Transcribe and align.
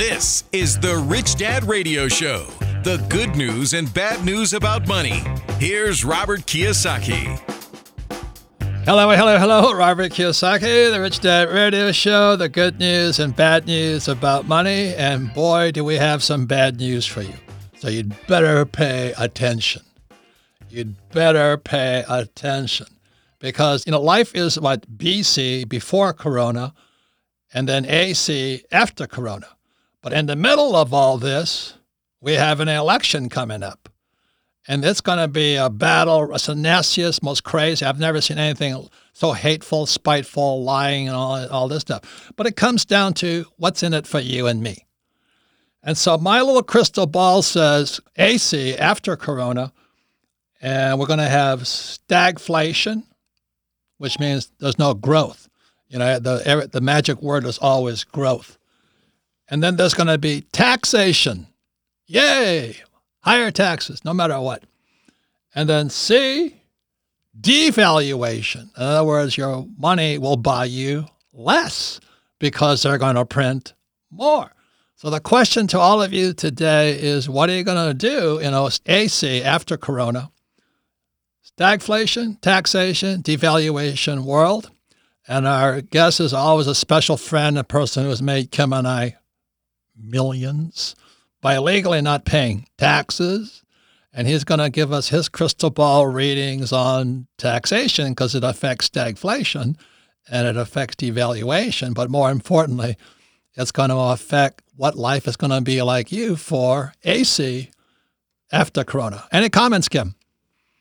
This 0.00 0.44
is 0.50 0.78
the 0.78 0.96
Rich 0.96 1.36
Dad 1.36 1.64
Radio 1.64 2.08
Show. 2.08 2.46
The 2.84 3.04
good 3.10 3.36
news 3.36 3.74
and 3.74 3.92
bad 3.92 4.24
news 4.24 4.54
about 4.54 4.88
money. 4.88 5.22
Here's 5.58 6.06
Robert 6.06 6.46
Kiyosaki. 6.46 7.38
Hello, 8.86 9.10
hello, 9.10 9.36
hello. 9.36 9.74
Robert 9.74 10.12
Kiyosaki, 10.12 10.90
the 10.90 10.98
Rich 10.98 11.20
Dad 11.20 11.50
Radio 11.50 11.92
Show. 11.92 12.34
The 12.34 12.48
good 12.48 12.78
news 12.78 13.18
and 13.18 13.36
bad 13.36 13.66
news 13.66 14.08
about 14.08 14.48
money. 14.48 14.94
And 14.94 15.34
boy, 15.34 15.70
do 15.70 15.84
we 15.84 15.96
have 15.96 16.22
some 16.22 16.46
bad 16.46 16.78
news 16.78 17.04
for 17.04 17.20
you. 17.20 17.34
So 17.76 17.90
you'd 17.90 18.14
better 18.26 18.64
pay 18.64 19.12
attention. 19.18 19.82
You'd 20.70 20.94
better 21.10 21.58
pay 21.58 22.06
attention 22.08 22.86
because, 23.38 23.84
you 23.86 23.92
know, 23.92 24.00
life 24.00 24.34
is 24.34 24.58
what 24.58 24.96
BC 24.96 25.68
before 25.68 26.14
Corona 26.14 26.72
and 27.52 27.68
then 27.68 27.84
AC 27.84 28.64
after 28.72 29.06
Corona. 29.06 29.48
But 30.02 30.12
in 30.12 30.26
the 30.26 30.36
middle 30.36 30.74
of 30.74 30.94
all 30.94 31.18
this, 31.18 31.74
we 32.20 32.34
have 32.34 32.60
an 32.60 32.68
election 32.68 33.28
coming 33.28 33.62
up. 33.62 33.88
And 34.68 34.84
it's 34.84 35.00
going 35.00 35.18
to 35.18 35.28
be 35.28 35.56
a 35.56 35.70
battle, 35.70 36.32
a 36.32 36.54
nastiest, 36.54 37.22
most 37.22 37.44
crazy. 37.44 37.84
I've 37.84 37.98
never 37.98 38.20
seen 38.20 38.38
anything 38.38 38.88
so 39.12 39.32
hateful, 39.32 39.86
spiteful, 39.86 40.62
lying, 40.62 41.08
and 41.08 41.16
all, 41.16 41.48
all 41.48 41.68
this 41.68 41.80
stuff. 41.80 42.32
But 42.36 42.46
it 42.46 42.56
comes 42.56 42.84
down 42.84 43.14
to 43.14 43.46
what's 43.56 43.82
in 43.82 43.94
it 43.94 44.06
for 44.06 44.20
you 44.20 44.46
and 44.46 44.62
me. 44.62 44.86
And 45.82 45.96
so 45.96 46.18
my 46.18 46.42
little 46.42 46.62
crystal 46.62 47.06
ball 47.06 47.42
says 47.42 48.00
AC 48.16 48.76
after 48.76 49.16
Corona, 49.16 49.72
and 50.60 50.98
we're 50.98 51.06
going 51.06 51.18
to 51.18 51.28
have 51.28 51.60
stagflation, 51.60 53.04
which 53.96 54.18
means 54.18 54.52
there's 54.60 54.78
no 54.78 54.92
growth. 54.92 55.48
You 55.88 55.98
know, 55.98 56.18
the, 56.18 56.68
the 56.70 56.80
magic 56.80 57.22
word 57.22 57.44
is 57.44 57.58
always 57.58 58.04
growth. 58.04 58.58
And 59.50 59.62
then 59.62 59.76
there's 59.76 59.94
going 59.94 60.06
to 60.06 60.18
be 60.18 60.42
taxation. 60.52 61.48
Yay! 62.06 62.76
Higher 63.20 63.50
taxes, 63.50 64.04
no 64.04 64.14
matter 64.14 64.40
what. 64.40 64.62
And 65.54 65.68
then 65.68 65.90
C, 65.90 66.62
devaluation. 67.38 68.76
In 68.76 68.82
other 68.82 69.04
words, 69.04 69.36
your 69.36 69.66
money 69.76 70.18
will 70.18 70.36
buy 70.36 70.66
you 70.66 71.06
less 71.32 72.00
because 72.38 72.82
they're 72.82 72.98
going 72.98 73.16
to 73.16 73.24
print 73.24 73.74
more. 74.10 74.52
So 74.96 75.10
the 75.10 75.20
question 75.20 75.66
to 75.68 75.78
all 75.78 76.02
of 76.02 76.12
you 76.12 76.32
today 76.32 76.92
is 76.92 77.28
what 77.28 77.48
are 77.48 77.54
you 77.54 77.64
going 77.64 77.88
to 77.88 77.94
do 77.94 78.38
in 78.38 78.54
AC 78.86 79.42
after 79.42 79.76
Corona? 79.76 80.30
Stagflation, 81.58 82.40
taxation, 82.40 83.22
devaluation 83.22 84.24
world. 84.24 84.70
And 85.26 85.46
our 85.46 85.80
guest 85.80 86.20
is 86.20 86.32
always 86.32 86.66
a 86.66 86.74
special 86.74 87.16
friend, 87.16 87.58
a 87.58 87.64
person 87.64 88.04
who 88.04 88.10
has 88.10 88.22
made 88.22 88.50
Kim 88.50 88.72
and 88.72 88.86
I 88.86 89.16
millions 90.02 90.94
by 91.40 91.56
illegally 91.56 92.00
not 92.00 92.24
paying 92.24 92.66
taxes. 92.78 93.62
And 94.12 94.26
he's 94.26 94.44
going 94.44 94.60
to 94.60 94.70
give 94.70 94.92
us 94.92 95.08
his 95.08 95.28
crystal 95.28 95.70
ball 95.70 96.06
readings 96.06 96.72
on 96.72 97.28
taxation 97.38 98.10
because 98.10 98.34
it 98.34 98.42
affects 98.42 98.88
stagflation 98.88 99.76
and 100.28 100.48
it 100.48 100.56
affects 100.56 100.96
devaluation. 100.96 101.94
But 101.94 102.10
more 102.10 102.30
importantly, 102.30 102.96
it's 103.54 103.72
going 103.72 103.90
to 103.90 103.96
affect 103.96 104.62
what 104.76 104.96
life 104.96 105.28
is 105.28 105.36
going 105.36 105.50
to 105.50 105.60
be 105.60 105.80
like 105.82 106.10
you 106.10 106.36
for 106.36 106.92
AC 107.04 107.70
after 108.52 108.82
Corona. 108.84 109.24
Any 109.30 109.48
comments, 109.48 109.88
Kim? 109.88 110.14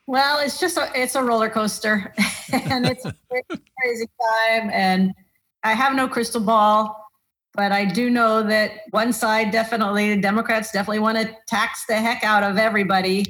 Well, 0.08 0.40
it's 0.40 0.60
just 0.60 0.78
a 0.78 0.90
it's 0.96 1.14
a 1.14 1.24
roller 1.24 1.50
coaster, 1.50 2.16
and 2.52 2.88
it's 2.88 3.06
a 3.06 3.14
crazy 3.32 4.10
time. 4.50 4.72
And 4.72 5.14
I 5.64 5.74
have 5.74 5.94
no 5.94 6.08
crystal 6.08 6.42
ball. 6.42 7.09
But 7.54 7.72
I 7.72 7.86
do 7.86 8.10
know 8.10 8.44
that 8.44 8.72
one 8.92 9.12
side 9.12 9.52
definitely, 9.52 10.16
the 10.16 10.22
Democrats 10.22 10.72
definitely 10.72 11.00
want 11.00 11.18
to 11.18 11.36
tax 11.48 11.86
the 11.88 11.96
heck 11.96 12.24
out 12.24 12.44
of 12.44 12.58
everybody 12.58 13.26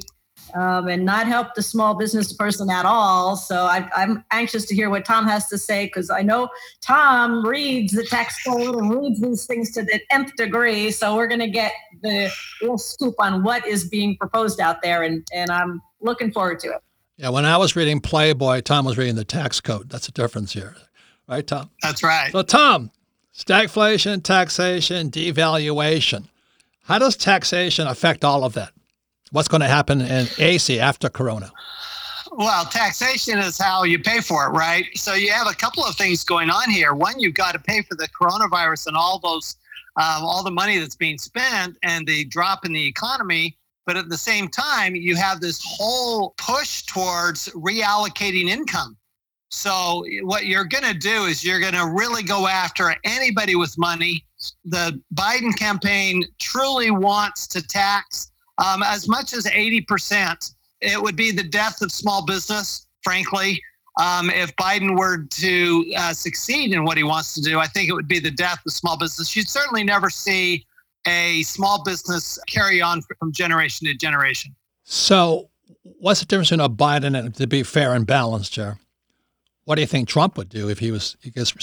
um, 0.56 0.88
and 0.88 1.06
not 1.06 1.28
help 1.28 1.54
the 1.56 1.62
small 1.62 1.94
business 1.96 2.34
person 2.34 2.70
at 2.70 2.86
all. 2.86 3.36
So 3.36 3.64
I, 3.64 3.90
am 3.96 4.24
anxious 4.32 4.66
to 4.66 4.76
hear 4.76 4.90
what 4.90 5.06
Tom 5.06 5.28
has 5.28 5.48
to 5.50 5.58
say 5.58 5.86
because 5.86 6.10
I 6.10 6.22
know 6.22 6.50
Tom 6.82 7.46
reads 7.46 7.94
the 7.94 8.04
tax 8.04 8.36
code 8.44 8.76
and 8.76 8.94
reads 8.94 9.22
these 9.22 9.46
things 9.46 9.72
to 9.74 9.84
the 9.84 10.00
nth 10.12 10.36
degree. 10.36 10.92
So 10.92 11.16
we're 11.16 11.28
going 11.28 11.40
to 11.40 11.50
get 11.50 11.74
the 12.02 12.32
real 12.62 12.78
scoop 12.78 13.16
on 13.20 13.44
what 13.44 13.66
is 13.68 13.88
being 13.88 14.18
proposed 14.18 14.60
out 14.60 14.82
there, 14.82 15.04
and, 15.04 15.28
and 15.34 15.52
I'm 15.52 15.82
looking 16.02 16.32
forward 16.32 16.60
to 16.62 16.70
it. 16.70 16.82
Yeah, 17.18 17.30
when 17.30 17.46
I 17.46 17.58
was 17.58 17.76
reading 17.76 18.00
Playboy, 18.00 18.62
Tom 18.62 18.86
was 18.86 18.98
reading 18.98 19.16
the 19.16 19.26
tax 19.26 19.60
code. 19.60 19.90
That's 19.90 20.06
the 20.06 20.14
difference 20.14 20.54
here. 20.54 20.76
Right, 21.28 21.46
Tom? 21.46 21.70
That's 21.84 22.02
right. 22.02 22.32
So, 22.32 22.42
Tom, 22.42 22.92
Stagflation, 23.40 24.22
taxation, 24.22 25.10
devaluation. 25.10 26.26
How 26.84 27.00
does 27.00 27.16
taxation 27.16 27.88
affect 27.88 28.26
all 28.26 28.44
of 28.44 28.52
that? 28.56 28.74
What's 29.32 29.48
going 29.48 29.62
to 29.62 29.68
happen 29.68 30.02
in 30.02 30.28
AC 30.40 30.78
after 30.78 31.08
Corona? 31.08 31.50
Well, 32.34 32.66
taxation 32.66 33.38
is 33.38 33.58
how 33.58 33.84
you 33.84 33.98
pay 33.98 34.20
for 34.20 34.46
it, 34.46 34.50
right? 34.50 34.86
So 34.96 35.14
you 35.14 35.32
have 35.32 35.48
a 35.48 35.54
couple 35.54 35.86
of 35.86 35.96
things 35.96 36.26
going 36.26 36.50
on 36.50 36.70
here. 36.70 36.94
One, 36.94 37.18
you've 37.18 37.34
got 37.34 37.54
to 37.54 37.60
pay 37.60 37.82
for 37.82 37.96
the 37.96 38.10
coronavirus 38.10 38.88
and 38.88 38.98
all 38.98 39.20
those, 39.20 39.56
um, 39.96 40.26
all 40.26 40.44
the 40.44 40.52
money 40.52 40.78
that's 40.78 40.98
being 40.98 41.18
spent 41.18 41.78
and 41.82 42.06
the 42.06 42.26
drop 42.26 42.66
in 42.66 42.74
the 42.74 42.86
economy. 42.86 43.58
But 43.86 43.96
at 43.96 44.10
the 44.10 44.18
same 44.18 44.50
time, 44.50 44.96
you 44.96 45.16
have 45.16 45.40
this 45.40 45.62
whole 45.66 46.34
push 46.38 46.84
towards 46.84 47.48
reallocating 47.56 48.50
income. 48.50 48.98
So 49.50 50.06
what 50.22 50.46
you're 50.46 50.66
going 50.66 50.84
to 50.84 50.94
do 50.94 51.26
is 51.26 51.44
you're 51.44 51.60
going 51.60 51.74
to 51.74 51.88
really 51.88 52.24
go 52.24 52.48
after 52.48 52.96
anybody 53.04 53.56
with 53.56 53.78
money. 53.78 54.24
The 54.66 55.02
Biden 55.14 55.58
campaign 55.58 56.24
truly 56.40 56.92
wants 56.92 57.48
to 57.48 57.62
tax 57.62 58.32
um, 58.60 58.84
as 58.84 59.08
much 59.08 59.34
as 59.34 59.46
80%. 59.46 60.54
It 60.82 61.02
would 61.02 61.16
be 61.16 61.32
the 61.32 61.44
death 61.44 61.82
of 61.82 61.92
small 61.92 62.26
business, 62.26 62.88
frankly. 63.04 63.62
Um, 64.00 64.30
if 64.30 64.56
Biden 64.56 64.98
were 64.98 65.24
to 65.24 65.94
uh, 65.98 66.14
succeed 66.14 66.72
in 66.72 66.86
what 66.86 66.96
he 66.96 67.04
wants 67.04 67.34
to 67.34 67.42
do, 67.42 67.60
I 67.60 67.68
think 67.68 67.90
it 67.90 67.94
would 67.94 68.08
be 68.08 68.20
the 68.20 68.32
death 68.32 68.60
of 68.66 68.72
small 68.72 68.98
business. 68.98 69.36
You'd 69.36 69.50
certainly 69.50 69.84
never 69.84 70.10
see 70.10 70.66
a 71.08 71.42
small 71.44 71.84
business 71.84 72.40
carry 72.48 72.82
on 72.82 73.02
from 73.02 73.34
generation 73.34 73.88
to 73.88 73.94
generation. 73.96 74.56
So, 74.84 75.50
what's 75.84 76.20
the 76.20 76.26
difference 76.28 76.50
between 76.50 76.66
a 76.66 76.70
Biden 76.70 77.18
and 77.18 77.36
to 77.36 77.48
be 77.48 77.64
fair 77.64 77.94
and 77.94 78.06
balanced, 78.06 78.54
Chair? 78.54 78.78
What 79.70 79.76
do 79.76 79.82
you 79.82 79.88
think 79.88 80.10
Trump 80.10 80.36
would 80.36 80.50
do 80.50 80.68
if 80.68 80.80
he 80.80 80.90
was 80.90 81.16
he 81.22 81.30
gets 81.30 81.54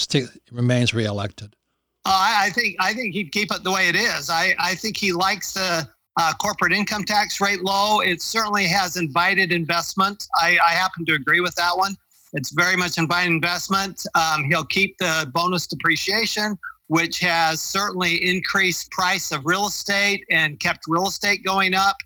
remains 0.49 0.93
reelected? 0.93 1.57
Uh, 2.05 2.11
I 2.45 2.51
think 2.51 2.77
I 2.79 2.93
think 2.93 3.13
he'd 3.13 3.33
keep 3.33 3.51
it 3.53 3.65
the 3.65 3.71
way 3.73 3.89
it 3.89 3.97
is. 3.97 4.29
I, 4.29 4.55
I 4.57 4.75
think 4.75 4.95
he 4.95 5.11
likes 5.11 5.51
the 5.51 5.85
uh, 6.15 6.33
corporate 6.41 6.71
income 6.71 7.03
tax 7.03 7.41
rate 7.41 7.65
low. 7.65 7.99
It 7.99 8.21
certainly 8.21 8.65
has 8.67 8.95
invited 8.95 9.51
investment. 9.51 10.25
I, 10.35 10.57
I 10.65 10.71
happen 10.71 11.05
to 11.05 11.15
agree 11.15 11.41
with 11.41 11.53
that 11.55 11.75
one. 11.75 11.97
It's 12.31 12.51
very 12.51 12.77
much 12.77 12.97
invited 12.97 13.29
investment. 13.29 14.01
Um, 14.15 14.45
he'll 14.45 14.63
keep 14.63 14.97
the 14.99 15.29
bonus 15.33 15.67
depreciation, 15.67 16.57
which 16.87 17.19
has 17.19 17.61
certainly 17.61 18.25
increased 18.25 18.89
price 18.89 19.33
of 19.33 19.45
real 19.45 19.67
estate 19.67 20.23
and 20.31 20.57
kept 20.61 20.85
real 20.87 21.09
estate 21.09 21.43
going 21.43 21.73
up. 21.73 21.97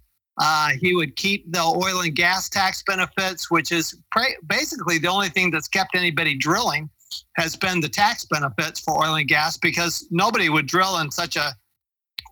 Uh, 0.43 0.71
he 0.79 0.95
would 0.95 1.15
keep 1.15 1.49
the 1.51 1.61
oil 1.61 2.01
and 2.01 2.15
gas 2.15 2.49
tax 2.49 2.81
benefits, 2.81 3.51
which 3.51 3.71
is 3.71 3.95
basically 4.47 4.97
the 4.97 5.07
only 5.07 5.29
thing 5.29 5.51
that's 5.51 5.67
kept 5.67 5.93
anybody 5.95 6.35
drilling 6.35 6.89
has 7.35 7.55
been 7.55 7.79
the 7.79 7.87
tax 7.87 8.25
benefits 8.25 8.79
for 8.79 9.05
oil 9.05 9.15
and 9.15 9.27
gas 9.27 9.55
because 9.55 10.07
nobody 10.09 10.49
would 10.49 10.65
drill 10.65 10.97
in 10.97 11.11
such 11.11 11.35
a 11.35 11.53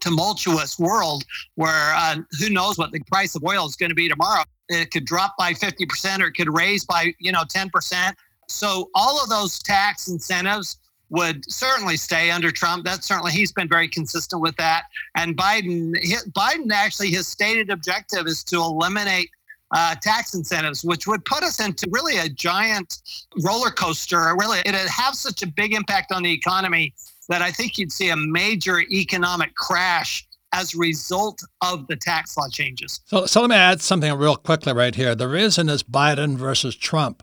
tumultuous 0.01 0.79
world 0.79 1.23
where 1.53 1.93
uh, 1.95 2.15
who 2.39 2.49
knows 2.49 2.79
what 2.79 2.91
the 2.91 2.99
price 3.01 3.35
of 3.35 3.43
oil 3.43 3.67
is 3.67 3.75
going 3.75 3.89
to 3.89 3.95
be 3.95 4.09
tomorrow. 4.09 4.43
It 4.69 4.89
could 4.89 5.05
drop 5.05 5.35
by 5.37 5.53
50% 5.53 6.19
or 6.19 6.27
it 6.27 6.33
could 6.33 6.51
raise 6.51 6.85
by, 6.85 7.13
you 7.19 7.31
know, 7.31 7.43
10%. 7.43 8.13
So 8.47 8.89
all 8.95 9.21
of 9.21 9.29
those 9.29 9.59
tax 9.59 10.07
incentives 10.07 10.77
would 11.09 11.49
certainly 11.51 11.97
stay 11.97 12.31
under 12.31 12.51
Trump. 12.51 12.85
That's 12.85 13.07
certainly 13.07 13.31
he's 13.31 13.51
been 13.51 13.67
very 13.67 13.87
consistent 13.87 14.41
with 14.41 14.55
that. 14.57 14.83
And 15.15 15.35
Biden, 15.35 15.93
Biden 16.31 16.71
actually 16.71 17.09
his 17.09 17.27
stated 17.27 17.69
objective 17.69 18.27
is 18.27 18.43
to 18.45 18.57
eliminate 18.57 19.29
uh, 19.71 19.95
tax 20.01 20.33
incentives, 20.33 20.83
which 20.83 21.07
would 21.07 21.23
put 21.25 21.43
us 21.43 21.59
into 21.59 21.87
really 21.91 22.17
a 22.17 22.29
giant 22.29 23.01
roller 23.43 23.69
coaster. 23.69 24.35
Really, 24.39 24.59
it'd 24.59 24.75
have 24.75 25.15
such 25.15 25.43
a 25.43 25.47
big 25.47 25.73
impact 25.73 26.11
on 26.11 26.23
the 26.23 26.31
economy 26.31 26.93
that 27.27 27.41
I 27.41 27.51
think 27.51 27.77
you'd 27.77 27.91
see 27.91 28.09
a 28.09 28.15
major 28.15 28.81
economic 28.81 29.53
crash 29.55 30.27
as 30.51 30.73
a 30.73 30.79
result 30.79 31.43
of 31.61 31.85
the 31.87 31.95
tax 31.95 32.35
law 32.35 32.47
changes. 32.49 33.01
So, 33.05 33.27
so 33.27 33.41
let 33.41 33.51
me 33.51 33.55
add 33.55 33.81
something 33.81 34.11
real 34.13 34.35
quickly 34.35 34.73
right 34.73 34.95
here. 34.95 35.13
The 35.13 35.27
reason 35.27 35.69
is 35.69 35.83
Biden 35.83 36.37
versus 36.37 36.75
Trump. 36.75 37.21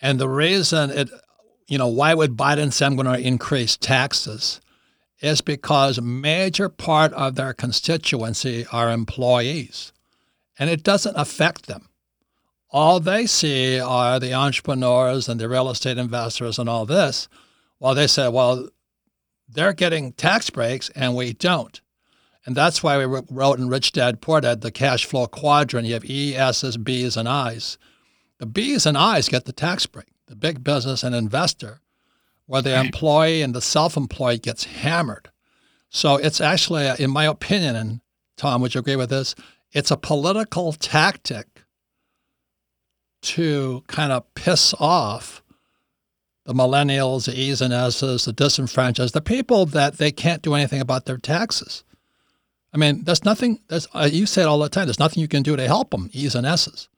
And 0.00 0.18
the 0.18 0.28
reason 0.28 0.88
it, 0.90 1.10
you 1.70 1.78
know, 1.78 1.86
why 1.86 2.14
would 2.14 2.36
Biden 2.36 2.72
say 2.72 2.84
I'm 2.84 2.96
going 2.96 3.06
to 3.06 3.26
increase 3.26 3.76
taxes 3.76 4.60
is 5.20 5.40
because 5.40 5.98
a 5.98 6.02
major 6.02 6.68
part 6.68 7.12
of 7.12 7.36
their 7.36 7.54
constituency 7.54 8.66
are 8.72 8.90
employees 8.90 9.92
and 10.58 10.68
it 10.68 10.82
doesn't 10.82 11.14
affect 11.16 11.66
them. 11.66 11.88
All 12.70 12.98
they 12.98 13.24
see 13.24 13.78
are 13.78 14.18
the 14.18 14.34
entrepreneurs 14.34 15.28
and 15.28 15.40
the 15.40 15.48
real 15.48 15.70
estate 15.70 15.96
investors 15.96 16.58
and 16.58 16.68
all 16.68 16.86
this. 16.86 17.28
Well, 17.78 17.94
they 17.94 18.08
say, 18.08 18.28
well, 18.28 18.68
they're 19.48 19.72
getting 19.72 20.12
tax 20.12 20.50
breaks 20.50 20.88
and 20.96 21.14
we 21.14 21.34
don't. 21.34 21.80
And 22.44 22.56
that's 22.56 22.82
why 22.82 22.98
we 22.98 23.20
wrote 23.30 23.60
in 23.60 23.68
Rich 23.68 23.92
Dad 23.92 24.20
Poor 24.20 24.40
Dad 24.40 24.62
the 24.62 24.72
cash 24.72 25.04
flow 25.04 25.28
quadrant. 25.28 25.86
You 25.86 25.94
have 25.94 26.04
E, 26.04 26.34
S's, 26.34 26.76
B's, 26.76 27.16
and 27.16 27.28
I's. 27.28 27.78
The 28.38 28.46
B's 28.46 28.86
and 28.86 28.98
I's 28.98 29.28
get 29.28 29.44
the 29.44 29.52
tax 29.52 29.86
break. 29.86 30.06
The 30.30 30.36
big 30.36 30.62
business 30.62 31.02
and 31.02 31.12
investor, 31.12 31.80
where 32.46 32.62
the 32.62 32.78
employee 32.78 33.42
and 33.42 33.52
the 33.52 33.60
self-employed 33.60 34.42
gets 34.42 34.62
hammered. 34.62 35.28
So 35.88 36.18
it's 36.18 36.40
actually, 36.40 36.88
in 37.00 37.10
my 37.10 37.24
opinion, 37.24 37.74
and 37.74 38.00
Tom, 38.36 38.62
would 38.62 38.72
you 38.72 38.78
agree 38.78 38.94
with 38.94 39.10
this? 39.10 39.34
It's 39.72 39.90
a 39.90 39.96
political 39.96 40.72
tactic 40.72 41.64
to 43.22 43.82
kind 43.88 44.12
of 44.12 44.32
piss 44.34 44.72
off 44.78 45.42
the 46.44 46.54
millennials, 46.54 47.26
the 47.26 47.36
E's 47.36 47.60
and 47.60 47.72
S's, 47.72 48.24
the 48.24 48.32
disenfranchised, 48.32 49.14
the 49.14 49.20
people 49.20 49.66
that 49.66 49.98
they 49.98 50.12
can't 50.12 50.42
do 50.42 50.54
anything 50.54 50.80
about 50.80 51.06
their 51.06 51.18
taxes. 51.18 51.82
I 52.72 52.76
mean, 52.76 53.02
there's 53.02 53.24
nothing, 53.24 53.58
there's, 53.66 53.88
uh, 53.94 54.08
you 54.10 54.26
say 54.26 54.42
it 54.42 54.46
all 54.46 54.60
the 54.60 54.68
time, 54.68 54.86
there's 54.86 55.00
nothing 55.00 55.20
you 55.20 55.28
can 55.28 55.42
do 55.42 55.56
to 55.56 55.66
help 55.66 55.90
them, 55.90 56.08
E's 56.12 56.36
and 56.36 56.46
S's. 56.46 56.88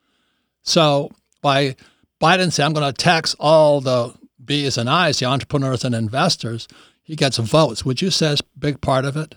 So 0.61 1.09
by 1.41 1.75
Biden 2.23 2.53
saying, 2.53 2.67
I'm 2.67 2.73
going 2.73 2.85
to 2.85 2.93
tax 2.93 3.35
all 3.37 3.81
the 3.81 4.15
B's 4.45 4.77
and 4.77 4.89
I's, 4.89 5.19
the 5.19 5.25
entrepreneurs 5.25 5.83
and 5.83 5.93
investors, 5.93 6.69
he 7.01 7.17
gets 7.17 7.37
votes. 7.37 7.83
Would 7.83 8.01
you 8.01 8.11
say 8.11 8.31
it's 8.31 8.41
a 8.41 8.59
big 8.59 8.79
part 8.79 9.03
of 9.03 9.17
it? 9.17 9.35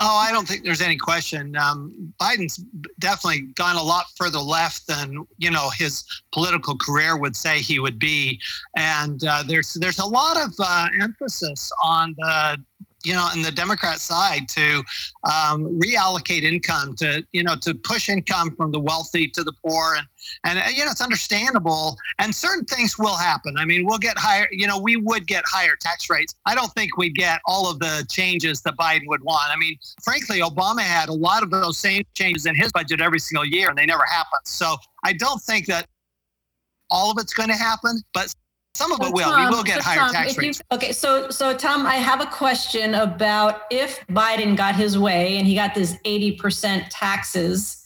Oh, 0.00 0.16
I 0.16 0.32
don't 0.32 0.46
think 0.46 0.64
there's 0.64 0.80
any 0.80 0.96
question. 0.96 1.56
Um, 1.56 2.12
Biden's 2.20 2.56
definitely 2.98 3.42
gone 3.54 3.76
a 3.76 3.82
lot 3.82 4.06
further 4.16 4.38
left 4.38 4.86
than 4.86 5.26
you 5.38 5.50
know 5.50 5.70
his 5.76 6.04
political 6.32 6.76
career 6.76 7.16
would 7.16 7.34
say 7.34 7.58
he 7.58 7.80
would 7.80 7.98
be, 7.98 8.40
and 8.76 9.24
uh, 9.24 9.42
there's 9.44 9.72
there's 9.74 9.98
a 9.98 10.06
lot 10.06 10.36
of 10.36 10.54
uh, 10.60 10.86
emphasis 11.00 11.72
on 11.82 12.14
the 12.16 12.62
you 13.04 13.12
know, 13.12 13.28
in 13.34 13.42
the 13.42 13.50
Democrat 13.50 13.98
side 14.00 14.48
to 14.48 14.82
um, 15.24 15.80
reallocate 15.80 16.42
income 16.42 16.96
to, 16.96 17.24
you 17.32 17.44
know, 17.44 17.54
to 17.62 17.74
push 17.74 18.08
income 18.08 18.54
from 18.56 18.72
the 18.72 18.80
wealthy 18.80 19.28
to 19.28 19.44
the 19.44 19.52
poor. 19.64 19.96
And, 20.44 20.58
and, 20.58 20.76
you 20.76 20.84
know, 20.84 20.90
it's 20.90 21.00
understandable. 21.00 21.96
And 22.18 22.34
certain 22.34 22.64
things 22.64 22.98
will 22.98 23.16
happen. 23.16 23.56
I 23.56 23.64
mean, 23.64 23.86
we'll 23.86 23.98
get 23.98 24.18
higher, 24.18 24.48
you 24.50 24.66
know, 24.66 24.78
we 24.78 24.96
would 24.96 25.26
get 25.26 25.44
higher 25.46 25.76
tax 25.80 26.10
rates. 26.10 26.34
I 26.44 26.54
don't 26.54 26.72
think 26.72 26.96
we'd 26.96 27.14
get 27.14 27.40
all 27.46 27.70
of 27.70 27.78
the 27.78 28.04
changes 28.10 28.62
that 28.62 28.76
Biden 28.76 29.06
would 29.06 29.22
want. 29.22 29.50
I 29.50 29.56
mean, 29.56 29.78
frankly, 30.02 30.40
Obama 30.40 30.80
had 30.80 31.08
a 31.08 31.14
lot 31.14 31.42
of 31.42 31.50
those 31.50 31.78
same 31.78 32.02
changes 32.14 32.46
in 32.46 32.56
his 32.56 32.72
budget 32.72 33.00
every 33.00 33.20
single 33.20 33.44
year, 33.44 33.68
and 33.68 33.78
they 33.78 33.86
never 33.86 34.04
happened. 34.04 34.42
So 34.44 34.76
I 35.04 35.12
don't 35.12 35.40
think 35.42 35.66
that 35.66 35.86
all 36.90 37.10
of 37.10 37.18
it's 37.18 37.32
going 37.32 37.50
to 37.50 37.54
happen, 37.54 38.02
but 38.12 38.34
some 38.78 38.92
of 38.92 39.00
it 39.02 39.12
will. 39.12 39.24
Tom, 39.24 39.50
we 39.50 39.56
will 39.56 39.64
get 39.64 39.80
higher 39.80 39.98
Tom, 39.98 40.12
tax 40.12 40.38
rates. 40.38 40.60
You, 40.60 40.76
okay, 40.76 40.92
so 40.92 41.30
so 41.30 41.52
Tom, 41.52 41.84
I 41.84 41.96
have 41.96 42.20
a 42.20 42.26
question 42.26 42.94
about 42.94 43.62
if 43.70 44.06
Biden 44.06 44.56
got 44.56 44.76
his 44.76 44.96
way 44.96 45.36
and 45.36 45.46
he 45.46 45.54
got 45.56 45.74
this 45.74 45.96
80% 46.04 46.86
taxes, 46.88 47.84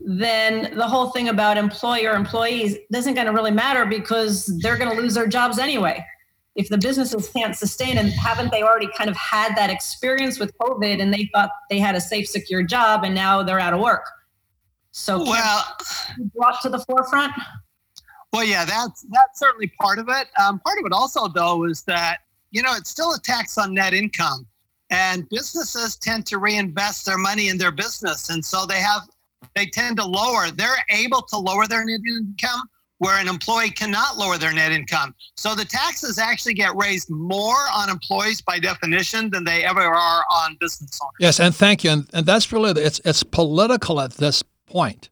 then 0.00 0.76
the 0.76 0.86
whole 0.86 1.10
thing 1.10 1.30
about 1.30 1.56
employer 1.56 2.14
employees 2.14 2.76
isn't 2.92 3.14
going 3.14 3.26
to 3.26 3.32
really 3.32 3.50
matter 3.50 3.86
because 3.86 4.46
they're 4.60 4.76
going 4.76 4.94
to 4.94 5.00
lose 5.00 5.14
their 5.14 5.26
jobs 5.26 5.58
anyway. 5.58 6.04
If 6.56 6.68
the 6.68 6.78
businesses 6.78 7.30
can't 7.30 7.56
sustain 7.56 7.96
and 7.96 8.10
haven't 8.10 8.52
they 8.52 8.62
already 8.62 8.88
kind 8.96 9.08
of 9.08 9.16
had 9.16 9.56
that 9.56 9.70
experience 9.70 10.38
with 10.38 10.56
COVID 10.58 11.00
and 11.00 11.12
they 11.12 11.28
thought 11.34 11.50
they 11.70 11.78
had 11.78 11.96
a 11.96 12.00
safe, 12.00 12.28
secure 12.28 12.62
job 12.62 13.02
and 13.02 13.14
now 13.14 13.42
they're 13.42 13.58
out 13.58 13.72
of 13.72 13.80
work. 13.80 14.06
So 14.92 15.24
well, 15.24 15.64
brought 16.36 16.60
to 16.62 16.68
the 16.68 16.78
forefront. 16.78 17.32
Well, 18.34 18.44
yeah, 18.44 18.64
that's 18.64 19.02
that's 19.02 19.38
certainly 19.38 19.68
part 19.80 20.00
of 20.00 20.08
it. 20.08 20.26
Um, 20.42 20.58
part 20.58 20.78
of 20.80 20.86
it 20.86 20.92
also, 20.92 21.28
though, 21.28 21.66
is 21.66 21.82
that 21.82 22.18
you 22.50 22.62
know 22.62 22.74
it's 22.74 22.90
still 22.90 23.14
a 23.14 23.20
tax 23.20 23.56
on 23.58 23.72
net 23.72 23.94
income, 23.94 24.44
and 24.90 25.28
businesses 25.28 25.94
tend 25.94 26.26
to 26.26 26.38
reinvest 26.38 27.06
their 27.06 27.16
money 27.16 27.48
in 27.48 27.58
their 27.58 27.70
business, 27.70 28.30
and 28.30 28.44
so 28.44 28.66
they 28.66 28.80
have 28.80 29.02
they 29.54 29.66
tend 29.66 29.98
to 29.98 30.04
lower. 30.04 30.50
They're 30.50 30.84
able 30.90 31.22
to 31.22 31.38
lower 31.38 31.68
their 31.68 31.84
net 31.84 32.00
income 32.08 32.68
where 32.98 33.20
an 33.20 33.28
employee 33.28 33.70
cannot 33.70 34.16
lower 34.16 34.36
their 34.36 34.52
net 34.52 34.72
income. 34.72 35.14
So 35.36 35.54
the 35.54 35.64
taxes 35.64 36.18
actually 36.18 36.54
get 36.54 36.74
raised 36.74 37.10
more 37.10 37.56
on 37.72 37.88
employees 37.88 38.40
by 38.40 38.58
definition 38.58 39.30
than 39.30 39.44
they 39.44 39.62
ever 39.62 39.80
are 39.80 40.24
on 40.34 40.56
business 40.58 40.98
owners. 41.00 41.14
Yes, 41.20 41.38
and 41.38 41.54
thank 41.54 41.84
you. 41.84 41.90
And, 41.90 42.10
and 42.12 42.26
that's 42.26 42.52
really 42.52 42.82
it's 42.82 43.00
it's 43.04 43.22
political 43.22 44.00
at 44.00 44.14
this 44.14 44.42
point. 44.66 45.08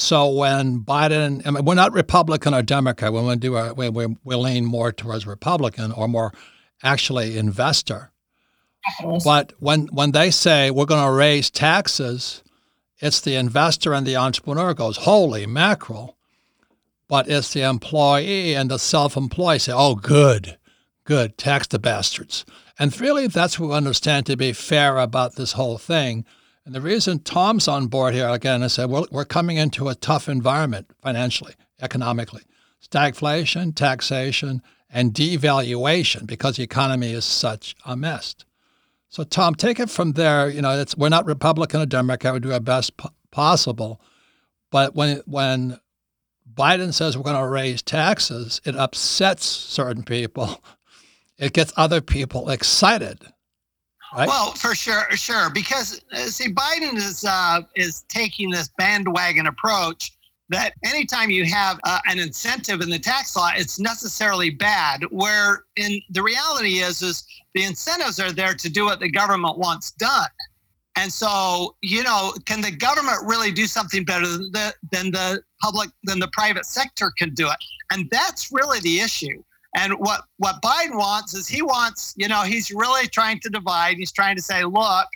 So 0.00 0.30
when 0.30 0.80
Biden, 0.80 1.46
I 1.46 1.50
mean, 1.50 1.64
we're 1.64 1.74
not 1.74 1.92
Republican 1.92 2.54
or 2.54 2.62
Democrat. 2.62 3.12
When 3.12 3.26
we 3.26 3.36
do 3.36 3.54
our, 3.56 3.74
we, 3.74 3.88
we, 3.90 4.06
we 4.24 4.34
lean 4.34 4.64
more 4.64 4.92
towards 4.92 5.26
Republican 5.26 5.92
or 5.92 6.08
more 6.08 6.32
actually 6.82 7.36
investor. 7.36 8.10
But 9.24 9.52
when 9.58 9.88
when 9.88 10.12
they 10.12 10.30
say 10.30 10.70
we're 10.70 10.86
going 10.86 11.04
to 11.04 11.12
raise 11.12 11.50
taxes, 11.50 12.42
it's 12.98 13.20
the 13.20 13.36
investor 13.36 13.92
and 13.92 14.06
the 14.06 14.16
entrepreneur 14.16 14.72
goes, 14.72 14.96
holy 14.96 15.46
mackerel. 15.46 16.16
But 17.06 17.28
it's 17.28 17.52
the 17.52 17.62
employee 17.62 18.54
and 18.54 18.70
the 18.70 18.78
self-employed 18.78 19.60
say, 19.60 19.72
oh, 19.74 19.96
good, 19.96 20.56
good, 21.04 21.36
tax 21.36 21.66
the 21.66 21.78
bastards. 21.78 22.46
And 22.78 22.98
really, 22.98 23.26
that's 23.26 23.58
what 23.58 23.70
we 23.70 23.74
understand 23.74 24.26
to 24.26 24.36
be 24.36 24.52
fair 24.52 24.96
about 24.96 25.34
this 25.34 25.52
whole 25.52 25.76
thing 25.76 26.24
and 26.64 26.74
the 26.74 26.80
reason 26.80 27.20
Tom's 27.20 27.68
on 27.68 27.86
board 27.86 28.14
here, 28.14 28.28
again, 28.28 28.62
I 28.62 28.66
said, 28.66 28.90
well, 28.90 29.06
we're 29.10 29.24
coming 29.24 29.56
into 29.56 29.88
a 29.88 29.94
tough 29.94 30.28
environment 30.28 30.90
financially, 31.00 31.54
economically. 31.80 32.42
Stagflation, 32.86 33.74
taxation, 33.74 34.62
and 34.88 35.12
devaluation 35.14 36.26
because 36.26 36.56
the 36.56 36.62
economy 36.62 37.12
is 37.12 37.24
such 37.24 37.74
a 37.84 37.96
mess. 37.96 38.34
So, 39.08 39.24
Tom, 39.24 39.54
take 39.54 39.80
it 39.80 39.90
from 39.90 40.12
there. 40.12 40.48
You 40.48 40.62
know, 40.62 40.84
we're 40.96 41.08
not 41.08 41.26
Republican 41.26 41.80
or 41.80 41.86
Democrat. 41.86 42.34
We 42.34 42.40
do 42.40 42.52
our 42.52 42.60
best 42.60 42.92
possible. 43.30 44.00
But 44.70 44.94
when, 44.94 45.22
when 45.26 45.80
Biden 46.52 46.94
says 46.94 47.16
we're 47.16 47.24
going 47.24 47.36
to 47.36 47.46
raise 47.46 47.82
taxes, 47.82 48.60
it 48.64 48.76
upsets 48.76 49.44
certain 49.46 50.02
people. 50.02 50.62
It 51.38 51.54
gets 51.54 51.72
other 51.74 52.02
people 52.02 52.50
excited. 52.50 53.18
Right? 54.14 54.28
Well, 54.28 54.52
for 54.52 54.74
sure, 54.74 55.08
sure, 55.12 55.50
because 55.50 56.00
uh, 56.12 56.26
see, 56.26 56.52
Biden 56.52 56.96
is 56.96 57.24
uh, 57.24 57.62
is 57.76 58.04
taking 58.08 58.50
this 58.50 58.68
bandwagon 58.76 59.46
approach 59.46 60.12
that 60.48 60.72
anytime 60.84 61.30
you 61.30 61.44
have 61.44 61.78
uh, 61.84 62.00
an 62.06 62.18
incentive 62.18 62.80
in 62.80 62.90
the 62.90 62.98
tax 62.98 63.36
law, 63.36 63.50
it's 63.54 63.78
necessarily 63.78 64.50
bad. 64.50 65.04
Where 65.10 65.64
in 65.76 66.00
the 66.10 66.22
reality 66.22 66.80
is, 66.80 67.02
is 67.02 67.24
the 67.54 67.62
incentives 67.64 68.18
are 68.18 68.32
there 68.32 68.54
to 68.54 68.68
do 68.68 68.84
what 68.84 68.98
the 68.98 69.10
government 69.10 69.58
wants 69.58 69.92
done. 69.92 70.28
And 70.96 71.12
so, 71.12 71.76
you 71.82 72.02
know, 72.02 72.34
can 72.46 72.60
the 72.60 72.72
government 72.72 73.18
really 73.24 73.52
do 73.52 73.66
something 73.66 74.04
better 74.04 74.26
than 74.26 74.50
the, 74.52 74.74
than 74.90 75.10
the 75.12 75.40
public, 75.62 75.90
than 76.02 76.18
the 76.18 76.28
private 76.32 76.66
sector 76.66 77.12
can 77.16 77.32
do 77.32 77.48
it? 77.48 77.56
And 77.92 78.10
that's 78.10 78.50
really 78.52 78.80
the 78.80 79.00
issue. 79.00 79.42
And 79.76 79.92
what, 79.94 80.22
what 80.38 80.60
Biden 80.62 80.96
wants 80.96 81.34
is 81.34 81.46
he 81.46 81.62
wants, 81.62 82.14
you 82.16 82.28
know, 82.28 82.42
he's 82.42 82.70
really 82.70 83.06
trying 83.06 83.38
to 83.40 83.50
divide. 83.50 83.96
He's 83.98 84.12
trying 84.12 84.36
to 84.36 84.42
say, 84.42 84.64
look, 84.64 85.06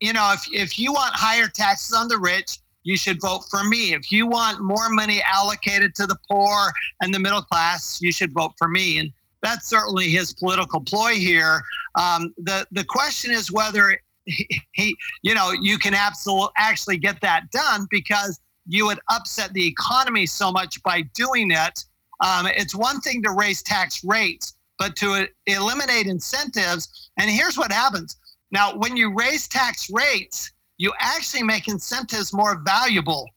you 0.00 0.12
know, 0.12 0.32
if, 0.34 0.44
if 0.52 0.78
you 0.78 0.92
want 0.92 1.14
higher 1.14 1.46
taxes 1.46 1.94
on 1.94 2.08
the 2.08 2.18
rich, 2.18 2.58
you 2.82 2.96
should 2.96 3.20
vote 3.20 3.44
for 3.50 3.62
me. 3.64 3.92
If 3.92 4.10
you 4.10 4.26
want 4.26 4.60
more 4.60 4.88
money 4.88 5.22
allocated 5.22 5.94
to 5.96 6.06
the 6.06 6.16
poor 6.30 6.72
and 7.02 7.14
the 7.14 7.18
middle 7.18 7.42
class, 7.42 8.00
you 8.00 8.10
should 8.10 8.32
vote 8.32 8.52
for 8.56 8.68
me. 8.68 8.98
And 8.98 9.12
that's 9.42 9.68
certainly 9.68 10.08
his 10.08 10.32
political 10.32 10.80
ploy 10.80 11.14
here. 11.14 11.62
Um, 11.94 12.34
the 12.38 12.66
the 12.70 12.84
question 12.84 13.30
is 13.32 13.50
whether 13.50 14.00
he, 14.26 14.48
he, 14.72 14.96
you 15.22 15.34
know, 15.34 15.52
you 15.60 15.78
can 15.78 15.94
absolutely 15.94 16.50
actually 16.56 16.98
get 16.98 17.20
that 17.20 17.50
done 17.50 17.86
because 17.90 18.40
you 18.66 18.86
would 18.86 19.00
upset 19.10 19.52
the 19.52 19.66
economy 19.66 20.26
so 20.26 20.52
much 20.52 20.82
by 20.82 21.02
doing 21.14 21.50
it 21.50 21.84
um, 22.20 22.46
it's 22.46 22.74
one 22.74 23.00
thing 23.00 23.22
to 23.22 23.30
raise 23.32 23.62
tax 23.62 24.02
rates, 24.04 24.54
but 24.78 24.96
to 24.96 25.26
eliminate 25.46 26.06
incentives. 26.06 27.10
And 27.18 27.30
here's 27.30 27.56
what 27.56 27.72
happens 27.72 28.16
now, 28.50 28.76
when 28.76 28.96
you 28.96 29.14
raise 29.14 29.48
tax 29.48 29.88
rates, 29.90 30.52
you 30.78 30.92
actually 30.98 31.42
make 31.42 31.68
incentives 31.68 32.32
more 32.32 32.60
valuable. 32.64 33.28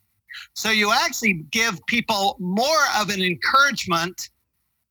So 0.54 0.72
you 0.72 0.92
actually 0.92 1.46
give 1.52 1.80
people 1.88 2.36
more 2.40 2.80
of 2.98 3.10
an 3.10 3.22
encouragement 3.22 4.30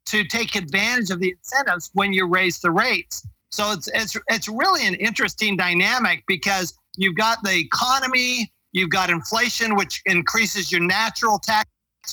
to 0.07 0.25
take 0.25 0.55
advantage 0.55 1.11
of 1.11 1.21
the 1.21 1.31
incentives 1.31 1.91
when 1.95 2.13
you 2.13 2.27
raise 2.27 2.61
the 2.61 2.71
rates. 2.71 3.27
So 3.51 3.73
it's 3.73 3.89
it's 3.95 4.17
it's 4.29 4.49
really 4.49 4.87
an 4.87 4.95
interesting 4.95 5.57
dynamic 5.57 6.25
because 6.27 6.75
you've 6.97 7.17
got 7.17 7.43
the 7.43 7.55
economy, 7.55 8.53
you've 8.73 8.91
got 8.91 9.11
inflation, 9.11 9.75
which 9.75 10.01
increases 10.07 10.71
your 10.71 10.81
natural 10.81 11.39
tax 11.39 11.69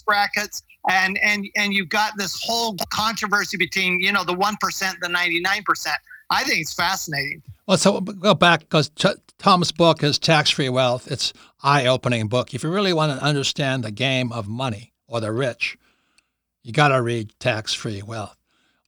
brackets, 0.06 0.64
and 0.90 1.18
and 1.20 1.48
and 1.56 1.74
you've 1.74 1.90
got 1.90 2.18
this 2.18 2.42
whole 2.44 2.76
controversy 2.90 3.58
between 3.58 4.00
you 4.02 4.12
know 4.12 4.24
the 4.24 4.34
one 4.34 4.58
percent, 4.60 4.96
and 4.96 5.04
the 5.04 5.10
ninety 5.10 5.40
nine 5.40 5.64
percent. 5.64 5.96
I 6.30 6.44
think 6.44 6.62
it's 6.62 6.74
fascinating. 6.74 7.42
Well, 7.68 7.78
so 7.78 8.02
go 8.02 8.34
back 8.34 8.62
because 8.62 8.92
Tom's 9.38 9.72
book 9.72 10.04
is 10.04 10.20
Tax 10.20 10.50
Free 10.50 10.70
Wealth. 10.70 11.12
It's 11.12 11.34
eye-opening 11.64 12.28
book. 12.28 12.54
If 12.54 12.64
you 12.64 12.70
really 12.72 12.94
want 12.94 13.18
to 13.18 13.24
understand 13.24 13.84
the 13.84 13.92
game 13.92 14.32
of 14.32 14.48
money 14.48 14.94
or 15.08 15.22
the 15.22 15.32
rich, 15.32 15.78
you 16.64 16.72
got 16.72 16.90
to 16.90 17.02
read 17.02 17.34
Tax 17.40 17.74
Free 17.74 18.02
Wealth. 18.02 18.38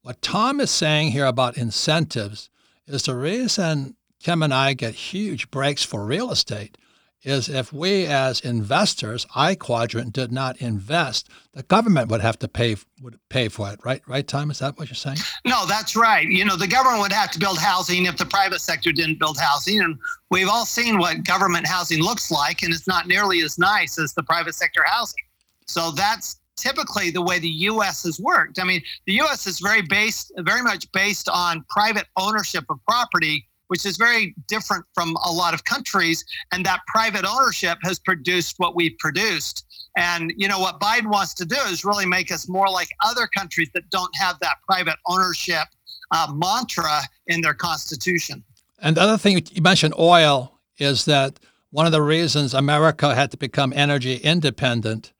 What 0.01 0.21
Tom 0.21 0.59
is 0.59 0.71
saying 0.71 1.11
here 1.11 1.27
about 1.27 1.57
incentives 1.57 2.49
is 2.87 3.03
the 3.03 3.15
reason 3.15 3.95
Kim 4.19 4.41
and 4.43 4.53
I 4.53 4.73
get 4.73 4.93
huge 4.95 5.49
breaks 5.51 5.83
for 5.83 6.05
real 6.05 6.31
estate 6.31 6.77
is 7.23 7.49
if 7.49 7.71
we 7.71 8.05
as 8.05 8.39
investors, 8.39 9.27
I 9.35 9.55
Quadrant, 9.55 10.13
did 10.13 10.31
not 10.31 10.57
invest, 10.57 11.29
the 11.53 11.63
government 11.63 12.09
would 12.09 12.21
have 12.21 12.39
to 12.39 12.47
pay 12.47 12.77
would 13.01 13.19
pay 13.29 13.47
for 13.47 13.71
it, 13.71 13.79
right? 13.83 14.01
Right, 14.07 14.27
Tom? 14.27 14.51
Is 14.51 14.59
that 14.59 14.77
what 14.77 14.89
you're 14.89 14.95
saying? 14.95 15.17
No, 15.45 15.65
that's 15.65 15.95
right. 15.95 16.27
You 16.27 16.45
know, 16.45 16.55
the 16.55 16.67
government 16.67 17.01
would 17.01 17.11
have 17.11 17.31
to 17.31 17.39
build 17.39 17.59
housing 17.59 18.05
if 18.05 18.17
the 18.17 18.25
private 18.25 18.61
sector 18.61 18.91
didn't 18.91 19.19
build 19.19 19.37
housing. 19.39 19.81
And 19.81 19.97
we've 20.29 20.49
all 20.49 20.65
seen 20.65 20.97
what 20.97 21.23
government 21.23 21.67
housing 21.67 22.01
looks 22.01 22.31
like, 22.31 22.63
and 22.63 22.73
it's 22.73 22.87
not 22.87 23.07
nearly 23.07 23.41
as 23.41 23.57
nice 23.57 23.99
as 23.99 24.13
the 24.13 24.23
private 24.23 24.55
sector 24.55 24.83
housing. 24.85 25.23
So 25.67 25.91
that's 25.91 26.41
typically 26.57 27.11
the 27.11 27.21
way 27.21 27.39
the 27.39 27.49
U.S. 27.49 28.03
has 28.03 28.19
worked. 28.19 28.59
I 28.59 28.63
mean, 28.63 28.81
the 29.05 29.13
U.S. 29.13 29.47
is 29.47 29.59
very 29.59 29.81
based, 29.81 30.31
very 30.39 30.61
much 30.61 30.91
based 30.91 31.29
on 31.29 31.65
private 31.69 32.07
ownership 32.17 32.65
of 32.69 32.79
property, 32.87 33.47
which 33.71 33.85
is 33.85 33.95
very 33.95 34.35
different 34.49 34.83
from 34.93 35.15
a 35.25 35.31
lot 35.31 35.53
of 35.53 35.63
countries. 35.63 36.25
And 36.51 36.65
that 36.65 36.81
private 36.87 37.23
ownership 37.25 37.77
has 37.83 37.99
produced 37.99 38.55
what 38.57 38.75
we've 38.75 38.97
produced. 38.99 39.65
And 39.95 40.33
you 40.35 40.49
know 40.49 40.59
what 40.59 40.81
Biden 40.81 41.09
wants 41.09 41.33
to 41.35 41.45
do 41.45 41.55
is 41.69 41.85
really 41.85 42.05
make 42.05 42.33
us 42.33 42.49
more 42.49 42.67
like 42.67 42.89
other 42.99 43.29
countries 43.33 43.69
that 43.73 43.89
don't 43.89 44.13
have 44.17 44.37
that 44.41 44.55
private 44.67 44.97
ownership 45.07 45.69
uh, 46.11 46.27
mantra 46.35 46.99
in 47.27 47.39
their 47.39 47.53
constitution. 47.53 48.43
And 48.79 48.97
the 48.97 49.01
other 49.03 49.17
thing 49.17 49.41
you 49.49 49.61
mentioned, 49.61 49.93
oil, 49.97 50.59
is 50.77 51.05
that 51.05 51.39
one 51.69 51.85
of 51.85 51.93
the 51.93 52.01
reasons 52.01 52.53
America 52.53 53.15
had 53.15 53.31
to 53.31 53.37
become 53.37 53.71
energy 53.73 54.15
independent 54.17 55.13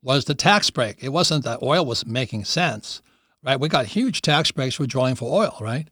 was 0.00 0.24
the 0.24 0.34
tax 0.34 0.70
break. 0.70 1.04
It 1.04 1.10
wasn't 1.10 1.44
that 1.44 1.62
oil 1.62 1.84
was 1.84 2.06
making 2.06 2.46
sense, 2.46 3.02
right? 3.44 3.60
We 3.60 3.68
got 3.68 3.84
huge 3.84 4.22
tax 4.22 4.50
breaks 4.50 4.76
for 4.76 4.86
drilling 4.86 5.16
for 5.16 5.30
oil, 5.30 5.58
right? 5.60 5.88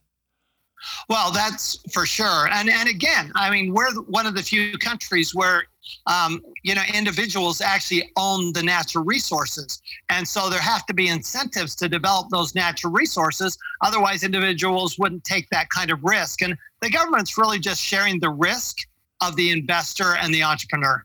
Well, 1.09 1.31
that's 1.31 1.79
for 1.91 2.05
sure. 2.05 2.47
And 2.51 2.69
and 2.69 2.87
again, 2.89 3.31
I 3.35 3.49
mean, 3.49 3.73
we're 3.73 3.93
one 4.03 4.25
of 4.25 4.35
the 4.35 4.43
few 4.43 4.77
countries 4.77 5.33
where 5.33 5.63
um, 6.05 6.41
you 6.63 6.75
know 6.75 6.83
individuals 6.93 7.61
actually 7.61 8.11
own 8.17 8.53
the 8.53 8.63
natural 8.63 9.03
resources, 9.03 9.81
and 10.09 10.27
so 10.27 10.49
there 10.49 10.59
have 10.59 10.85
to 10.87 10.93
be 10.93 11.07
incentives 11.07 11.75
to 11.77 11.89
develop 11.89 12.29
those 12.29 12.55
natural 12.55 12.93
resources. 12.93 13.57
Otherwise, 13.81 14.23
individuals 14.23 14.97
wouldn't 14.99 15.23
take 15.23 15.49
that 15.49 15.69
kind 15.69 15.91
of 15.91 16.03
risk. 16.03 16.41
And 16.41 16.57
the 16.81 16.89
government's 16.89 17.37
really 17.37 17.59
just 17.59 17.81
sharing 17.81 18.19
the 18.19 18.29
risk 18.29 18.77
of 19.21 19.35
the 19.35 19.51
investor 19.51 20.15
and 20.15 20.33
the 20.33 20.43
entrepreneur. 20.43 21.03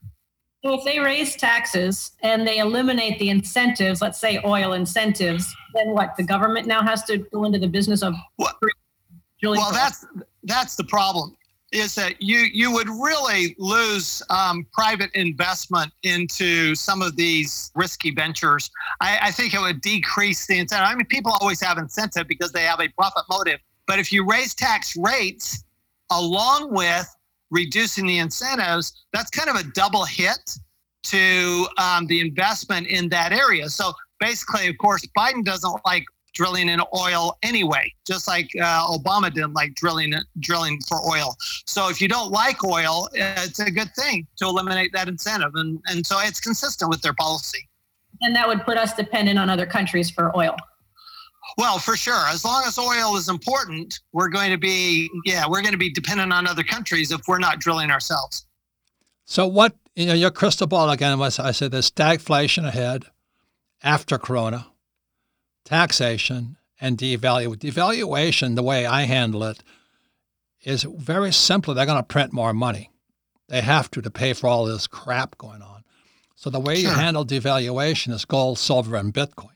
So 0.65 0.75
if 0.75 0.85
they 0.85 1.01
raise 1.01 1.35
taxes 1.35 2.13
and 2.23 2.47
they 2.47 2.59
eliminate 2.59 3.19
the 3.19 3.31
incentives, 3.31 4.01
let's 4.01 4.21
say 4.21 4.41
oil 4.45 4.75
incentives, 4.75 5.53
then 5.75 5.91
what? 5.91 6.17
The 6.17 6.23
government 6.23 6.69
now 6.69 6.83
has 6.83 7.03
to 7.05 7.19
go 7.19 7.45
into 7.45 7.59
the 7.59 7.67
business 7.67 8.03
of 8.03 8.15
well, 9.43 9.73
that's 9.73 10.05
that's 10.45 10.77
the 10.77 10.85
problem 10.85 11.37
is 11.73 11.95
that 11.95 12.21
you 12.21 12.39
you 12.53 12.71
would 12.71 12.89
really 12.89 13.57
lose 13.59 14.23
um, 14.31 14.67
private 14.73 15.11
investment 15.15 15.91
into 16.03 16.75
some 16.75 17.03
of 17.03 17.17
these 17.17 17.71
risky 17.75 18.11
ventures. 18.11 18.71
I, 19.01 19.19
I, 19.23 19.31
think 19.31 19.55
it 19.55 19.61
would 19.61 19.81
decrease 19.81 20.47
the 20.47 20.59
incentive. 20.59 20.87
I 20.87 20.95
mean, 20.95 21.07
people 21.07 21.33
always 21.41 21.63
have 21.63 21.79
incentive 21.79 22.29
because 22.29 22.53
they 22.53 22.63
have 22.63 22.81
a 22.81 22.89
profit 22.89 23.25
motive. 23.31 23.59
But 23.87 23.99
if 23.99 24.13
you 24.13 24.29
raise 24.29 24.55
tax 24.55 24.97
rates 24.97 25.65
along 26.11 26.73
with 26.73 27.09
reducing 27.51 28.07
the 28.07 28.19
incentives, 28.19 29.05
that's 29.13 29.31
kind 29.31 29.49
of 29.49 29.57
a 29.57 29.65
double 29.73 30.05
hit 30.05 30.57
to 31.05 31.67
um, 31.79 32.07
the 32.07 32.21
investment 32.21 32.87
in 32.87 33.09
that 33.09 33.33
area. 33.33 33.69
So 33.69 33.93
basically, 34.21 34.69
of 34.69 34.79
course, 34.79 35.05
Biden 35.17 35.45
doesn't 35.45 35.81
like 35.85 36.05
drilling 36.33 36.69
in 36.69 36.81
oil 36.97 37.39
anyway, 37.43 37.93
just 38.07 38.27
like 38.27 38.51
uh, 38.61 38.87
Obama 38.87 39.33
didn't 39.33 39.55
like 39.55 39.75
drilling 39.75 40.15
drilling 40.41 40.81
for 40.89 40.99
oil. 41.07 41.37
So 41.67 41.89
if 41.89 42.01
you 42.01 42.09
don't 42.09 42.31
like 42.31 42.65
oil, 42.65 43.09
it's 43.13 43.59
a 43.59 43.71
good 43.71 43.95
thing 43.95 44.27
to 44.37 44.47
eliminate 44.47 44.93
that 44.93 45.09
incentive, 45.09 45.55
and 45.55 45.81
and 45.87 46.07
so 46.07 46.19
it's 46.21 46.41
consistent 46.41 46.91
with 46.91 47.03
their 47.03 47.15
policy. 47.15 47.69
And 48.21 48.37
that 48.37 48.47
would 48.47 48.65
put 48.65 48.77
us 48.77 48.95
dependent 48.95 49.39
on 49.39 49.51
other 49.51 49.67
countries 49.67 50.11
for 50.11 50.37
oil. 50.37 50.57
Well, 51.59 51.79
for 51.79 51.97
sure. 51.97 52.29
As 52.29 52.45
long 52.45 52.63
as 52.67 52.79
oil 52.79 53.17
is 53.17 53.29
important, 53.29 54.01
we're 54.13 54.29
going 54.29 54.51
to 54.51 54.59
be, 54.59 55.11
yeah, 55.25 55.45
we're 55.47 55.61
going 55.61 55.73
to 55.73 55.79
be 55.79 55.91
dependent 55.91 56.33
on 56.33 56.47
other 56.47 56.63
countries 56.63 57.11
if 57.11 57.21
we're 57.27 57.39
not 57.39 57.59
drilling 57.59 57.91
ourselves. 57.91 58.47
So, 59.25 59.47
what, 59.47 59.75
you 59.95 60.07
know, 60.07 60.15
your 60.15 60.31
crystal 60.31 60.67
ball 60.67 60.91
again 60.91 61.19
was 61.19 61.39
I 61.39 61.53
said 61.53 61.71
there's 61.71 61.91
stagflation 61.91 62.67
ahead 62.67 63.07
after 63.83 64.19
Corona, 64.19 64.67
taxation, 65.65 66.57
and 66.81 66.99
devaluation. 66.99 67.57
Devaluation, 67.57 68.57
the 68.57 68.63
way 68.63 68.87
I 68.87 69.03
handle 69.03 69.45
it, 69.45 69.63
is 70.63 70.83
very 70.83 71.33
simply 71.33 71.75
they're 71.75 71.87
going 71.87 71.99
to 71.99 72.03
print 72.03 72.33
more 72.33 72.53
money. 72.53 72.91
They 73.49 73.61
have 73.61 73.91
to 73.93 74.03
to 74.03 74.11
pay 74.11 74.33
for 74.33 74.47
all 74.47 74.65
this 74.65 74.87
crap 74.87 75.37
going 75.39 75.63
on. 75.63 75.85
So, 76.37 76.51
the 76.51 76.61
way 76.61 76.77
sure. 76.81 76.91
you 76.91 76.97
handle 76.97 77.25
devaluation 77.25 78.13
is 78.13 78.25
gold, 78.25 78.59
silver, 78.59 78.97
and 78.97 79.15
Bitcoin. 79.15 79.53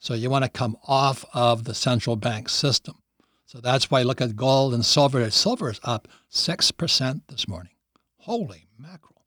So 0.00 0.14
you 0.14 0.30
want 0.30 0.44
to 0.44 0.50
come 0.50 0.76
off 0.88 1.26
of 1.34 1.64
the 1.64 1.74
central 1.74 2.16
bank 2.16 2.48
system. 2.48 2.96
So 3.44 3.60
that's 3.60 3.90
why 3.90 4.00
you 4.00 4.06
look 4.06 4.22
at 4.22 4.34
gold 4.34 4.72
and 4.72 4.84
silver. 4.84 5.30
Silver 5.30 5.70
is 5.70 5.80
up 5.84 6.08
6% 6.32 7.20
this 7.28 7.46
morning. 7.46 7.72
Holy 8.16 8.66
mackerel. 8.78 9.22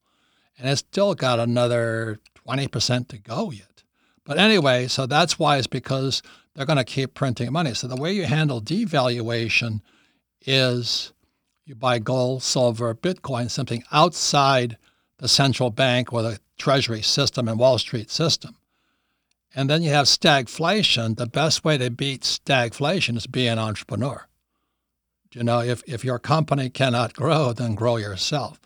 And 0.58 0.68
it's 0.68 0.80
still 0.80 1.14
got 1.14 1.40
another 1.40 2.20
20% 2.48 3.08
to 3.10 3.18
go 3.20 3.52
yet. 3.52 3.73
But 4.26 4.38
anyway, 4.38 4.88
so 4.88 5.06
that's 5.06 5.38
why 5.38 5.58
it's 5.58 5.68
because 5.68 6.22
they're 6.54 6.66
going 6.66 6.78
to 6.78 6.84
keep 6.84 7.14
printing 7.14 7.52
money. 7.52 7.74
So 7.74 7.88
the 7.88 7.96
way 7.96 8.14
you 8.14 8.24
handle 8.26 8.62
devaluation 8.62 9.82
is 10.46 11.14
you 11.66 11.76
buy 11.76 12.00
gold, 12.00 12.44
silver, 12.44 12.94
Bitcoin, 12.94 13.50
something 13.50 13.84
outside 13.92 14.78
the 15.18 15.28
central 15.28 15.70
bank 15.70 16.12
or 16.14 16.22
the 16.22 16.40
treasury 16.58 17.02
system 17.02 17.48
and 17.48 17.60
Wall 17.60 17.78
Street 17.78 18.12
system. 18.12 18.58
And 19.56 19.70
then 19.70 19.84
you 19.84 19.92
have 19.92 20.06
stagflation. 20.06 21.16
The 21.16 21.28
best 21.28 21.64
way 21.64 21.78
to 21.78 21.90
beat 21.90 22.22
stagflation 22.22 23.18
is 23.18 23.28
be 23.28 23.48
an 23.48 23.60
entrepreneur. 23.60 24.28
You 25.32 25.44
know, 25.44 25.62
if, 25.62 25.84
if 25.88 26.04
your 26.04 26.20
company 26.20 26.70
cannot 26.70 27.14
grow, 27.14 27.54
then 27.54 27.76
grow 27.76 27.98
yourself. 27.98 28.60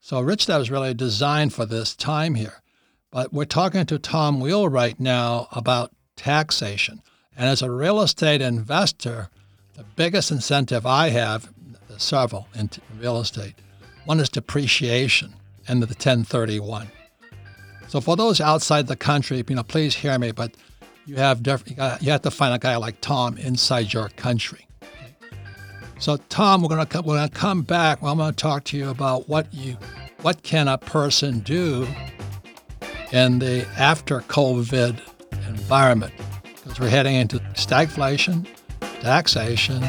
So 0.00 0.20
Rich 0.20 0.46
Dad 0.46 0.58
was 0.58 0.70
really 0.70 0.94
designed 0.94 1.52
for 1.52 1.66
this 1.66 1.94
time 1.94 2.34
here. 2.34 2.62
But 3.10 3.32
we're 3.32 3.44
talking 3.44 3.86
to 3.86 3.98
Tom 3.98 4.40
Wheelwright 4.40 5.00
now 5.00 5.48
about 5.50 5.92
taxation. 6.16 7.02
And 7.36 7.48
as 7.48 7.60
a 7.60 7.70
real 7.70 8.00
estate 8.00 8.40
investor, 8.40 9.30
the 9.74 9.84
biggest 9.96 10.30
incentive 10.30 10.86
I 10.86 11.08
have, 11.08 11.52
several 11.96 12.46
in 12.54 12.70
real 12.98 13.18
estate, 13.20 13.54
one 14.04 14.20
is 14.20 14.28
depreciation 14.28 15.34
and 15.66 15.82
the 15.82 15.86
1031. 15.86 16.88
So 17.88 18.00
for 18.00 18.16
those 18.16 18.40
outside 18.40 18.86
the 18.86 18.96
country, 18.96 19.42
you 19.48 19.56
know, 19.56 19.64
please 19.64 19.96
hear 19.96 20.16
me, 20.18 20.30
but 20.30 20.56
you 21.04 21.16
have 21.16 21.44
you 21.44 22.10
have 22.10 22.22
to 22.22 22.30
find 22.30 22.54
a 22.54 22.58
guy 22.58 22.76
like 22.76 23.00
Tom 23.00 23.36
inside 23.38 23.92
your 23.92 24.10
country. 24.10 24.66
So 25.98 26.16
Tom, 26.28 26.62
we're 26.62 26.68
gonna 26.68 26.86
come, 26.86 27.04
we're 27.04 27.16
gonna 27.16 27.28
come 27.28 27.62
back. 27.62 28.00
Well, 28.00 28.12
I'm 28.12 28.18
gonna 28.18 28.32
talk 28.32 28.64
to 28.64 28.76
you 28.76 28.90
about 28.90 29.28
what 29.28 29.52
you 29.52 29.76
what 30.22 30.44
can 30.44 30.68
a 30.68 30.78
person 30.78 31.40
do 31.40 31.88
in 33.12 33.38
the 33.38 33.66
after 33.76 34.20
COVID 34.20 35.00
environment 35.48 36.12
because 36.44 36.78
we're 36.78 36.88
heading 36.88 37.14
into 37.14 37.38
stagflation, 37.54 38.46
taxation, 39.00 39.82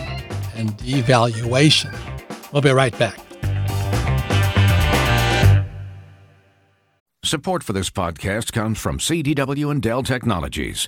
and 0.56 0.72
devaluation. 0.78 1.94
We'll 2.52 2.62
be 2.62 2.72
right 2.72 2.98
back. 2.98 3.20
Support 7.24 7.64
for 7.64 7.74
this 7.74 7.90
podcast 7.90 8.52
comes 8.52 8.80
from 8.80 8.98
CDW 8.98 9.72
and 9.72 9.82
Dell 9.82 10.04
Technologies. 10.04 10.88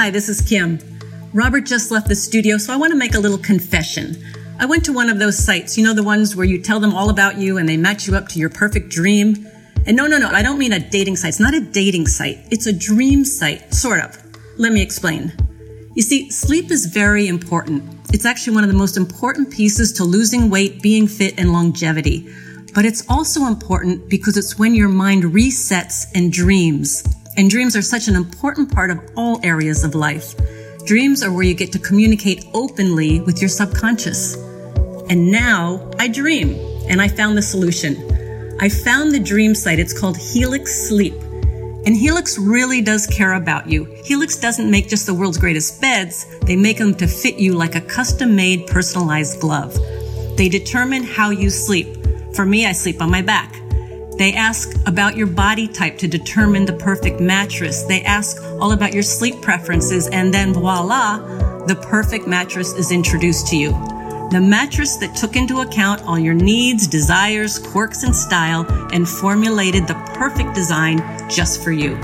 Hi, 0.00 0.10
this 0.10 0.28
is 0.28 0.40
Kim. 0.40 0.78
Robert 1.34 1.62
just 1.62 1.90
left 1.90 2.06
the 2.06 2.14
studio, 2.14 2.56
so 2.56 2.72
I 2.72 2.76
want 2.76 2.92
to 2.92 2.96
make 2.96 3.16
a 3.16 3.18
little 3.18 3.36
confession. 3.36 4.16
I 4.60 4.64
went 4.64 4.84
to 4.84 4.92
one 4.92 5.10
of 5.10 5.18
those 5.18 5.36
sites, 5.36 5.76
you 5.76 5.82
know, 5.82 5.92
the 5.92 6.04
ones 6.04 6.36
where 6.36 6.46
you 6.46 6.62
tell 6.62 6.78
them 6.78 6.94
all 6.94 7.10
about 7.10 7.36
you 7.36 7.58
and 7.58 7.68
they 7.68 7.76
match 7.76 8.06
you 8.06 8.14
up 8.14 8.28
to 8.28 8.38
your 8.38 8.48
perfect 8.48 8.90
dream. 8.90 9.48
And 9.86 9.96
no, 9.96 10.06
no, 10.06 10.18
no, 10.18 10.28
I 10.28 10.40
don't 10.40 10.56
mean 10.56 10.72
a 10.72 10.78
dating 10.78 11.16
site. 11.16 11.30
It's 11.30 11.40
not 11.40 11.52
a 11.52 11.60
dating 11.60 12.06
site. 12.06 12.38
It's 12.52 12.66
a 12.66 12.72
dream 12.72 13.24
site, 13.24 13.74
sort 13.74 13.98
of. 13.98 14.16
Let 14.56 14.72
me 14.72 14.82
explain. 14.82 15.32
You 15.96 16.02
see, 16.02 16.30
sleep 16.30 16.70
is 16.70 16.86
very 16.86 17.26
important. 17.26 17.82
It's 18.12 18.24
actually 18.24 18.54
one 18.54 18.62
of 18.62 18.70
the 18.70 18.78
most 18.78 18.96
important 18.96 19.50
pieces 19.50 19.92
to 19.94 20.04
losing 20.04 20.48
weight, 20.48 20.80
being 20.80 21.08
fit, 21.08 21.34
and 21.40 21.52
longevity. 21.52 22.32
But 22.72 22.84
it's 22.84 23.04
also 23.08 23.46
important 23.46 24.08
because 24.08 24.36
it's 24.36 24.60
when 24.60 24.76
your 24.76 24.90
mind 24.90 25.24
resets 25.24 26.06
and 26.14 26.32
dreams. 26.32 27.02
And 27.38 27.48
dreams 27.48 27.76
are 27.76 27.82
such 27.82 28.08
an 28.08 28.16
important 28.16 28.74
part 28.74 28.90
of 28.90 28.98
all 29.16 29.38
areas 29.44 29.84
of 29.84 29.94
life. 29.94 30.34
Dreams 30.84 31.22
are 31.22 31.32
where 31.32 31.44
you 31.44 31.54
get 31.54 31.70
to 31.70 31.78
communicate 31.78 32.44
openly 32.52 33.20
with 33.20 33.40
your 33.40 33.48
subconscious. 33.48 34.34
And 35.08 35.30
now 35.30 35.88
I 36.00 36.08
dream, 36.08 36.56
and 36.88 37.00
I 37.00 37.06
found 37.06 37.38
the 37.38 37.42
solution. 37.42 38.56
I 38.60 38.68
found 38.68 39.12
the 39.12 39.20
dream 39.20 39.54
site. 39.54 39.78
It's 39.78 39.96
called 39.96 40.16
Helix 40.16 40.88
Sleep. 40.88 41.14
And 41.86 41.94
Helix 41.94 42.38
really 42.38 42.82
does 42.82 43.06
care 43.06 43.34
about 43.34 43.68
you. 43.68 43.84
Helix 44.02 44.36
doesn't 44.36 44.68
make 44.68 44.88
just 44.88 45.06
the 45.06 45.14
world's 45.14 45.38
greatest 45.38 45.80
beds, 45.80 46.26
they 46.40 46.56
make 46.56 46.78
them 46.78 46.92
to 46.96 47.06
fit 47.06 47.36
you 47.36 47.54
like 47.54 47.76
a 47.76 47.80
custom 47.80 48.34
made 48.34 48.66
personalized 48.66 49.40
glove. 49.40 49.78
They 50.36 50.48
determine 50.48 51.04
how 51.04 51.30
you 51.30 51.50
sleep. 51.50 51.86
For 52.34 52.44
me, 52.44 52.66
I 52.66 52.72
sleep 52.72 53.00
on 53.00 53.12
my 53.12 53.22
back. 53.22 53.54
They 54.18 54.32
ask 54.32 54.76
about 54.88 55.16
your 55.16 55.28
body 55.28 55.68
type 55.68 55.96
to 55.98 56.08
determine 56.08 56.64
the 56.64 56.72
perfect 56.72 57.20
mattress. 57.20 57.84
They 57.84 58.02
ask 58.02 58.42
all 58.60 58.72
about 58.72 58.92
your 58.92 59.04
sleep 59.04 59.40
preferences, 59.40 60.08
and 60.08 60.34
then 60.34 60.52
voila, 60.52 61.18
the 61.66 61.76
perfect 61.76 62.26
mattress 62.26 62.74
is 62.74 62.90
introduced 62.90 63.46
to 63.48 63.56
you. 63.56 63.70
The 64.32 64.40
mattress 64.40 64.96
that 64.96 65.14
took 65.14 65.36
into 65.36 65.60
account 65.60 66.02
all 66.02 66.18
your 66.18 66.34
needs, 66.34 66.88
desires, 66.88 67.60
quirks, 67.60 68.02
and 68.02 68.14
style 68.14 68.66
and 68.92 69.08
formulated 69.08 69.86
the 69.86 69.94
perfect 70.14 70.52
design 70.52 70.98
just 71.30 71.62
for 71.62 71.70
you. 71.70 71.96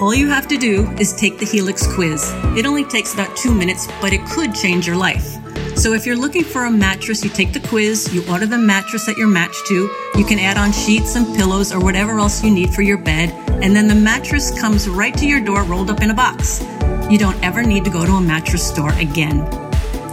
All 0.00 0.14
you 0.14 0.28
have 0.28 0.46
to 0.46 0.56
do 0.56 0.88
is 0.92 1.12
take 1.12 1.38
the 1.38 1.44
Helix 1.44 1.92
quiz. 1.92 2.30
It 2.56 2.66
only 2.66 2.84
takes 2.84 3.14
about 3.14 3.36
two 3.36 3.52
minutes, 3.52 3.88
but 4.00 4.12
it 4.12 4.24
could 4.26 4.54
change 4.54 4.86
your 4.86 4.96
life. 4.96 5.36
So 5.76 5.92
if 5.92 6.06
you're 6.06 6.16
looking 6.16 6.42
for 6.42 6.64
a 6.64 6.70
mattress, 6.70 7.22
you 7.22 7.30
take 7.30 7.52
the 7.52 7.60
quiz, 7.60 8.12
you 8.12 8.24
order 8.30 8.46
the 8.46 8.58
mattress 8.58 9.04
that 9.06 9.18
you're 9.18 9.28
matched 9.28 9.66
to, 9.66 9.88
you 10.16 10.24
can 10.24 10.38
add 10.38 10.56
on 10.56 10.72
sheets 10.72 11.16
and 11.16 11.36
pillows 11.36 11.70
or 11.70 11.78
whatever 11.80 12.18
else 12.18 12.42
you 12.42 12.50
need 12.50 12.70
for 12.70 12.80
your 12.82 12.96
bed, 12.96 13.30
and 13.62 13.76
then 13.76 13.86
the 13.86 13.94
mattress 13.94 14.58
comes 14.58 14.88
right 14.88 15.16
to 15.18 15.26
your 15.26 15.40
door 15.40 15.64
rolled 15.64 15.90
up 15.90 16.00
in 16.00 16.10
a 16.10 16.14
box. 16.14 16.62
You 17.10 17.18
don't 17.18 17.40
ever 17.44 17.62
need 17.62 17.84
to 17.84 17.90
go 17.90 18.06
to 18.06 18.12
a 18.12 18.20
mattress 18.20 18.66
store 18.66 18.92
again. 18.94 19.46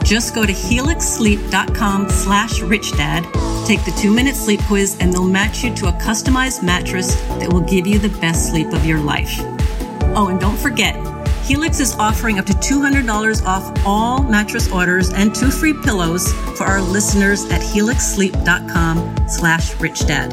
Just 0.03 0.35
go 0.35 0.45
to 0.45 0.51
helixsleep.com 0.51 2.09
slash 2.09 2.59
richdad, 2.59 3.23
take 3.65 3.83
the 3.85 3.97
two-minute 3.97 4.35
sleep 4.35 4.59
quiz, 4.63 4.97
and 4.99 5.13
they'll 5.13 5.23
match 5.23 5.63
you 5.63 5.73
to 5.75 5.87
a 5.87 5.93
customized 5.93 6.61
mattress 6.61 7.15
that 7.39 7.51
will 7.51 7.61
give 7.61 7.87
you 7.87 7.99
the 7.99 8.09
best 8.19 8.49
sleep 8.49 8.73
of 8.73 8.85
your 8.85 8.99
life. 8.99 9.39
Oh, 10.15 10.27
and 10.29 10.41
don't 10.41 10.57
forget, 10.57 10.93
Helix 11.43 11.81
is 11.81 11.93
offering 11.95 12.39
up 12.39 12.45
to 12.45 12.53
$200 12.53 13.45
off 13.45 13.85
all 13.85 14.23
mattress 14.23 14.71
orders 14.71 15.11
and 15.11 15.35
two 15.35 15.51
free 15.51 15.73
pillows 15.73 16.31
for 16.57 16.63
our 16.63 16.81
listeners 16.81 17.43
at 17.51 17.59
helixsleep.com 17.59 19.27
slash 19.27 19.73
richdad. 19.73 20.31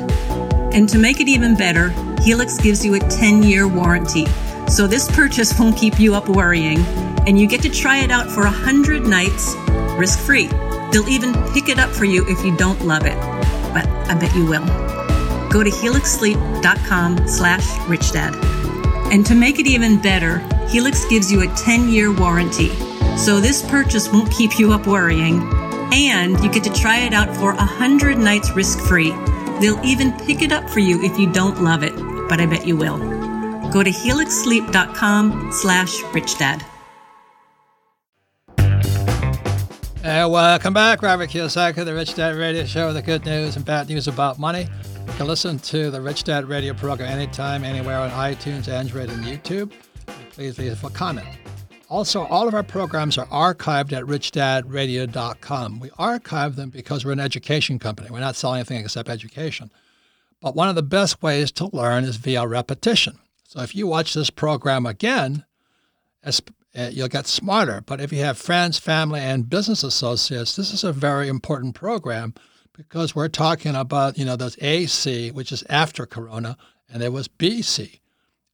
And 0.73 0.88
to 0.88 0.99
make 0.99 1.21
it 1.21 1.26
even 1.26 1.57
better, 1.57 1.88
Helix 2.23 2.59
gives 2.59 2.85
you 2.85 2.94
a 2.94 3.01
10-year 3.01 3.66
warranty. 3.66 4.27
So 4.68 4.87
this 4.87 5.11
purchase 5.11 5.59
won't 5.59 5.77
keep 5.77 5.99
you 5.99 6.14
up 6.14 6.29
worrying, 6.29 6.79
and 7.27 7.40
you 7.40 7.49
get 7.49 7.61
to 7.62 7.70
try 7.70 7.99
it 7.99 8.12
out 8.12 8.31
for 8.31 8.44
100 8.44 9.03
nights 9.03 9.57
risk-free. 9.99 10.46
They'll 10.92 11.09
even 11.09 11.35
pick 11.53 11.68
it 11.68 11.81
up 11.81 11.90
for 11.90 12.05
you 12.05 12.25
if 12.29 12.44
you 12.44 12.57
don't 12.57 12.81
love 12.83 13.05
it, 13.05 13.16
but 13.75 13.85
I 14.09 14.14
bet 14.14 14.33
you 14.37 14.46
will. 14.46 14.64
Go 15.51 15.64
to 15.64 15.70
helixsleep.com 15.70 17.27
slash 17.27 17.66
richdad. 17.88 18.40
And 19.12 19.27
to 19.27 19.35
make 19.35 19.59
it 19.59 19.66
even 19.66 20.01
better, 20.01 20.38
Helix 20.70 21.04
gives 21.06 21.33
you 21.33 21.42
a 21.42 21.54
10 21.56 21.88
year 21.88 22.12
warranty. 22.12 22.68
So 23.16 23.40
this 23.40 23.68
purchase 23.68 24.09
won't 24.09 24.30
keep 24.30 24.56
you 24.56 24.72
up 24.72 24.87
worrying. 24.87 25.42
And 25.92 26.38
you 26.44 26.50
get 26.50 26.62
to 26.62 26.72
try 26.72 26.98
it 26.98 27.12
out 27.12 27.35
for 27.37 27.52
100 27.54 28.16
nights 28.16 28.52
risk 28.52 28.78
free. 28.78 29.11
They'll 29.61 29.85
even 29.85 30.12
pick 30.12 30.42
it 30.42 30.52
up 30.52 30.70
for 30.70 30.78
you 30.78 31.02
if 31.02 31.18
you 31.18 31.30
don't 31.33 31.61
love 31.61 31.83
it, 31.83 31.94
but 32.28 32.40
I 32.40 32.46
bet 32.46 32.68
you 32.68 32.76
will. 32.76 32.98
Go 33.70 33.83
to 33.83 33.90
helixsleep.com 33.90 35.50
slash 35.52 35.96
richdad. 36.12 36.62
And 40.02 40.30
welcome 40.30 40.72
back, 40.72 41.02
Robert 41.02 41.30
Kiyosaki, 41.30 41.85
the 41.85 41.92
Rich 41.92 42.14
Dad 42.14 42.37
Radio 42.37 42.64
Show, 42.64 42.92
the 42.92 43.02
good 43.02 43.24
news 43.26 43.56
and 43.56 43.64
bad 43.64 43.88
news 43.88 44.06
about 44.06 44.38
money. 44.38 44.68
You 45.06 45.12
can 45.14 45.26
listen 45.26 45.59
to 45.59 45.90
the 45.90 46.00
Rich 46.00 46.24
Dad 46.24 46.46
Radio 46.46 46.74
program 46.74 47.11
anytime, 47.11 47.64
anywhere 47.64 47.98
on 47.98 48.11
iTunes, 48.11 48.68
Android, 48.68 49.11
and 49.11 49.24
YouTube. 49.24 49.72
Please 50.40 50.59
leave 50.59 50.83
a 50.83 50.88
comment. 50.88 51.29
Also, 51.90 52.22
all 52.22 52.48
of 52.48 52.55
our 52.55 52.62
programs 52.62 53.18
are 53.18 53.26
archived 53.26 53.92
at 53.92 54.05
richdadradio.com. 54.05 55.81
We 55.81 55.90
archive 55.98 56.57
them 56.57 56.70
because 56.70 57.05
we're 57.05 57.12
an 57.12 57.20
education 57.20 57.79
company. 57.79 58.09
We're 58.11 58.20
not 58.20 58.37
selling 58.37 58.61
anything 58.61 58.81
except 58.81 59.11
education. 59.11 59.70
But 60.40 60.57
one 60.57 60.70
of 60.70 60.76
the 60.76 60.83
best 60.83 61.22
ways 61.22 61.53
to 61.53 61.68
learn 61.76 62.05
is 62.05 62.16
via 62.16 62.46
repetition. 62.46 63.18
So 63.48 63.61
if 63.61 63.76
you 63.76 63.87
watch 63.87 64.14
this 64.14 64.31
program 64.31 64.87
again, 64.87 65.44
uh, 66.24 66.33
you'll 66.90 67.09
get 67.09 67.26
smarter. 67.26 67.83
But 67.85 68.00
if 68.00 68.11
you 68.11 68.20
have 68.20 68.38
friends, 68.38 68.79
family, 68.79 69.20
and 69.20 69.50
business 69.50 69.85
associates, 69.85 70.57
this 70.57 70.72
is 70.72 70.85
a 70.85 70.90
very 70.94 71.29
important 71.29 71.74
program 71.74 72.33
because 72.74 73.14
we're 73.14 73.29
talking 73.29 73.76
about, 73.76 74.16
you 74.16 74.24
know, 74.24 74.37
those 74.37 74.57
AC, 74.62 75.33
which 75.33 75.53
is 75.53 75.64
after 75.68 76.07
Corona, 76.07 76.57
and 76.88 77.03
there 77.03 77.12
was 77.12 77.29
BC. 77.29 77.99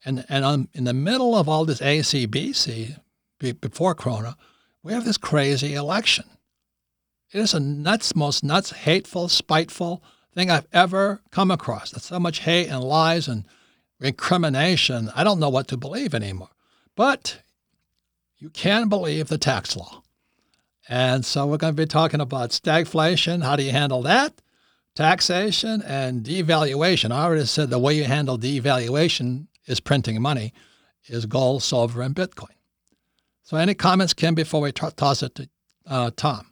And, 0.07 0.25
and 0.29 0.45
um, 0.45 0.69
in 0.73 0.85
the 0.85 0.95
middle 0.95 1.37
of 1.37 1.49
all 1.49 1.65
this 1.65 1.81
ACBC, 1.81 2.97
before 3.61 3.95
Corona, 3.97 4.37
we 4.85 4.93
have 4.93 5.05
this 5.05 5.19
crazy 5.19 5.75
election. 5.75 6.25
It 7.33 7.41
is 7.41 7.53
a 7.53 7.61
nuts, 7.61 8.15
most 8.15 8.45
nuts, 8.45 8.71
hateful, 8.71 9.29
spiteful 9.29 10.05
thing 10.33 10.49
I've 10.49 10.69
ever 10.73 11.21
come 11.33 11.51
across. 11.51 11.91
There's 11.91 12.05
so 12.05 12.21
much 12.21 12.39
hate 12.39 12.69
and 12.69 12.85
lies 12.85 13.27
and 13.27 13.47
recrimination. 13.99 15.11
I 15.15 15.25
don't 15.25 15.41
know 15.41 15.49
what 15.49 15.67
to 15.69 15.77
believe 15.77 16.15
anymore. 16.15 16.51
But 16.95 17.41
you 18.39 18.49
can 18.49 18.89
believe 18.89 19.27
the 19.27 19.39
tax 19.39 19.77
law. 19.77 20.03
And 20.89 21.25
so 21.27 21.47
we're 21.47 21.57
going 21.57 21.75
to 21.75 21.83
be 21.83 21.87
talking 21.87 22.21
about 22.21 22.51
stagflation. 22.51 23.43
How 23.43 23.57
do 23.57 23.65
you 23.65 23.73
handle 23.73 24.03
that? 24.03 24.41
Taxation 24.95 25.83
and 25.83 26.25
devaluation. 26.25 27.11
I 27.11 27.25
already 27.25 27.45
said 27.47 27.71
the 27.71 27.79
way 27.81 27.95
you 27.95 28.05
handle 28.05 28.39
devaluation 28.39 29.49
is 29.67 29.81
printing 29.81 30.21
money, 30.21 30.53
is 31.07 31.27
gold, 31.27 31.63
silver, 31.63 32.03
and 32.03 32.15
Bitcoin. 32.15 32.55
So 33.43 33.57
any 33.57 33.75
comments, 33.75 34.13
Kim, 34.13 34.35
before 34.35 34.61
we 34.61 34.73
t- 34.73 34.87
toss 34.97 35.23
it 35.23 35.35
to 35.37 35.49
uh, 35.87 36.11
Tom? 36.17 36.51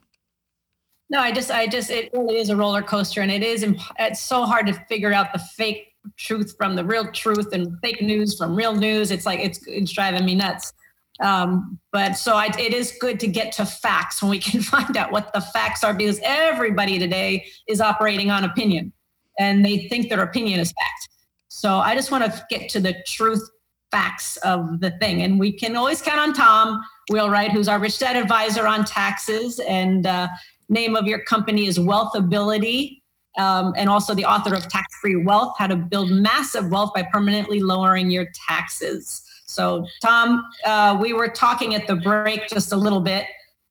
No, 1.09 1.19
I 1.19 1.31
just, 1.31 1.51
I 1.51 1.67
just, 1.67 1.89
it 1.89 2.09
really 2.13 2.37
is 2.37 2.49
a 2.49 2.55
roller 2.55 2.81
coaster, 2.81 3.21
and 3.21 3.31
it 3.31 3.43
is, 3.43 3.63
imp- 3.63 3.79
it's 3.99 4.21
so 4.21 4.45
hard 4.45 4.67
to 4.67 4.73
figure 4.87 5.13
out 5.13 5.33
the 5.33 5.39
fake 5.39 5.93
truth 6.17 6.55
from 6.57 6.75
the 6.75 6.85
real 6.85 7.11
truth 7.11 7.53
and 7.53 7.77
fake 7.81 8.01
news 8.01 8.37
from 8.37 8.55
real 8.55 8.75
news. 8.75 9.11
It's 9.11 9.25
like 9.25 9.39
it's, 9.39 9.59
it's 9.67 9.91
driving 9.91 10.25
me 10.25 10.35
nuts. 10.35 10.73
Um, 11.21 11.79
but 11.91 12.13
so 12.13 12.35
I, 12.35 12.47
it 12.59 12.73
is 12.73 12.97
good 12.99 13.19
to 13.21 13.27
get 13.27 13.51
to 13.53 13.65
facts 13.65 14.21
when 14.21 14.29
we 14.29 14.39
can 14.51 14.61
find 14.61 14.95
out 14.97 15.11
what 15.11 15.33
the 15.33 15.41
facts 15.41 15.83
are 15.83 15.93
because 15.93 16.19
everybody 16.23 16.99
today 16.99 17.45
is 17.67 17.81
operating 17.81 18.31
on 18.31 18.43
opinion 18.43 18.91
and 19.39 19.65
they 19.65 19.87
think 19.87 20.09
their 20.09 20.21
opinion 20.21 20.59
is 20.59 20.71
fact. 20.71 21.09
So 21.55 21.77
I 21.77 21.95
just 21.95 22.11
want 22.11 22.25
to 22.25 22.45
get 22.49 22.67
to 22.71 22.81
the 22.81 22.93
truth 23.07 23.49
facts 23.89 24.35
of 24.43 24.81
the 24.81 24.91
thing. 24.99 25.21
And 25.21 25.39
we 25.39 25.53
can 25.53 25.77
always 25.77 26.01
count 26.01 26.19
on 26.19 26.33
Tom 26.33 26.83
Wheelwright, 27.09 27.51
who's 27.51 27.69
our 27.69 27.79
rich 27.79 27.97
dad 27.97 28.17
advisor 28.17 28.67
on 28.67 28.83
taxes. 28.83 29.61
And 29.65 30.05
uh, 30.05 30.27
name 30.67 30.97
of 30.97 31.07
your 31.07 31.23
company 31.23 31.67
is 31.67 31.79
Wealthability. 31.79 32.99
Um, 33.37 33.73
and 33.77 33.89
also 33.89 34.13
the 34.13 34.25
author 34.25 34.53
of 34.53 34.67
Tax 34.67 34.85
Free 35.01 35.15
Wealth 35.15 35.55
How 35.57 35.67
to 35.67 35.77
Build 35.77 36.11
Massive 36.11 36.69
Wealth 36.71 36.91
by 36.93 37.03
Permanently 37.03 37.61
Lowering 37.61 38.11
Your 38.11 38.27
Taxes. 38.47 39.23
So, 39.45 39.87
Tom, 40.01 40.43
uh, 40.65 40.97
we 41.01 41.13
were 41.13 41.29
talking 41.29 41.73
at 41.73 41.87
the 41.87 41.95
break 41.95 42.49
just 42.49 42.73
a 42.73 42.77
little 42.77 42.99
bit, 42.99 43.27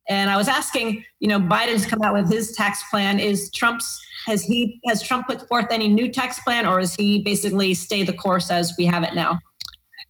and 0.08 0.30
I 0.30 0.36
was 0.36 0.48
asking, 0.48 1.04
you 1.20 1.28
know, 1.28 1.40
Biden's 1.40 1.86
come 1.86 2.02
out 2.02 2.14
with 2.14 2.30
his 2.30 2.52
tax 2.52 2.82
plan. 2.90 3.18
Is 3.18 3.50
Trump's 3.52 4.00
has 4.26 4.42
he 4.42 4.80
has 4.86 5.02
Trump 5.02 5.26
put 5.26 5.46
forth 5.48 5.66
any 5.70 5.88
new 5.88 6.10
tax 6.10 6.40
plan, 6.40 6.66
or 6.66 6.80
is 6.80 6.94
he 6.94 7.22
basically 7.22 7.74
stay 7.74 8.02
the 8.02 8.12
course 8.12 8.50
as 8.50 8.74
we 8.78 8.84
have 8.86 9.02
it 9.02 9.14
now? 9.14 9.38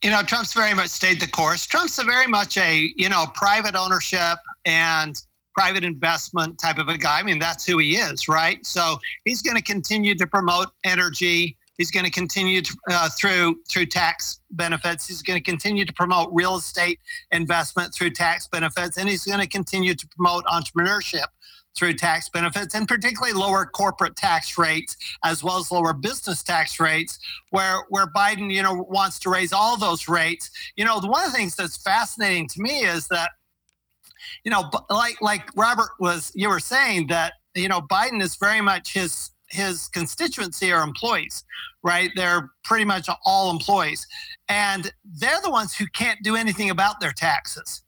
You 0.02 0.10
know, 0.10 0.22
Trump's 0.22 0.52
very 0.52 0.74
much 0.74 0.88
stayed 0.88 1.20
the 1.20 1.28
course. 1.28 1.66
Trump's 1.66 1.98
a 1.98 2.04
very 2.04 2.26
much 2.26 2.56
a 2.56 2.92
you 2.96 3.08
know 3.08 3.26
private 3.34 3.74
ownership 3.74 4.38
and 4.64 5.20
private 5.54 5.84
investment 5.84 6.58
type 6.58 6.78
of 6.78 6.88
a 6.88 6.98
guy. 6.98 7.20
I 7.20 7.22
mean, 7.22 7.38
that's 7.38 7.64
who 7.64 7.78
he 7.78 7.96
is, 7.96 8.28
right? 8.28 8.64
So 8.66 8.98
he's 9.24 9.40
going 9.40 9.56
to 9.56 9.62
continue 9.62 10.16
to 10.16 10.26
promote 10.26 10.68
energy. 10.82 11.56
He's 11.76 11.90
going 11.90 12.04
to 12.04 12.10
continue 12.10 12.62
to, 12.62 12.76
uh, 12.90 13.08
through 13.18 13.60
through 13.70 13.86
tax 13.86 14.40
benefits. 14.50 15.06
He's 15.06 15.22
going 15.22 15.42
to 15.42 15.42
continue 15.42 15.84
to 15.84 15.92
promote 15.92 16.30
real 16.32 16.56
estate 16.56 17.00
investment 17.32 17.92
through 17.94 18.10
tax 18.10 18.46
benefits, 18.46 18.96
and 18.96 19.08
he's 19.08 19.24
going 19.24 19.40
to 19.40 19.48
continue 19.48 19.94
to 19.94 20.06
promote 20.08 20.44
entrepreneurship 20.44 21.26
through 21.76 21.94
tax 21.94 22.28
benefits 22.28 22.74
and 22.74 22.86
particularly 22.86 23.32
lower 23.32 23.66
corporate 23.66 24.16
tax 24.16 24.56
rates 24.56 24.96
as 25.24 25.42
well 25.42 25.58
as 25.58 25.70
lower 25.70 25.92
business 25.92 26.42
tax 26.42 26.78
rates 26.78 27.18
where 27.50 27.84
where 27.88 28.06
Biden 28.06 28.52
you 28.52 28.62
know 28.62 28.86
wants 28.88 29.18
to 29.20 29.30
raise 29.30 29.52
all 29.52 29.76
those 29.76 30.08
rates 30.08 30.50
you 30.76 30.84
know 30.84 31.00
one 31.00 31.24
of 31.24 31.32
the 31.32 31.36
things 31.36 31.56
that's 31.56 31.76
fascinating 31.76 32.46
to 32.48 32.60
me 32.60 32.84
is 32.84 33.08
that 33.08 33.30
you 34.44 34.50
know 34.50 34.70
like 34.88 35.20
like 35.20 35.50
Robert 35.56 35.90
was 35.98 36.30
you 36.34 36.48
were 36.48 36.60
saying 36.60 37.08
that 37.08 37.34
you 37.54 37.68
know 37.68 37.80
Biden 37.80 38.22
is 38.22 38.36
very 38.36 38.60
much 38.60 38.94
his 38.94 39.30
his 39.50 39.88
constituency 39.88 40.72
are 40.72 40.82
employees 40.82 41.44
right 41.82 42.10
they're 42.16 42.50
pretty 42.64 42.84
much 42.84 43.08
all 43.24 43.50
employees 43.50 44.06
and 44.48 44.92
they're 45.18 45.40
the 45.42 45.50
ones 45.50 45.74
who 45.74 45.86
can't 45.94 46.22
do 46.22 46.34
anything 46.34 46.70
about 46.70 46.98
their 47.00 47.12
taxes 47.12 47.82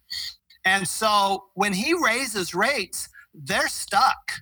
and 0.65 0.87
so 0.87 1.45
when 1.55 1.73
he 1.73 1.95
raises 1.95 2.55
rates 2.55 3.09
they're 3.37 3.69
stuck. 3.69 4.33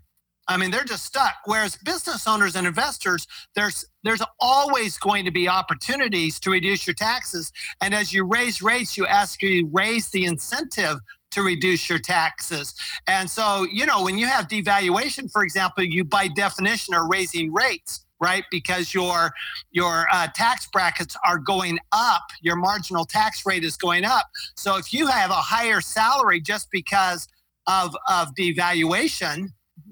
I 0.47 0.59
mean, 0.59 0.71
they're 0.71 0.85
just 0.85 1.07
stuck. 1.07 1.37
Whereas 1.47 1.77
business 1.77 2.27
owners 2.29 2.55
and 2.55 2.67
investors, 2.67 3.27
there's 3.55 3.87
there's 4.03 4.23
always 4.39 4.99
going 4.99 5.25
to 5.25 5.31
be 5.31 5.49
opportunities 5.49 6.39
to 6.41 6.51
reduce 6.51 6.87
your 6.87 6.95
taxes. 6.95 7.51
And 7.81 7.95
as 7.95 8.13
you 8.13 8.25
raise 8.25 8.61
rates, 8.61 8.97
you 8.97 9.07
ask 9.07 9.43
you 9.43 9.69
raise 9.73 10.11
the 10.11 10.27
incentive 10.27 10.99
to 11.35 11.43
reduce 11.43 11.89
your 11.89 11.99
taxes. 11.99 12.75
And 13.07 13.29
so, 13.29 13.67
you 13.71 13.87
know, 13.87 14.03
when 14.03 14.19
you 14.19 14.27
have 14.27 14.49
devaluation, 14.49 15.31
for 15.31 15.45
example, 15.45 15.85
you 15.85 16.05
by 16.05 16.29
definition 16.29 16.95
are 16.95 17.09
raising 17.09 17.53
rates 17.53 18.05
right 18.21 18.45
because 18.51 18.95
your 18.95 19.33
your 19.73 20.07
uh, 20.13 20.29
tax 20.37 20.69
brackets 20.73 21.17
are 21.27 21.37
going 21.37 21.81
up 21.91 22.23
your 22.43 22.55
marginal 22.55 23.05
tax 23.05 23.45
rate 23.45 23.65
is 23.65 23.77
going 23.77 24.05
up 24.05 24.27
so 24.55 24.77
if 24.77 24.95
you 24.95 25.09
have 25.09 25.31
a 25.31 25.35
higher 25.35 25.81
salary 25.81 26.41
just 26.41 26.69
because 26.71 27.27
of 27.67 27.97
of 28.09 28.29
devaluation 28.39 29.49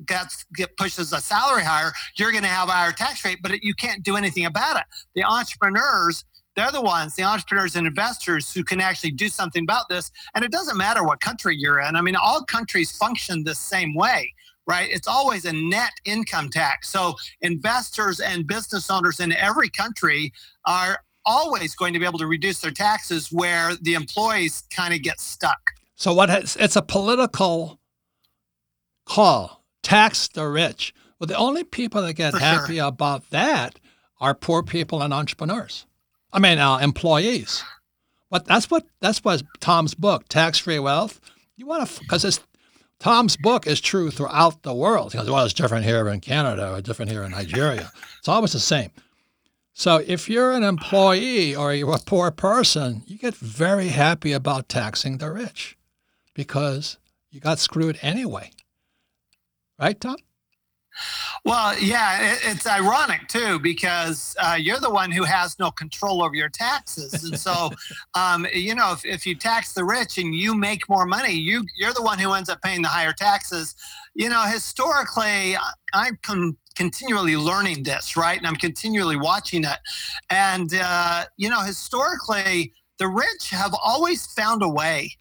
gets 0.06 0.44
get 0.54 0.76
pushes 0.76 1.12
a 1.12 1.20
salary 1.20 1.64
higher, 1.64 1.92
you're 2.16 2.32
going 2.32 2.44
to 2.44 2.48
have 2.48 2.68
a 2.68 2.72
higher 2.72 2.92
tax 2.92 3.24
rate, 3.24 3.38
but 3.42 3.62
you 3.62 3.74
can't 3.74 4.02
do 4.02 4.16
anything 4.16 4.44
about 4.44 4.76
it. 4.76 4.84
The 5.14 5.24
entrepreneurs, 5.24 6.24
they're 6.54 6.72
the 6.72 6.82
ones, 6.82 7.14
the 7.14 7.22
entrepreneurs 7.22 7.76
and 7.76 7.86
investors 7.86 8.52
who 8.52 8.62
can 8.64 8.80
actually 8.80 9.12
do 9.12 9.28
something 9.28 9.62
about 9.62 9.88
this. 9.88 10.10
And 10.34 10.44
it 10.44 10.52
doesn't 10.52 10.76
matter 10.76 11.04
what 11.04 11.20
country 11.20 11.56
you're 11.56 11.80
in. 11.80 11.96
I 11.96 12.00
mean, 12.02 12.16
all 12.16 12.44
countries 12.44 12.92
function 12.96 13.44
the 13.44 13.54
same 13.54 13.94
way. 13.94 14.34
Right. 14.64 14.88
It's 14.90 15.08
always 15.08 15.44
a 15.44 15.52
net 15.52 15.90
income 16.04 16.48
tax. 16.48 16.88
So 16.88 17.16
investors 17.40 18.20
and 18.20 18.46
business 18.46 18.90
owners 18.90 19.18
in 19.18 19.32
every 19.32 19.68
country 19.68 20.32
are 20.66 21.00
always 21.24 21.74
going 21.74 21.92
to 21.94 21.98
be 21.98 22.04
able 22.04 22.18
to 22.20 22.28
reduce 22.28 22.60
their 22.60 22.70
taxes 22.70 23.32
where 23.32 23.74
the 23.82 23.94
employees 23.94 24.62
kind 24.70 24.94
of 24.94 25.02
get 25.02 25.20
stuck. 25.20 25.58
So 25.96 26.14
what 26.14 26.28
has, 26.28 26.56
it's 26.60 26.76
a 26.76 26.82
political 26.82 27.80
call. 29.04 29.64
Tax 29.82 30.28
the 30.28 30.46
rich. 30.46 30.94
Well, 31.18 31.26
the 31.26 31.36
only 31.36 31.64
people 31.64 32.02
that 32.02 32.14
get 32.14 32.32
For 32.32 32.38
happy 32.38 32.76
sure. 32.76 32.86
about 32.86 33.30
that 33.30 33.80
are 34.20 34.34
poor 34.34 34.62
people 34.62 35.02
and 35.02 35.12
entrepreneurs. 35.12 35.86
I 36.32 36.38
mean, 36.38 36.58
uh, 36.58 36.78
employees. 36.78 37.62
But 38.30 38.46
that's 38.46 38.70
what 38.70 38.86
that's 39.00 39.22
what 39.22 39.42
Tom's 39.60 39.94
book, 39.94 40.26
Tax 40.28 40.58
Free 40.58 40.78
Wealth. 40.78 41.20
You 41.56 41.66
want 41.66 41.86
to 41.86 42.00
because 42.00 42.24
it's 42.24 42.40
Tom's 42.98 43.36
book 43.36 43.66
is 43.66 43.80
true 43.80 44.10
throughout 44.10 44.62
the 44.62 44.72
world. 44.72 45.12
He 45.12 45.18
goes, 45.18 45.28
well, 45.28 45.44
it's 45.44 45.52
different 45.52 45.84
here 45.84 46.08
in 46.08 46.20
Canada 46.20 46.72
or 46.72 46.80
different 46.80 47.10
here 47.10 47.24
in 47.24 47.32
Nigeria. 47.32 47.90
It's 48.18 48.28
always 48.28 48.52
the 48.52 48.60
same. 48.60 48.90
So 49.74 50.02
if 50.06 50.30
you're 50.30 50.52
an 50.52 50.62
employee 50.62 51.56
or 51.56 51.74
you're 51.74 51.94
a 51.94 51.98
poor 51.98 52.30
person, 52.30 53.02
you 53.06 53.18
get 53.18 53.34
very 53.34 53.88
happy 53.88 54.32
about 54.32 54.68
taxing 54.68 55.18
the 55.18 55.30
rich 55.30 55.76
because 56.32 56.98
you 57.30 57.40
got 57.40 57.58
screwed 57.58 57.98
anyway. 58.02 58.50
Right, 59.78 60.00
Tom? 60.00 60.16
Well, 61.44 61.78
yeah, 61.78 62.32
it, 62.32 62.40
it's 62.44 62.66
ironic 62.66 63.28
too 63.28 63.58
because 63.58 64.36
uh, 64.40 64.56
you're 64.58 64.78
the 64.78 64.90
one 64.90 65.10
who 65.10 65.24
has 65.24 65.58
no 65.58 65.70
control 65.70 66.22
over 66.22 66.34
your 66.34 66.48
taxes, 66.48 67.24
and 67.24 67.38
so, 67.38 67.70
um, 68.14 68.46
you 68.52 68.74
know, 68.74 68.92
if, 68.92 69.04
if 69.04 69.26
you 69.26 69.34
tax 69.34 69.72
the 69.72 69.84
rich 69.84 70.18
and 70.18 70.34
you 70.34 70.54
make 70.54 70.88
more 70.88 71.06
money, 71.06 71.32
you 71.32 71.64
you're 71.76 71.92
the 71.92 72.02
one 72.02 72.18
who 72.18 72.32
ends 72.32 72.48
up 72.48 72.62
paying 72.62 72.82
the 72.82 72.88
higher 72.88 73.12
taxes. 73.12 73.74
You 74.14 74.28
know, 74.28 74.42
historically, 74.42 75.56
I'm 75.94 76.18
con- 76.22 76.56
continually 76.74 77.36
learning 77.36 77.82
this, 77.82 78.16
right, 78.16 78.38
and 78.38 78.46
I'm 78.46 78.56
continually 78.56 79.16
watching 79.16 79.64
it, 79.64 79.78
and 80.30 80.72
uh, 80.74 81.24
you 81.36 81.48
know, 81.48 81.60
historically, 81.60 82.72
the 82.98 83.08
rich 83.08 83.50
have 83.50 83.74
always 83.82 84.26
found 84.26 84.62
a 84.62 84.68
way 84.68 85.16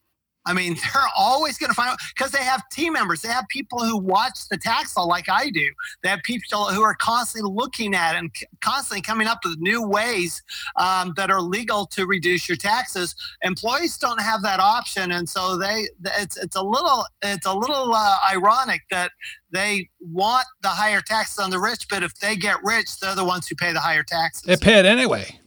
I 0.45 0.53
mean, 0.53 0.75
they're 0.93 1.03
always 1.17 1.57
going 1.57 1.69
to 1.69 1.73
find 1.73 1.91
out 1.91 1.99
because 2.15 2.31
they 2.31 2.43
have 2.43 2.67
team 2.69 2.93
members. 2.93 3.21
They 3.21 3.29
have 3.29 3.45
people 3.49 3.79
who 3.79 3.97
watch 3.97 4.47
the 4.49 4.57
tax 4.57 4.95
law 4.95 5.03
like 5.03 5.29
I 5.29 5.49
do. 5.49 5.69
They 6.03 6.09
have 6.09 6.21
people 6.23 6.65
who 6.65 6.81
are 6.81 6.95
constantly 6.95 7.51
looking 7.53 7.93
at 7.93 8.15
and 8.15 8.33
constantly 8.61 9.01
coming 9.01 9.27
up 9.27 9.39
with 9.43 9.59
new 9.59 9.85
ways 9.85 10.41
um, 10.77 11.13
that 11.17 11.29
are 11.29 11.41
legal 11.41 11.85
to 11.87 12.05
reduce 12.05 12.47
your 12.47 12.57
taxes. 12.57 13.15
Employees 13.43 13.97
don't 13.97 14.21
have 14.21 14.41
that 14.43 14.59
option, 14.59 15.11
and 15.11 15.27
so 15.27 15.57
they 15.57 15.87
it's 16.17 16.37
it's 16.37 16.55
a 16.55 16.61
little 16.61 17.05
it's 17.21 17.45
a 17.45 17.53
little 17.53 17.93
uh, 17.93 18.17
ironic 18.31 18.81
that 18.89 19.11
they 19.51 19.89
want 19.99 20.45
the 20.61 20.69
higher 20.69 21.01
taxes 21.01 21.39
on 21.39 21.49
the 21.49 21.59
rich, 21.59 21.87
but 21.89 22.03
if 22.03 22.15
they 22.19 22.35
get 22.35 22.57
rich, 22.63 22.99
they're 22.99 23.15
the 23.15 23.25
ones 23.25 23.47
who 23.47 23.55
pay 23.55 23.73
the 23.73 23.79
higher 23.79 24.03
taxes. 24.03 24.43
They 24.43 24.57
pay 24.57 24.79
it 24.79 24.85
anyway. 24.85 25.39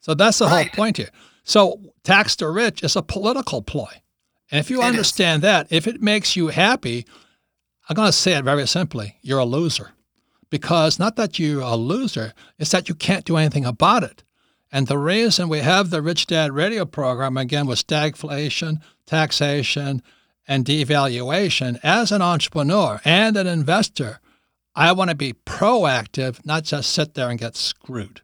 So 0.00 0.14
that's 0.14 0.38
the 0.38 0.46
right. 0.46 0.68
whole 0.68 0.84
point 0.84 0.98
here. 0.98 1.10
So 1.44 1.80
tax 2.02 2.36
the 2.36 2.48
rich 2.48 2.82
is 2.82 2.96
a 2.96 3.02
political 3.02 3.62
ploy. 3.62 3.88
And 4.54 4.60
if 4.60 4.70
you 4.70 4.82
it 4.82 4.84
understand 4.84 5.42
is. 5.42 5.48
that, 5.48 5.66
if 5.70 5.88
it 5.88 6.00
makes 6.00 6.36
you 6.36 6.46
happy, 6.46 7.04
I'm 7.88 7.96
going 7.96 8.06
to 8.06 8.12
say 8.12 8.34
it 8.34 8.44
very 8.44 8.68
simply 8.68 9.16
you're 9.20 9.40
a 9.40 9.44
loser. 9.44 9.90
Because 10.48 10.96
not 10.96 11.16
that 11.16 11.40
you're 11.40 11.60
a 11.60 11.74
loser, 11.74 12.34
it's 12.56 12.70
that 12.70 12.88
you 12.88 12.94
can't 12.94 13.24
do 13.24 13.36
anything 13.36 13.64
about 13.64 14.04
it. 14.04 14.22
And 14.70 14.86
the 14.86 14.96
reason 14.96 15.48
we 15.48 15.58
have 15.58 15.90
the 15.90 16.00
Rich 16.00 16.28
Dad 16.28 16.52
radio 16.52 16.84
program, 16.84 17.36
again, 17.36 17.66
with 17.66 17.84
stagflation, 17.84 18.80
taxation, 19.06 20.02
and 20.46 20.64
devaluation, 20.64 21.80
as 21.82 22.12
an 22.12 22.22
entrepreneur 22.22 23.00
and 23.04 23.36
an 23.36 23.48
investor, 23.48 24.20
I 24.76 24.92
want 24.92 25.10
to 25.10 25.16
be 25.16 25.32
proactive, 25.32 26.46
not 26.46 26.62
just 26.62 26.92
sit 26.92 27.14
there 27.14 27.28
and 27.28 27.40
get 27.40 27.56
screwed. 27.56 28.20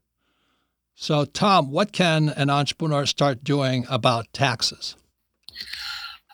So, 0.95 1.25
Tom, 1.25 1.73
what 1.73 1.91
can 1.91 2.29
an 2.29 2.51
entrepreneur 2.51 3.05
start 3.05 3.43
doing 3.43 3.85
about 3.91 4.33
taxes? 4.33 4.95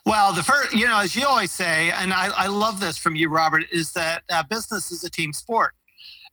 Well, 0.07 0.31
the 0.31 0.41
first, 0.41 0.71
you 0.71 0.87
know, 0.87 1.01
as 1.01 1.17
you 1.17 1.27
always 1.27 1.51
say, 1.51 1.91
and 1.91 2.13
I, 2.13 2.29
I 2.33 2.47
love 2.47 2.79
this 2.79 2.97
from 2.97 3.17
you, 3.17 3.27
Robert, 3.27 3.65
is 3.73 3.91
that 3.91 4.23
uh, 4.31 4.41
business 4.49 4.89
is 4.89 5.03
a 5.03 5.09
team 5.09 5.33
sport. 5.33 5.73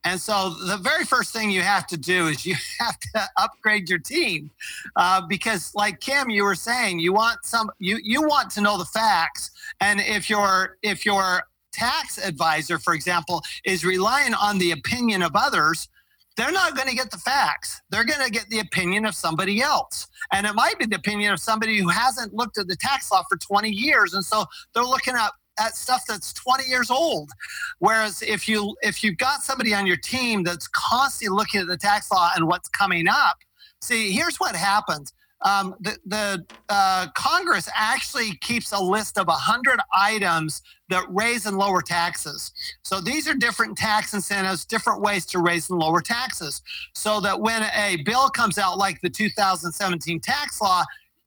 And 0.04 0.20
so 0.20 0.50
the 0.68 0.76
very 0.76 1.04
first 1.04 1.32
thing 1.32 1.50
you 1.50 1.62
have 1.62 1.84
to 1.88 1.96
do 1.96 2.28
is 2.28 2.46
you 2.46 2.54
have 2.78 3.00
to 3.00 3.22
upgrade 3.36 3.90
your 3.90 3.98
team, 3.98 4.52
uh, 4.94 5.22
because 5.26 5.74
like 5.74 5.98
Kim, 5.98 6.30
you 6.30 6.44
were 6.44 6.54
saying, 6.54 7.00
you 7.00 7.12
want 7.12 7.44
some, 7.44 7.68
you 7.80 7.98
you 8.00 8.22
want 8.22 8.48
to 8.50 8.60
know 8.60 8.78
the 8.78 8.84
facts, 8.84 9.50
and 9.80 9.98
if 9.98 10.30
your 10.30 10.78
if 10.84 11.04
your 11.04 11.42
tax 11.72 12.16
advisor, 12.24 12.78
for 12.78 12.94
example, 12.94 13.42
is 13.64 13.84
relying 13.84 14.34
on 14.34 14.58
the 14.58 14.70
opinion 14.70 15.20
of 15.20 15.32
others, 15.34 15.88
they're 16.36 16.52
not 16.52 16.74
going 16.76 16.88
to 16.88 16.94
get 16.94 17.10
the 17.10 17.18
facts. 17.18 17.80
They're 17.90 18.04
going 18.04 18.24
to 18.24 18.30
get 18.30 18.48
the 18.48 18.60
opinion 18.60 19.06
of 19.06 19.14
somebody 19.14 19.60
else. 19.62 20.06
And 20.32 20.46
it 20.46 20.54
might 20.54 20.78
be 20.78 20.86
the 20.86 20.96
opinion 20.96 21.32
of 21.32 21.40
somebody 21.40 21.78
who 21.78 21.88
hasn't 21.88 22.34
looked 22.34 22.58
at 22.58 22.66
the 22.66 22.76
tax 22.76 23.10
law 23.12 23.22
for 23.28 23.36
20 23.36 23.70
years. 23.70 24.14
And 24.14 24.24
so 24.24 24.44
they're 24.74 24.82
looking 24.82 25.14
at, 25.14 25.30
at 25.58 25.76
stuff 25.76 26.02
that's 26.08 26.32
20 26.32 26.64
years 26.64 26.90
old. 26.90 27.30
Whereas 27.78 28.22
if 28.22 28.48
you 28.48 28.76
if 28.82 29.04
you've 29.04 29.18
got 29.18 29.42
somebody 29.42 29.74
on 29.74 29.86
your 29.86 29.96
team 29.96 30.42
that's 30.42 30.66
constantly 30.68 31.36
looking 31.36 31.60
at 31.60 31.68
the 31.68 31.76
tax 31.76 32.10
law 32.10 32.30
and 32.34 32.48
what's 32.48 32.68
coming 32.68 33.06
up, 33.08 33.36
see, 33.80 34.10
here's 34.10 34.36
what 34.36 34.56
happens. 34.56 35.12
Um, 35.44 35.74
the, 35.80 35.96
the 36.06 36.46
uh, 36.70 37.06
Congress 37.14 37.68
actually 37.74 38.34
keeps 38.36 38.72
a 38.72 38.80
list 38.80 39.18
of 39.18 39.26
100 39.26 39.78
items 39.94 40.62
that 40.88 41.04
raise 41.08 41.44
and 41.46 41.58
lower 41.58 41.82
taxes. 41.82 42.52
So 42.82 43.00
these 43.00 43.28
are 43.28 43.34
different 43.34 43.76
tax 43.76 44.14
incentives, 44.14 44.64
different 44.64 45.02
ways 45.02 45.26
to 45.26 45.38
raise 45.38 45.68
and 45.68 45.78
lower 45.78 46.00
taxes. 46.00 46.62
So 46.94 47.20
that 47.20 47.40
when 47.40 47.62
a 47.74 48.02
bill 48.04 48.30
comes 48.30 48.58
out 48.58 48.78
like 48.78 49.00
the 49.02 49.10
2017 49.10 50.20
tax 50.20 50.60
law, 50.60 50.84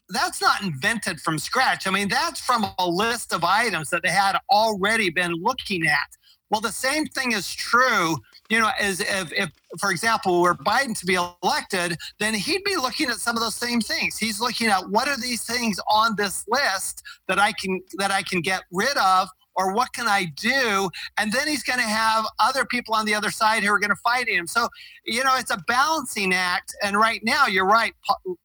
that's 0.09 0.41
not 0.41 0.63
invented 0.63 1.19
from 1.19 1.37
scratch. 1.37 1.85
I 1.85 1.91
mean, 1.91 2.07
that's 2.07 2.39
from 2.39 2.65
a 2.79 2.89
list 2.89 3.33
of 3.33 3.43
items 3.43 3.89
that 3.89 4.01
they 4.03 4.09
had 4.09 4.37
already 4.49 5.09
been 5.09 5.33
looking 5.33 5.85
at. 5.85 6.17
Well, 6.49 6.61
the 6.61 6.71
same 6.71 7.05
thing 7.05 7.33
is 7.33 7.53
true, 7.53 8.15
you 8.49 8.59
know, 8.59 8.69
as 8.79 8.99
if, 8.99 9.31
if, 9.33 9.49
for 9.79 9.91
example, 9.91 10.41
were 10.41 10.55
Biden 10.55 10.97
to 10.99 11.05
be 11.05 11.15
elected, 11.43 11.97
then 12.19 12.33
he'd 12.33 12.63
be 12.63 12.75
looking 12.75 13.09
at 13.09 13.17
some 13.17 13.35
of 13.35 13.41
those 13.41 13.55
same 13.55 13.81
things. 13.81 14.17
He's 14.17 14.39
looking 14.39 14.67
at 14.67 14.89
what 14.89 15.07
are 15.07 15.19
these 15.19 15.43
things 15.43 15.79
on 15.89 16.15
this 16.15 16.45
list 16.47 17.03
that 17.27 17.39
I 17.39 17.51
can 17.51 17.81
that 17.97 18.11
I 18.11 18.23
can 18.23 18.41
get 18.41 18.63
rid 18.71 18.95
of, 18.97 19.27
or 19.55 19.73
what 19.73 19.91
can 19.91 20.07
I 20.07 20.25
do? 20.35 20.89
And 21.17 21.31
then 21.31 21.47
he's 21.47 21.63
going 21.63 21.79
to 21.79 21.85
have 21.85 22.25
other 22.39 22.63
people 22.63 22.93
on 22.93 23.05
the 23.05 23.15
other 23.15 23.31
side 23.31 23.63
who 23.63 23.71
are 23.73 23.79
going 23.79 23.89
to 23.89 23.95
fight 23.97 24.29
him. 24.29 24.47
So, 24.47 24.69
you 25.05 25.23
know, 25.23 25.35
it's 25.35 25.51
a 25.51 25.61
balancing 25.67 26.33
act. 26.33 26.73
And 26.83 26.95
right 26.95 27.21
now, 27.23 27.47
you're 27.47 27.67
right, 27.67 27.93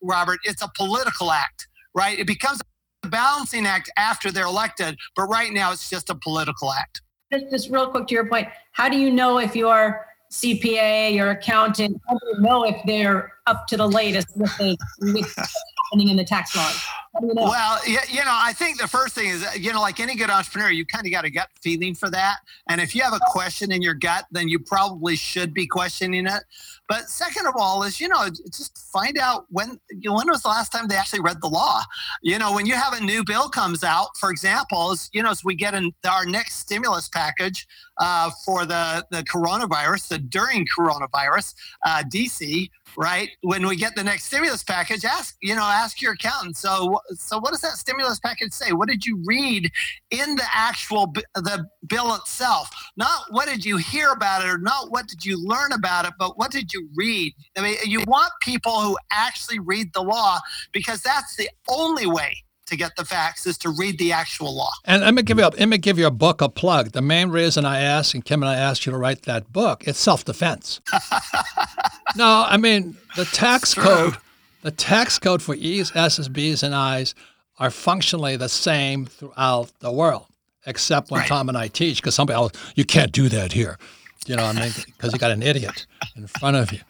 Robert, 0.02 0.40
it's 0.44 0.62
a 0.62 0.70
political 0.76 1.30
act, 1.30 1.68
right? 1.94 2.18
It 2.18 2.26
becomes 2.26 2.60
a 3.04 3.08
balancing 3.08 3.66
act 3.66 3.90
after 3.96 4.32
they're 4.32 4.46
elected, 4.46 4.96
but 5.14 5.24
right 5.24 5.52
now 5.52 5.72
it's 5.72 5.88
just 5.88 6.10
a 6.10 6.14
political 6.14 6.72
act 6.72 7.02
just, 7.32 7.50
just 7.50 7.70
real 7.70 7.88
quick 7.88 8.06
to 8.08 8.14
your 8.14 8.26
point, 8.26 8.48
how 8.72 8.88
do 8.88 8.96
you 8.96 9.10
know 9.10 9.38
if 9.38 9.56
your 9.56 10.06
CPA, 10.30 11.14
your 11.14 11.30
accountant, 11.30 12.00
how 12.08 12.14
do 12.18 12.26
you 12.34 12.40
know 12.40 12.64
if 12.64 12.76
they're 12.86 13.34
up 13.46 13.66
to 13.68 13.76
the 13.76 13.86
latest 13.86 14.28
with, 14.36 14.56
the, 14.58 14.76
with 15.00 15.34
happening 15.36 16.08
in 16.08 16.16
the 16.16 16.24
tax 16.24 16.56
laws? 16.56 16.84
Well, 17.20 17.78
you, 17.86 17.98
you 18.08 18.24
know, 18.24 18.32
I 18.32 18.54
think 18.54 18.80
the 18.80 18.88
first 18.88 19.14
thing 19.14 19.28
is, 19.28 19.44
you 19.58 19.70
know, 19.72 19.82
like 19.82 20.00
any 20.00 20.16
good 20.16 20.30
entrepreneur, 20.30 20.70
you 20.70 20.86
kind 20.86 21.04
of 21.04 21.12
got 21.12 21.26
a 21.26 21.30
gut 21.30 21.48
feeling 21.60 21.94
for 21.94 22.08
that. 22.08 22.38
And 22.70 22.80
if 22.80 22.94
you 22.94 23.02
have 23.02 23.12
a 23.12 23.20
question 23.26 23.70
in 23.70 23.82
your 23.82 23.92
gut, 23.92 24.24
then 24.30 24.48
you 24.48 24.58
probably 24.58 25.16
should 25.16 25.52
be 25.52 25.66
questioning 25.66 26.26
it. 26.26 26.44
But 26.88 27.10
second 27.10 27.46
of 27.46 27.54
all, 27.56 27.82
is 27.82 28.00
you 28.00 28.08
know, 28.08 28.28
just 28.50 28.78
find 28.92 29.18
out 29.18 29.46
when 29.50 29.78
when 30.04 30.26
was 30.28 30.42
the 30.42 30.48
last 30.48 30.72
time 30.72 30.88
they 30.88 30.94
actually 30.94 31.20
read 31.20 31.40
the 31.42 31.48
law. 31.48 31.82
You 32.22 32.38
know, 32.38 32.54
when 32.54 32.64
you 32.66 32.74
have 32.74 32.94
a 32.94 33.00
new 33.00 33.24
bill 33.24 33.48
comes 33.48 33.84
out, 33.84 34.16
for 34.18 34.30
example, 34.30 34.94
you 35.12 35.22
know, 35.22 35.30
as 35.30 35.44
we 35.44 35.54
get 35.54 35.74
in 35.74 35.92
our 36.08 36.24
next 36.24 36.56
stimulus 36.56 37.08
package 37.08 37.66
uh, 37.98 38.30
for 38.44 38.64
the 38.64 39.06
the 39.10 39.22
coronavirus, 39.24 40.08
the 40.08 40.18
during 40.18 40.66
coronavirus, 40.66 41.54
uh, 41.86 42.02
DC 42.04 42.70
right? 42.96 43.30
When 43.42 43.66
we 43.66 43.76
get 43.76 43.94
the 43.94 44.04
next 44.04 44.24
stimulus 44.24 44.62
package, 44.62 45.04
ask 45.04 45.36
you 45.40 45.54
know 45.54 45.62
ask 45.62 46.00
your 46.00 46.12
accountant. 46.12 46.56
So 46.56 47.00
so 47.14 47.38
what 47.38 47.50
does 47.50 47.60
that 47.60 47.72
stimulus 47.72 48.18
package 48.18 48.52
say? 48.52 48.72
What 48.72 48.88
did 48.88 49.04
you 49.04 49.22
read 49.26 49.70
in 50.10 50.36
the 50.36 50.44
actual 50.52 51.06
b- 51.06 51.24
the 51.34 51.66
bill 51.86 52.14
itself? 52.14 52.68
Not 52.96 53.24
what 53.30 53.48
did 53.48 53.64
you 53.64 53.76
hear 53.76 54.10
about 54.10 54.44
it, 54.44 54.48
or 54.48 54.58
not 54.58 54.90
what 54.90 55.06
did 55.06 55.24
you 55.24 55.38
learn 55.38 55.72
about 55.72 56.06
it, 56.06 56.14
but 56.18 56.38
what 56.38 56.50
did 56.50 56.72
you 56.72 56.88
read? 56.94 57.34
I 57.56 57.62
mean, 57.62 57.76
you 57.84 58.02
want 58.06 58.32
people 58.40 58.80
who 58.80 58.96
actually 59.10 59.58
read 59.58 59.92
the 59.92 60.02
law 60.02 60.38
because 60.72 61.02
that's 61.02 61.36
the 61.36 61.48
only 61.68 62.06
way 62.06 62.44
to 62.72 62.76
get 62.76 62.96
the 62.96 63.04
facts 63.04 63.46
is 63.46 63.58
to 63.58 63.70
read 63.70 63.98
the 63.98 64.12
actual 64.12 64.56
law. 64.56 64.70
And 64.86 65.02
let 65.02 65.14
me 65.14 65.22
give 65.22 65.38
you 65.38 65.44
a, 65.44 65.50
let 65.50 65.68
me 65.68 65.78
give 65.78 65.98
your 65.98 66.10
book 66.10 66.40
a 66.40 66.48
plug. 66.48 66.92
The 66.92 67.02
main 67.02 67.28
reason 67.28 67.64
I 67.64 67.80
asked 67.80 68.14
and 68.14 68.24
Kim 68.24 68.42
and 68.42 68.48
I 68.50 68.56
asked 68.56 68.86
you 68.86 68.92
to 68.92 68.98
write 68.98 69.22
that 69.22 69.52
book, 69.52 69.84
it's 69.86 69.98
self-defense. 69.98 70.80
no, 72.16 72.44
I 72.48 72.56
mean 72.56 72.96
the 73.16 73.26
tax 73.26 73.74
code, 73.74 74.16
the 74.62 74.70
tax 74.70 75.18
code 75.18 75.42
for 75.42 75.54
E's, 75.54 75.94
S's, 75.94 76.28
B's, 76.28 76.62
and 76.62 76.74
I's 76.74 77.14
are 77.58 77.70
functionally 77.70 78.36
the 78.36 78.48
same 78.48 79.06
throughout 79.06 79.70
the 79.80 79.92
world, 79.92 80.26
except 80.66 81.10
when 81.10 81.20
right. 81.20 81.28
Tom 81.28 81.48
and 81.48 81.58
I 81.58 81.68
teach, 81.68 81.96
because 81.96 82.14
somebody 82.14 82.36
else, 82.36 82.52
you 82.74 82.84
can't 82.84 83.12
do 83.12 83.28
that 83.28 83.52
here. 83.52 83.78
You 84.26 84.36
know, 84.36 84.44
I 84.44 84.52
mean, 84.52 84.72
because 84.86 85.12
you 85.12 85.18
got 85.18 85.30
an 85.30 85.42
idiot 85.42 85.86
in 86.16 86.26
front 86.26 86.56
of 86.56 86.72
you. 86.72 86.80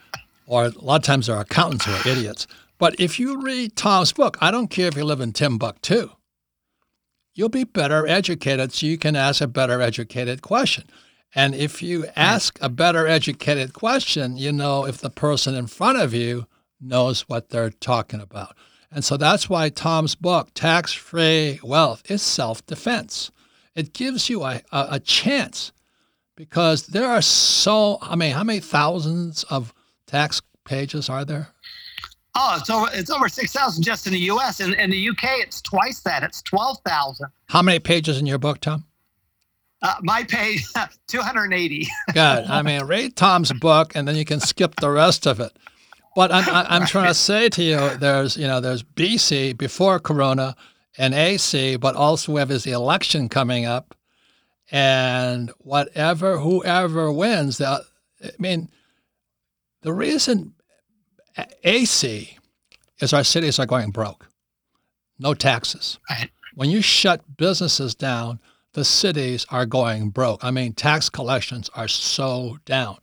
Or 0.47 0.67
a 0.67 0.71
lot 0.71 0.97
of 0.97 1.03
times 1.03 1.27
there 1.27 1.37
are 1.37 1.43
accountants 1.43 1.87
who 1.87 1.93
are 1.93 2.13
idiots. 2.13 2.47
But 2.79 2.99
if 2.99 3.19
you 3.19 3.41
read 3.41 3.77
Tom's 3.77 4.13
book, 4.13 4.37
I 4.41 4.51
don't 4.51 4.69
care 4.69 4.89
if 4.89 4.97
you 4.97 5.05
live 5.05 5.21
in 5.21 5.33
Timbuktu, 5.33 6.11
you'll 7.35 7.49
be 7.49 7.65
better 7.65 8.07
educated 8.07 8.73
so 8.73 8.87
you 8.87 8.99
can 8.99 9.17
ask 9.17 9.41
a 9.41 9.47
better 9.47 9.81
educated 9.81 10.43
question. 10.43 10.85
And 11.35 11.55
if 11.55 11.83
you 11.83 12.07
ask 12.15 12.59
a 12.61 12.69
better 12.69 13.07
educated 13.07 13.73
question, 13.73 14.37
you 14.37 14.53
know 14.53 14.85
if 14.85 14.99
the 14.99 15.11
person 15.11 15.55
in 15.55 15.67
front 15.67 15.99
of 15.99 16.13
you 16.13 16.47
knows 16.83 17.23
what 17.23 17.49
they're 17.49 17.71
talking 17.71 18.21
about. 18.21 18.57
And 18.90 19.05
so 19.05 19.16
that's 19.16 19.49
why 19.49 19.71
Tom's 19.71 20.14
book, 20.14 20.51
Tax 20.55 20.92
Free 20.92 21.59
Wealth, 21.62 22.03
is 22.11 22.21
self 22.21 22.64
defense. 22.66 23.31
It 23.75 23.95
gives 23.95 24.29
you 24.29 24.45
a, 24.45 24.61
a, 24.71 24.87
a, 24.90 25.01
chance 25.01 25.73
because 26.37 26.88
there 26.88 27.07
are 27.07 27.23
so, 27.23 27.97
I 28.03 28.16
mean, 28.16 28.33
how 28.33 28.45
many 28.45 28.61
thousands 28.61 29.45
of 29.45 29.73
tax 30.07 30.42
pages 30.64 31.09
are 31.09 31.25
there? 31.25 31.49
Oh, 32.35 32.57
it's 32.59 32.71
over 32.71 32.88
it's 32.92 33.11
over 33.11 33.29
six 33.29 33.53
thousand 33.53 33.83
just 33.83 34.07
in 34.07 34.12
the 34.12 34.18
U.S. 34.21 34.61
and 34.61 34.75
in 34.75 34.90
the 34.90 35.09
UK, 35.09 35.40
it's 35.40 35.61
twice 35.61 36.01
that. 36.01 36.23
It's 36.23 36.40
twelve 36.42 36.79
thousand. 36.85 37.29
How 37.47 37.62
many 37.62 37.79
pages 37.79 38.18
in 38.18 38.27
your 38.27 38.38
book, 38.38 38.61
Tom? 38.61 38.85
Uh, 39.83 39.95
my 40.03 40.25
page, 40.25 40.64
two 41.09 41.21
hundred 41.21 41.53
eighty. 41.53 41.87
Good. 42.14 42.45
I 42.47 42.62
mean, 42.62 42.85
read 42.85 43.16
Tom's 43.16 43.53
book, 43.53 43.95
and 43.95 44.09
then 44.09 44.16
you 44.16 44.25
can 44.25 44.40
skip 44.40 44.77
the 44.77 44.90
rest 44.90 45.27
of 45.27 45.40
it. 45.40 45.53
But 46.14 46.33
I'm 46.33 46.44
I'm 46.48 46.87
trying 46.94 47.09
to 47.09 47.14
say 47.14 47.48
to 47.51 47.62
you, 47.62 47.96
there's 47.96 48.37
you 48.37 48.46
know 48.46 48.61
there's 48.61 48.83
BC 48.83 49.57
before 49.57 49.98
Corona 49.98 50.57
and 50.98 51.14
AC, 51.14 51.77
but 51.77 51.96
also 51.96 52.33
we 52.33 52.40
have 52.40 52.51
is 52.51 52.64
the 52.64 52.72
election 52.72 53.29
coming 53.29 53.64
up, 53.64 53.94
and 54.70 55.51
whatever 55.59 56.38
whoever 56.38 57.11
wins, 57.12 57.59
the, 57.59 57.85
I 58.22 58.31
mean, 58.38 58.68
the 59.83 59.92
reason 59.92 60.55
AC 61.64 62.38
is 63.01 63.12
our 63.12 63.25
cities 63.25 63.59
are 63.59 63.66
going 63.66 63.90
broke. 63.90 64.29
No 65.18 65.35
taxes. 65.35 65.98
When 66.55 66.70
you 66.70 66.83
shut 66.83 67.37
businesses 67.37 67.94
down, 67.94 68.40
the 68.75 68.85
cities 68.85 69.46
are 69.51 69.66
going 69.66 70.11
broke. 70.11 70.44
I 70.44 70.51
mean, 70.51 70.72
tax 70.72 71.09
collections 71.09 71.70
are 71.75 71.88
so 71.88 72.59
down. 72.64 72.98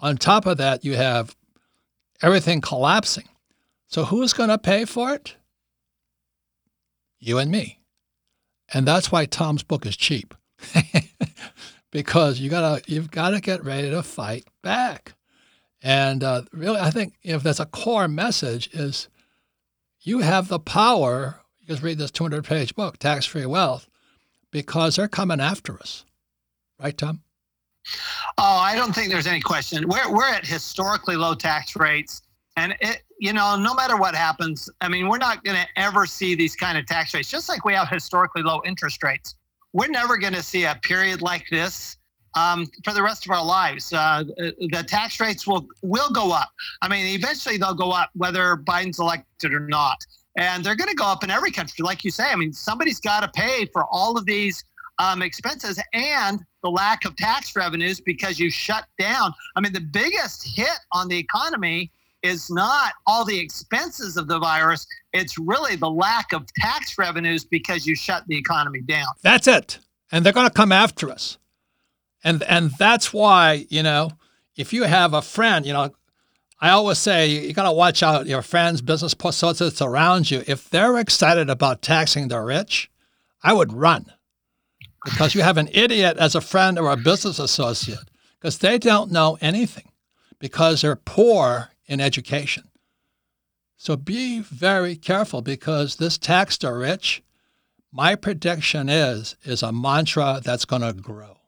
On 0.00 0.16
top 0.16 0.46
of 0.46 0.58
that, 0.58 0.84
you 0.84 0.96
have 0.96 1.34
everything 2.24 2.60
collapsing. 2.60 3.28
So 3.86 4.04
who's 4.04 4.32
going 4.32 4.48
to 4.48 4.58
pay 4.58 4.86
for 4.86 5.12
it? 5.12 5.36
You 7.20 7.38
and 7.38 7.50
me. 7.50 7.80
And 8.72 8.86
that's 8.86 9.12
why 9.12 9.26
Tom's 9.26 9.62
book 9.62 9.84
is 9.84 9.96
cheap. 9.96 10.34
because 11.90 12.40
you 12.40 12.50
gotta 12.50 12.82
you've 12.86 13.10
got 13.10 13.30
to 13.30 13.40
get 13.40 13.64
ready 13.64 13.90
to 13.90 14.02
fight 14.02 14.44
back. 14.62 15.14
And 15.82 16.24
uh, 16.24 16.42
really, 16.52 16.80
I 16.80 16.90
think 16.90 17.14
if 17.22 17.42
that's 17.42 17.60
a 17.60 17.66
core 17.66 18.08
message 18.08 18.70
is 18.72 19.08
you 20.00 20.20
have 20.20 20.48
the 20.48 20.58
power. 20.58 21.40
You 21.60 21.68
just 21.68 21.82
read 21.82 21.98
this 21.98 22.10
200 22.10 22.44
page 22.44 22.74
book, 22.74 22.98
Tax 22.98 23.26
Free 23.26 23.46
Wealth, 23.46 23.88
because 24.50 24.96
they're 24.96 25.08
coming 25.08 25.40
after 25.40 25.78
us. 25.78 26.04
Right, 26.80 26.96
Tom? 26.96 27.23
Oh, 28.38 28.58
I 28.58 28.74
don't 28.76 28.94
think 28.94 29.10
there's 29.10 29.26
any 29.26 29.40
question. 29.40 29.86
We're, 29.88 30.12
we're 30.12 30.28
at 30.28 30.46
historically 30.46 31.16
low 31.16 31.34
tax 31.34 31.76
rates. 31.76 32.22
And 32.56 32.74
it, 32.80 33.02
you 33.18 33.32
know, 33.32 33.56
no 33.56 33.74
matter 33.74 33.96
what 33.96 34.14
happens, 34.14 34.68
I 34.80 34.88
mean, 34.88 35.08
we're 35.08 35.18
not 35.18 35.42
going 35.44 35.56
to 35.56 35.66
ever 35.76 36.06
see 36.06 36.34
these 36.34 36.54
kind 36.54 36.78
of 36.78 36.86
tax 36.86 37.12
rates, 37.14 37.28
just 37.28 37.48
like 37.48 37.64
we 37.64 37.74
have 37.74 37.88
historically 37.88 38.42
low 38.42 38.62
interest 38.64 39.02
rates. 39.02 39.34
We're 39.72 39.88
never 39.88 40.16
going 40.16 40.34
to 40.34 40.42
see 40.42 40.64
a 40.64 40.78
period 40.82 41.20
like 41.20 41.44
this 41.50 41.96
um, 42.36 42.66
for 42.84 42.92
the 42.92 43.02
rest 43.02 43.26
of 43.26 43.32
our 43.32 43.44
lives. 43.44 43.92
Uh, 43.92 44.24
the 44.36 44.84
tax 44.86 45.20
rates 45.20 45.46
will 45.46 45.66
will 45.82 46.10
go 46.10 46.32
up. 46.32 46.50
I 46.82 46.88
mean, 46.88 47.06
eventually 47.14 47.56
they'll 47.56 47.74
go 47.74 47.90
up 47.90 48.10
whether 48.14 48.56
Biden's 48.56 48.98
elected 48.98 49.52
or 49.52 49.60
not, 49.60 50.04
and 50.36 50.64
they're 50.64 50.76
going 50.76 50.90
to 50.90 50.96
go 50.96 51.06
up 51.06 51.24
in 51.24 51.30
every 51.30 51.50
country, 51.50 51.82
like 51.82 52.04
you 52.04 52.10
say. 52.10 52.30
I 52.30 52.36
mean, 52.36 52.52
somebody's 52.52 53.00
got 53.00 53.20
to 53.20 53.28
pay 53.28 53.66
for 53.66 53.84
all 53.90 54.16
of 54.16 54.26
these 54.26 54.64
um, 54.98 55.22
expenses 55.22 55.80
and 55.92 56.40
the 56.64 56.70
lack 56.70 57.04
of 57.04 57.14
tax 57.16 57.54
revenues 57.54 58.00
because 58.00 58.40
you 58.40 58.50
shut 58.50 58.86
down. 58.98 59.32
I 59.54 59.60
mean, 59.60 59.74
the 59.74 59.80
biggest 59.80 60.56
hit 60.56 60.80
on 60.92 61.08
the 61.08 61.16
economy 61.16 61.92
is 62.22 62.50
not 62.50 62.94
all 63.06 63.22
the 63.22 63.38
expenses 63.38 64.16
of 64.16 64.28
the 64.28 64.38
virus. 64.38 64.86
It's 65.12 65.38
really 65.38 65.76
the 65.76 65.90
lack 65.90 66.32
of 66.32 66.46
tax 66.56 66.96
revenues 66.96 67.44
because 67.44 67.86
you 67.86 67.94
shut 67.94 68.26
the 68.28 68.36
economy 68.36 68.80
down. 68.80 69.06
That's 69.22 69.46
it. 69.46 69.78
And 70.10 70.24
they're 70.24 70.32
going 70.32 70.48
to 70.48 70.52
come 70.54 70.72
after 70.72 71.10
us. 71.10 71.36
And 72.24 72.42
and 72.44 72.70
that's 72.78 73.12
why, 73.12 73.66
you 73.68 73.82
know, 73.82 74.12
if 74.56 74.72
you 74.72 74.84
have 74.84 75.12
a 75.12 75.20
friend, 75.20 75.66
you 75.66 75.74
know, 75.74 75.94
I 76.62 76.70
always 76.70 76.96
say 76.96 77.26
you 77.26 77.52
got 77.52 77.64
to 77.64 77.72
watch 77.72 78.02
out 78.02 78.26
your 78.26 78.40
friends, 78.40 78.80
business 78.80 79.14
associates 79.22 79.82
around 79.82 80.30
you. 80.30 80.42
If 80.46 80.70
they're 80.70 80.96
excited 80.96 81.50
about 81.50 81.82
taxing 81.82 82.28
the 82.28 82.40
rich, 82.40 82.90
I 83.42 83.52
would 83.52 83.74
run 83.74 84.10
because 85.04 85.34
you 85.34 85.42
have 85.42 85.58
an 85.58 85.68
idiot 85.72 86.16
as 86.18 86.34
a 86.34 86.40
friend 86.40 86.78
or 86.78 86.90
a 86.90 86.96
business 86.96 87.38
associate 87.38 88.10
because 88.40 88.58
they 88.58 88.78
don't 88.78 89.10
know 89.10 89.38
anything 89.40 89.90
because 90.38 90.82
they're 90.82 90.96
poor 90.96 91.70
in 91.86 92.00
education. 92.00 92.64
So 93.76 93.96
be 93.96 94.40
very 94.40 94.96
careful 94.96 95.42
because 95.42 95.96
this 95.96 96.16
tax 96.16 96.56
the 96.56 96.72
rich, 96.72 97.22
my 97.92 98.14
prediction 98.14 98.88
is, 98.88 99.36
is 99.44 99.62
a 99.62 99.72
mantra 99.72 100.40
that's 100.42 100.64
going 100.64 100.82
to 100.82 100.92
grow. 100.92 101.38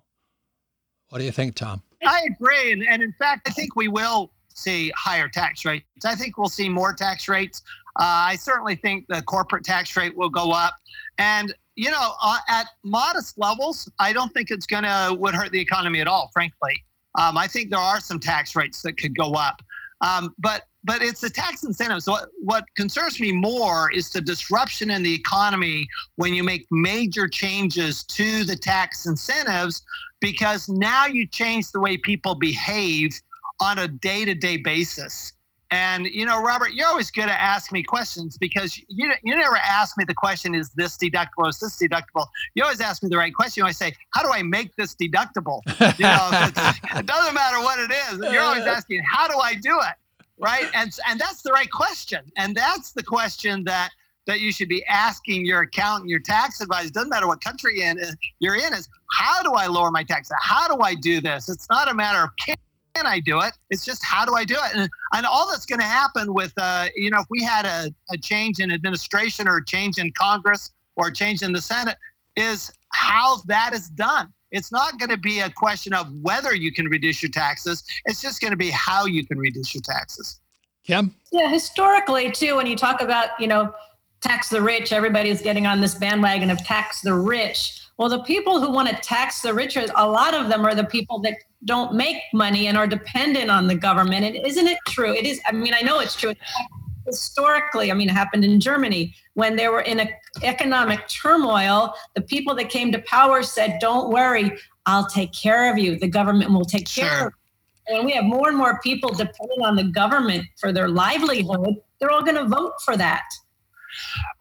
What 1.09 1.19
do 1.19 1.25
you 1.25 1.33
think, 1.33 1.55
Tom? 1.55 1.83
I 2.07 2.27
agree. 2.31 2.73
And, 2.73 2.87
and 2.87 3.03
in 3.03 3.13
fact, 3.19 3.49
I 3.49 3.53
think 3.53 3.75
we 3.75 3.89
will 3.89 4.33
see 4.55 4.93
higher 4.97 5.29
tax 5.29 5.65
rates. 5.65 5.87
I 6.05 6.15
think 6.15 6.37
we'll 6.37 6.49
see 6.49 6.69
more 6.69 6.93
tax 6.93 7.29
rates. 7.29 7.63
Uh, 7.99 8.05
I 8.05 8.37
certainly 8.37 8.77
think 8.77 9.07
the 9.09 9.23
corporate 9.23 9.65
tax 9.65 9.97
rate 9.97 10.17
will 10.17 10.29
go 10.29 10.53
up. 10.53 10.75
And, 11.19 11.55
you 11.77 11.91
know, 11.91 12.15
uh, 12.23 12.39
at 12.49 12.67
modest 12.83 13.39
levels, 13.39 13.91
I 13.99 14.13
don't 14.13 14.33
think 14.33 14.51
it's 14.51 14.67
going 14.67 14.85
to 14.85 15.17
would 15.19 15.35
hurt 15.35 15.53
the 15.53 15.61
economy 15.61 16.01
at 16.01 16.09
all, 16.09 16.31
frankly. 16.33 16.83
Um, 17.19 17.39
I 17.39 17.47
think 17.47 17.71
there 17.71 17.79
are 17.79 18.01
some 18.01 18.19
tax 18.19 18.57
rates 18.57 18.83
that 18.83 18.99
could 18.99 19.17
go 19.17 19.35
up. 19.35 19.63
Um, 20.01 20.35
but 20.39 20.65
but 20.85 21.03
it's 21.03 21.21
the 21.21 21.31
tax 21.31 21.65
incentives. 21.65 22.07
What 22.07 22.29
what 22.43 22.65
concerns 22.77 23.19
me 23.19 23.33
more 23.33 23.91
is 23.93 24.11
the 24.11 24.21
disruption 24.21 24.91
in 24.91 25.03
the 25.03 25.15
economy 25.15 25.89
when 26.17 26.35
you 26.35 26.45
make 26.45 26.67
major 26.71 27.29
changes 27.29 28.05
to 28.05 28.45
the 28.45 28.57
tax 28.57 29.07
incentives, 29.07 29.83
because 30.21 30.69
now 30.69 31.07
you 31.07 31.27
change 31.27 31.73
the 31.73 31.81
way 31.81 31.97
people 31.97 32.35
behave 32.35 33.19
on 33.61 33.79
a 33.79 33.89
day-to-day 33.89 34.59
basis. 34.59 35.33
And 35.71 36.07
you 36.07 36.25
know, 36.25 36.41
Robert, 36.41 36.73
you're 36.73 36.87
always 36.87 37.11
good 37.11 37.25
at 37.25 37.41
asking 37.41 37.77
me 37.77 37.83
questions 37.83 38.39
because 38.39 38.79
you 38.89 39.13
you 39.25 39.37
never 39.37 39.57
ask 39.57 39.99
me 39.99 40.05
the 40.05 40.15
question, 40.15 40.55
is 40.55 40.71
this 40.71 40.97
deductible? 40.97 41.49
Is 41.49 41.59
this 41.59 41.77
deductible? 41.77 42.27
You 42.55 42.63
always 42.63 42.81
ask 42.81 43.03
me 43.03 43.09
the 43.09 43.17
right 43.17 43.35
question. 43.35 43.61
You 43.61 43.65
always 43.65 43.77
say, 43.77 43.93
how 44.11 44.23
do 44.23 44.31
I 44.31 44.43
make 44.43 44.77
this 44.77 44.95
deductible? 44.95 45.61
You 45.99 46.05
know, 46.05 46.31
it 47.01 47.07
doesn't 47.07 47.35
matter 47.35 47.59
what 47.61 47.79
it 47.81 47.91
is. 47.91 48.33
You're 48.33 48.43
always 48.43 48.65
uh. 48.65 48.71
asking, 48.71 49.03
how 49.11 49.27
do 49.27 49.39
I 49.39 49.55
do 49.55 49.77
it? 49.81 49.95
Right. 50.39 50.69
And 50.75 50.93
and 51.09 51.19
that's 51.19 51.43
the 51.43 51.51
right 51.51 51.71
question. 51.71 52.21
And 52.37 52.55
that's 52.55 52.93
the 52.93 53.03
question 53.03 53.65
that 53.65 53.91
that 54.27 54.41
you 54.41 54.53
should 54.53 54.69
be 54.69 54.85
asking 54.87 55.47
your 55.47 55.63
accountant, 55.63 56.11
your 56.11 56.21
tax 56.21 56.61
advisor, 56.61 56.91
doesn't 56.91 57.11
matter 57.11 57.27
what 57.27 57.41
country 57.43 57.83
in, 57.83 57.99
you're 58.41 58.57
in, 58.57 58.75
is 58.75 58.89
how 59.13 59.43
do 59.43 59.53
I 59.53 59.69
lower 59.69 59.91
my 59.91 60.03
taxes? 60.03 60.37
How 60.41 60.67
do 60.67 60.83
I 60.83 60.95
do 60.95 61.21
this? 61.21 61.49
It's 61.49 61.69
not 61.71 61.89
a 61.89 61.95
matter 61.95 62.25
of 62.25 62.31
can 62.45 62.57
can 62.97 63.07
I 63.07 63.21
do 63.21 63.41
it? 63.41 63.53
It's 63.71 63.85
just 63.85 64.05
how 64.05 64.25
do 64.25 64.35
I 64.35 64.45
do 64.45 64.55
it? 64.55 64.75
And, 64.75 64.89
and 65.15 65.27
all 65.27 65.49
that's 65.51 65.67
going 65.67 65.81
to 65.81 65.87
happen 65.87 66.33
with, 66.33 66.53
uh, 66.57 66.87
you 66.97 67.11
know, 67.11 67.21
if 67.21 67.27
we 67.31 67.43
had 67.43 67.67
a, 67.67 67.93
a 68.11 68.17
change 68.17 68.59
in 68.59 68.73
administration 68.73 69.47
or 69.47 69.59
a 69.59 69.65
change 69.65 69.99
in 69.99 70.13
Congress 70.13 70.73
or 70.97 71.09
a 71.09 71.13
change 71.13 71.43
in 71.43 71.53
the 71.53 71.61
Senate, 71.61 71.97
is 72.37 72.73
how 72.91 73.39
that 73.47 73.73
is 73.73 73.89
done. 73.89 74.33
It's 74.51 74.71
not 74.71 74.99
going 74.99 75.11
to 75.11 75.17
be 75.17 75.41
a 75.41 75.51
question 75.51 75.93
of 75.93 76.11
whether 76.23 76.55
you 76.55 76.73
can 76.73 76.87
reduce 76.87 77.23
your 77.23 77.31
taxes. 77.31 77.85
It's 78.05 78.23
just 78.23 78.41
going 78.41 78.53
to 78.53 78.57
be 78.57 78.71
how 78.71 79.07
you 79.07 79.27
can 79.27 79.39
reduce 79.39 79.75
your 79.75 79.83
taxes. 79.83 80.41
Kim? 80.85 81.15
Yeah, 81.33 81.49
historically, 81.49 82.31
too, 82.31 82.57
when 82.57 82.67
you 82.67 82.77
talk 82.77 83.03
about, 83.03 83.31
you 83.41 83.49
know, 83.49 83.75
tax 84.21 84.49
the 84.49 84.63
rich, 84.63 84.93
everybody's 84.93 85.43
getting 85.43 85.67
on 85.67 85.81
this 85.81 85.95
bandwagon 85.95 86.51
of 86.51 86.59
tax 86.65 87.01
the 87.01 87.15
rich. 87.15 87.86
Well, 87.99 88.11
the 88.11 88.23
people 88.25 88.61
who 88.61 88.71
want 88.71 88.89
to 88.89 88.95
tax 88.97 89.41
the 89.41 89.55
rich, 89.55 89.77
a 89.77 90.07
lot 90.07 90.35
of 90.35 90.49
them 90.49 90.67
are 90.67 90.75
the 90.75 90.85
people 90.85 91.19
that 91.21 91.35
don't 91.65 91.95
make 91.95 92.17
money 92.35 92.67
and 92.67 92.77
are 92.77 92.87
dependent 92.87 93.51
on 93.51 93.67
the 93.67 93.75
government. 93.75 94.25
And 94.25 94.47
isn't 94.47 94.67
it 94.67 94.79
true? 94.87 95.15
It 95.15 95.25
is. 95.25 95.41
I 95.47 95.53
mean, 95.53 95.73
I 95.75 95.81
know 95.81 96.01
it's 96.01 96.15
true. 96.15 96.35
Historically, 97.07 97.91
I 97.91 97.95
mean, 97.95 98.11
it 98.11 98.13
happened 98.13 98.45
in 98.45 98.61
Germany 98.61 99.15
when 99.35 99.57
they 99.57 99.69
were 99.69 99.81
in 99.81 100.01
a 100.01 100.09
economic 100.43 101.09
turmoil. 101.09 101.95
The 102.15 102.23
people 102.23 102.55
that 102.57 102.69
came 102.69 102.93
to 102.93 102.99
power 103.07 103.43
said, 103.43 103.79
"Don't 103.81 104.11
worry, 104.11 104.53
I'll 104.85 105.07
take 105.07 105.33
care 105.33 105.73
of 105.73 105.79
you. 105.79 105.99
The 105.99 106.09
government 106.09 106.51
will 106.51 106.65
take 106.65 106.87
care 106.87 107.09
sure. 107.09 107.27
of." 107.29 107.33
you. 107.89 107.97
And 107.97 108.05
we 108.05 108.13
have 108.13 108.25
more 108.25 108.49
and 108.49 108.59
more 108.59 108.81
people 108.81 109.11
depending 109.11 109.63
on 109.65 109.77
the 109.77 109.85
government 109.85 110.45
for 110.59 110.73
their 110.73 110.89
livelihood. 110.89 111.77
They're 112.01 112.11
all 112.11 112.25
going 112.25 112.37
to 112.37 112.45
vote 112.45 112.73
for 112.85 112.97
that. 112.97 113.23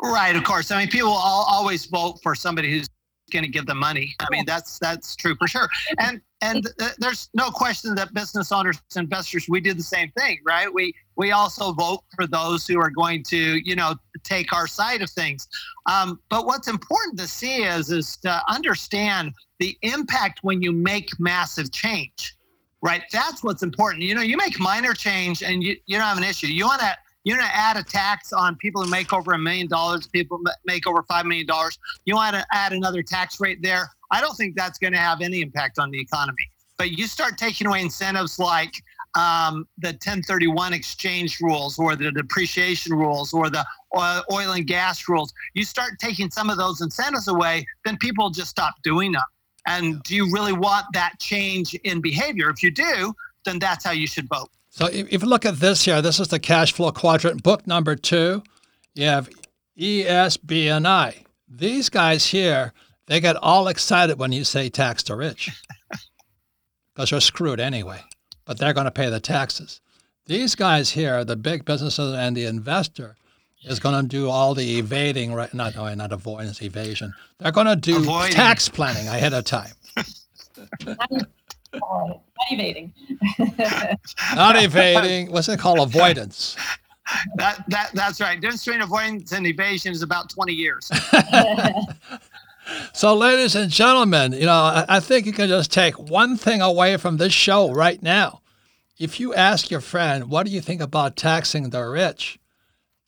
Right, 0.01 0.35
of 0.35 0.43
course. 0.43 0.71
I 0.71 0.79
mean, 0.79 0.89
people 0.89 1.11
always 1.11 1.85
vote 1.85 2.19
for 2.23 2.33
somebody 2.35 2.71
who's 2.71 2.89
going 3.31 3.43
to 3.43 3.49
give 3.49 3.65
them 3.65 3.79
money. 3.79 4.15
I 4.19 4.27
mean, 4.29 4.45
that's 4.45 4.79
that's 4.79 5.15
true 5.15 5.35
for 5.35 5.47
sure. 5.47 5.69
And 5.99 6.21
and 6.41 6.67
th- 6.79 6.93
there's 6.97 7.29
no 7.33 7.49
question 7.49 7.95
that 7.95 8.13
business 8.13 8.51
owners, 8.51 8.81
investors, 8.95 9.47
we 9.49 9.61
do 9.61 9.73
the 9.73 9.83
same 9.83 10.11
thing, 10.11 10.39
right? 10.45 10.71
We 10.71 10.93
we 11.15 11.31
also 11.31 11.71
vote 11.73 12.01
for 12.15 12.27
those 12.27 12.67
who 12.67 12.79
are 12.79 12.89
going 12.89 13.23
to, 13.29 13.37
you 13.37 13.75
know, 13.75 13.95
take 14.23 14.53
our 14.53 14.67
side 14.67 15.01
of 15.01 15.09
things. 15.09 15.47
Um, 15.85 16.19
but 16.29 16.45
what's 16.45 16.67
important 16.67 17.17
to 17.19 17.27
see 17.27 17.63
is 17.63 17.91
is 17.91 18.17
to 18.17 18.41
understand 18.49 19.33
the 19.59 19.77
impact 19.81 20.39
when 20.43 20.61
you 20.61 20.71
make 20.71 21.09
massive 21.19 21.71
change, 21.71 22.35
right? 22.81 23.03
That's 23.11 23.43
what's 23.43 23.63
important. 23.63 24.03
You 24.03 24.15
know, 24.15 24.21
you 24.21 24.37
make 24.37 24.59
minor 24.59 24.93
change 24.93 25.41
and 25.41 25.63
you 25.63 25.77
you 25.85 25.97
don't 25.97 26.07
have 26.07 26.17
an 26.17 26.23
issue. 26.23 26.47
You 26.47 26.65
want 26.65 26.81
to 26.81 26.95
you're 27.25 27.37
going 27.37 27.49
to 27.49 27.55
add 27.55 27.75
a 27.75 27.83
tax 27.83 28.31
on 28.31 28.55
people 28.55 28.83
who 28.83 28.89
make 28.89 29.11
over 29.11 29.33
a 29.33 29.37
million 29.37 29.67
dollars, 29.67 30.07
people 30.07 30.39
make 30.65 30.87
over 30.87 31.01
$5 31.03 31.25
million. 31.25 31.47
You 32.05 32.15
want 32.15 32.35
to 32.35 32.45
add 32.51 32.71
another 32.71 33.01
tax 33.01 33.41
rate 33.41 33.61
there. 33.61 33.89
I 34.11 34.21
don't 34.21 34.35
think 34.35 34.55
that's 34.55 34.77
going 34.77 34.93
to 34.93 34.99
have 34.99 35.21
any 35.21 35.41
impact 35.41 35.79
on 35.79 35.89
the 35.89 35.99
economy. 35.99 36.49
But 36.77 36.91
you 36.91 37.07
start 37.07 37.37
taking 37.37 37.65
away 37.65 37.81
incentives 37.81 38.37
like 38.37 38.75
um, 39.15 39.67
the 39.79 39.87
1031 39.87 40.73
exchange 40.73 41.39
rules 41.41 41.79
or 41.79 41.95
the 41.95 42.11
depreciation 42.11 42.93
rules 42.93 43.33
or 43.33 43.49
the 43.49 43.65
oil 44.31 44.51
and 44.51 44.67
gas 44.67 45.09
rules, 45.09 45.33
you 45.55 45.63
start 45.63 45.93
taking 45.99 46.29
some 46.29 46.49
of 46.49 46.57
those 46.57 46.81
incentives 46.81 47.27
away, 47.27 47.65
then 47.85 47.97
people 47.97 48.29
just 48.29 48.51
stop 48.51 48.75
doing 48.83 49.13
them. 49.13 49.23
And 49.67 50.03
do 50.03 50.15
you 50.15 50.31
really 50.31 50.53
want 50.53 50.85
that 50.93 51.13
change 51.19 51.73
in 51.73 52.01
behavior? 52.01 52.49
If 52.51 52.61
you 52.61 52.69
do, 52.69 53.15
then 53.45 53.57
that's 53.57 53.83
how 53.83 53.91
you 53.91 54.05
should 54.05 54.27
vote. 54.27 54.49
So 54.75 54.87
if, 54.87 55.07
if 55.09 55.23
you 55.23 55.29
look 55.29 55.45
at 55.45 55.55
this 55.61 55.85
here, 55.85 56.01
this 56.01 56.19
is 56.19 56.27
the 56.27 56.37
cash 56.37 56.73
flow 56.73 56.91
quadrant, 56.91 57.43
book 57.43 57.65
number 57.65 57.95
two. 57.95 58.43
You 58.93 59.05
have 59.05 59.29
ESBNI. 59.79 61.23
These 61.47 61.87
guys 61.87 62.25
here, 62.25 62.73
they 63.07 63.21
get 63.21 63.37
all 63.37 63.69
excited 63.69 64.19
when 64.19 64.33
you 64.33 64.43
say 64.43 64.67
tax 64.67 65.01
the 65.03 65.15
rich 65.15 65.49
because 66.93 67.09
they're 67.09 67.21
screwed 67.21 67.61
anyway, 67.61 68.01
but 68.43 68.57
they're 68.57 68.73
going 68.73 68.83
to 68.83 68.91
pay 68.91 69.09
the 69.09 69.21
taxes. 69.21 69.79
These 70.25 70.55
guys 70.55 70.89
here, 70.89 71.23
the 71.23 71.37
big 71.37 71.63
businesses 71.63 72.13
and 72.13 72.35
the 72.35 72.43
investor, 72.43 73.15
is 73.63 73.79
going 73.79 74.01
to 74.01 74.05
do 74.05 74.29
all 74.29 74.53
the 74.53 74.77
evading, 74.77 75.33
right? 75.33 75.53
Not, 75.53 75.75
no, 75.75 75.93
not 75.93 76.11
avoidance, 76.11 76.61
evasion. 76.61 77.13
They're 77.37 77.53
going 77.53 77.67
to 77.67 77.77
do 77.77 77.95
Avoiding. 77.95 78.35
tax 78.35 78.67
planning 78.67 79.07
ahead 79.07 79.33
of 79.33 79.45
time. 79.45 79.71
not 81.79 82.21
evading. 82.51 82.93
not 84.35 84.61
evading. 84.61 85.31
What's 85.31 85.49
it 85.49 85.59
called? 85.59 85.79
Avoidance. 85.79 86.55
That 87.35 87.63
that 87.67 87.91
that's 87.93 88.19
right. 88.19 88.39
Difference 88.39 88.65
between 88.65 88.81
avoidance 88.81 89.31
and 89.31 89.45
evasion 89.45 89.91
is 89.91 90.01
about 90.01 90.29
twenty 90.29 90.53
years. 90.53 90.89
so, 92.93 93.15
ladies 93.15 93.55
and 93.55 93.69
gentlemen, 93.69 94.33
you 94.33 94.45
know, 94.45 94.51
I, 94.51 94.85
I 94.87 94.99
think 94.99 95.25
you 95.25 95.33
can 95.33 95.47
just 95.47 95.71
take 95.71 95.99
one 95.99 96.37
thing 96.37 96.61
away 96.61 96.97
from 96.97 97.17
this 97.17 97.33
show 97.33 97.71
right 97.71 98.01
now. 98.01 98.41
If 98.97 99.19
you 99.19 99.35
ask 99.35 99.69
your 99.69 99.81
friend, 99.81 100.29
"What 100.29 100.45
do 100.45 100.51
you 100.51 100.61
think 100.61 100.81
about 100.81 101.15
taxing 101.15 101.69
the 101.69 101.83
rich?" 101.83 102.39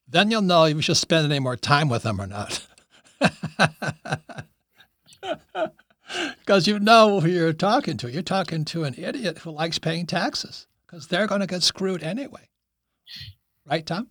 then 0.07 0.31
you'll 0.31 0.41
know 0.41 0.65
if 0.65 0.75
you 0.75 0.81
should 0.81 0.97
spend 0.97 1.25
any 1.25 1.39
more 1.39 1.57
time 1.57 1.89
with 1.89 2.03
them 2.03 2.21
or 2.21 2.27
not 2.27 2.65
because 6.39 6.67
you 6.67 6.79
know 6.79 7.19
who 7.19 7.29
you're 7.29 7.53
talking 7.53 7.97
to. 7.97 8.11
You're 8.11 8.21
talking 8.21 8.65
to 8.65 8.83
an 8.83 8.95
idiot 8.97 9.39
who 9.39 9.51
likes 9.51 9.79
paying 9.79 10.05
taxes 10.05 10.67
because 10.85 11.07
they're 11.07 11.27
going 11.27 11.41
to 11.41 11.47
get 11.47 11.63
screwed 11.63 12.03
anyway. 12.03 12.49
Right, 13.65 13.85
Tom? 13.85 14.07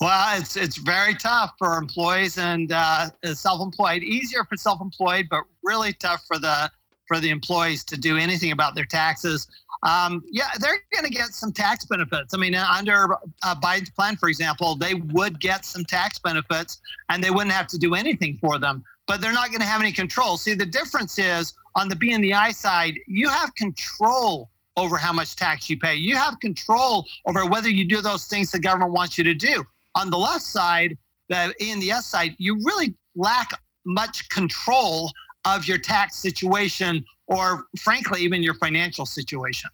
Well, 0.00 0.40
it's 0.40 0.56
it's 0.56 0.76
very 0.76 1.14
tough 1.14 1.52
for 1.58 1.78
employees 1.78 2.36
and 2.36 2.72
uh, 2.72 3.10
self-employed. 3.24 4.02
Easier 4.02 4.44
for 4.44 4.56
self-employed, 4.56 5.28
but 5.30 5.44
really 5.62 5.92
tough 5.92 6.24
for 6.26 6.38
the 6.38 6.70
for 7.06 7.20
the 7.20 7.30
employees 7.30 7.84
to 7.84 7.96
do 7.96 8.16
anything 8.16 8.52
about 8.52 8.74
their 8.74 8.84
taxes. 8.84 9.46
Um, 9.84 10.24
yeah, 10.30 10.48
they're 10.60 10.82
going 10.92 11.04
to 11.04 11.10
get 11.10 11.28
some 11.28 11.52
tax 11.52 11.84
benefits. 11.84 12.32
I 12.32 12.38
mean, 12.38 12.54
under 12.54 13.14
uh, 13.14 13.54
Biden's 13.60 13.90
plan, 13.90 14.16
for 14.16 14.28
example, 14.28 14.76
they 14.76 14.94
would 14.94 15.38
get 15.38 15.64
some 15.64 15.84
tax 15.84 16.18
benefits, 16.18 16.80
and 17.10 17.22
they 17.22 17.30
wouldn't 17.30 17.52
have 17.52 17.66
to 17.68 17.78
do 17.78 17.94
anything 17.94 18.38
for 18.40 18.58
them 18.58 18.82
but 19.06 19.20
they're 19.20 19.32
not 19.32 19.48
going 19.48 19.60
to 19.60 19.66
have 19.66 19.80
any 19.80 19.92
control. 19.92 20.36
See, 20.36 20.54
the 20.54 20.66
difference 20.66 21.18
is 21.18 21.54
on 21.74 21.88
the 21.88 21.96
B 21.96 22.12
and 22.12 22.22
the 22.22 22.34
I 22.34 22.52
side, 22.52 22.94
you 23.06 23.28
have 23.28 23.54
control 23.54 24.50
over 24.76 24.96
how 24.96 25.12
much 25.12 25.36
tax 25.36 25.70
you 25.70 25.78
pay. 25.78 25.94
You 25.94 26.16
have 26.16 26.40
control 26.40 27.06
over 27.26 27.46
whether 27.46 27.68
you 27.68 27.84
do 27.86 28.00
those 28.00 28.26
things 28.26 28.50
the 28.50 28.58
government 28.58 28.92
wants 28.92 29.16
you 29.16 29.24
to 29.24 29.34
do. 29.34 29.64
On 29.94 30.10
the 30.10 30.18
left 30.18 30.42
side, 30.42 30.96
the 31.28 31.54
E 31.60 31.70
and 31.70 31.80
the 31.80 31.90
S 31.90 32.06
side, 32.06 32.34
you 32.38 32.56
really 32.64 32.94
lack 33.14 33.50
much 33.84 34.28
control 34.30 35.12
of 35.44 35.66
your 35.66 35.78
tax 35.78 36.16
situation 36.16 37.04
or 37.26 37.66
frankly 37.78 38.22
even 38.22 38.42
your 38.42 38.54
financial 38.54 39.06
situation. 39.06 39.70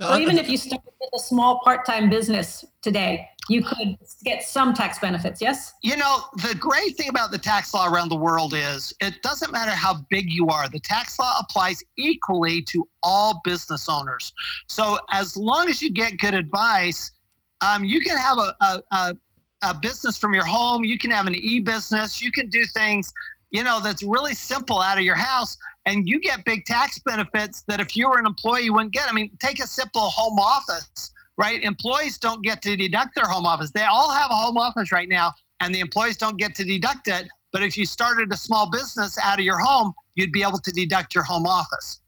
Or 0.00 0.18
even 0.18 0.38
if 0.38 0.48
you 0.48 0.56
start 0.56 0.82
with 0.84 1.10
a 1.14 1.18
small 1.18 1.60
part-time 1.60 2.08
business 2.08 2.64
today, 2.80 3.28
you 3.48 3.62
could 3.62 3.98
get 4.24 4.42
some 4.42 4.72
tax 4.72 4.98
benefits, 4.98 5.40
yes? 5.40 5.74
You 5.82 5.96
know, 5.96 6.24
the 6.36 6.54
great 6.54 6.96
thing 6.96 7.10
about 7.10 7.30
the 7.32 7.38
tax 7.38 7.74
law 7.74 7.86
around 7.92 8.08
the 8.08 8.16
world 8.16 8.54
is 8.54 8.94
it 9.00 9.22
doesn't 9.22 9.52
matter 9.52 9.72
how 9.72 10.04
big 10.08 10.32
you 10.32 10.48
are, 10.48 10.68
the 10.68 10.80
tax 10.80 11.18
law 11.18 11.34
applies 11.40 11.82
equally 11.98 12.62
to 12.62 12.88
all 13.02 13.40
business 13.44 13.88
owners. 13.88 14.32
So 14.68 14.98
as 15.10 15.36
long 15.36 15.68
as 15.68 15.82
you 15.82 15.90
get 15.90 16.18
good 16.18 16.34
advice, 16.34 17.12
Um, 17.62 17.84
you 17.84 18.00
can 18.00 18.16
have 18.16 18.38
a, 18.38 18.56
a, 18.68 18.82
a, 19.00 19.16
a 19.70 19.74
business 19.74 20.16
from 20.16 20.32
your 20.32 20.46
home. 20.46 20.82
You 20.82 20.96
can 20.96 21.10
have 21.10 21.26
an 21.26 21.34
e-business. 21.34 22.22
You 22.22 22.32
can 22.32 22.48
do 22.48 22.64
things, 22.64 23.12
you 23.50 23.64
know, 23.64 23.80
that's 23.80 24.02
really 24.02 24.34
simple 24.34 24.80
out 24.80 24.98
of 24.98 25.04
your 25.04 25.16
house, 25.16 25.56
and 25.86 26.08
you 26.08 26.20
get 26.20 26.44
big 26.44 26.64
tax 26.64 26.98
benefits 26.98 27.62
that 27.68 27.80
if 27.80 27.96
you 27.96 28.08
were 28.08 28.18
an 28.18 28.26
employee, 28.26 28.64
you 28.64 28.72
wouldn't 28.72 28.92
get. 28.92 29.08
I 29.08 29.12
mean, 29.12 29.30
take 29.40 29.62
a 29.62 29.66
simple 29.66 30.02
home 30.02 30.38
office, 30.38 31.10
right? 31.36 31.62
Employees 31.62 32.18
don't 32.18 32.42
get 32.42 32.62
to 32.62 32.76
deduct 32.76 33.14
their 33.14 33.26
home 33.26 33.46
office. 33.46 33.70
They 33.70 33.82
all 33.82 34.10
have 34.10 34.30
a 34.30 34.34
home 34.34 34.56
office 34.56 34.92
right 34.92 35.08
now, 35.08 35.32
and 35.60 35.74
the 35.74 35.80
employees 35.80 36.16
don't 36.16 36.36
get 36.36 36.54
to 36.56 36.64
deduct 36.64 37.08
it. 37.08 37.28
But 37.52 37.62
if 37.62 37.76
you 37.76 37.84
started 37.84 38.32
a 38.32 38.36
small 38.36 38.70
business 38.70 39.18
out 39.22 39.38
of 39.38 39.44
your 39.44 39.58
home, 39.58 39.92
you'd 40.14 40.32
be 40.32 40.42
able 40.42 40.58
to 40.58 40.70
deduct 40.70 41.14
your 41.14 41.24
home 41.24 41.46
office. 41.46 42.00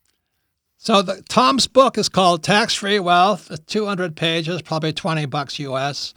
So 0.76 1.01
the, 1.01 1.22
Tom's 1.28 1.66
book 1.66 1.97
is 1.97 2.09
called 2.09 2.43
Tax 2.43 2.74
Free 2.74 2.99
Wealth. 2.99 3.51
Uh, 3.51 3.55
it's 3.55 3.72
200 3.72 4.16
pages, 4.16 4.62
probably 4.62 4.93
20 4.93 5.26
bucks 5.26 5.59
US. 5.61 6.12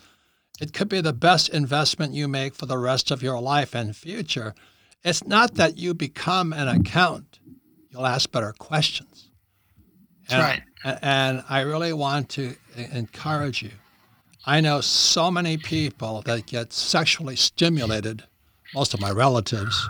It 0.59 0.73
could 0.73 0.89
be 0.89 1.01
the 1.01 1.13
best 1.13 1.49
investment 1.49 2.13
you 2.13 2.27
make 2.27 2.55
for 2.55 2.65
the 2.65 2.77
rest 2.77 3.11
of 3.11 3.21
your 3.21 3.39
life 3.39 3.75
and 3.75 3.95
future. 3.95 4.55
It's 5.05 5.25
not 5.25 5.53
that 5.55 5.77
you 5.77 5.93
become 5.93 6.51
an 6.51 6.67
accountant. 6.67 7.39
You'll 7.91 8.07
ask 8.07 8.31
better 8.31 8.53
questions. 8.57 9.29
And, 10.29 10.41
right. 10.41 10.61
And 11.03 11.43
I 11.47 11.61
really 11.61 11.93
want 11.93 12.29
to 12.29 12.55
encourage 12.91 13.61
you. 13.61 13.69
I 14.47 14.61
know 14.61 14.81
so 14.81 15.29
many 15.29 15.57
people 15.57 16.23
that 16.23 16.47
get 16.47 16.73
sexually 16.73 17.35
stimulated, 17.35 18.23
most 18.73 18.95
of 18.95 18.99
my 18.99 19.11
relatives, 19.11 19.87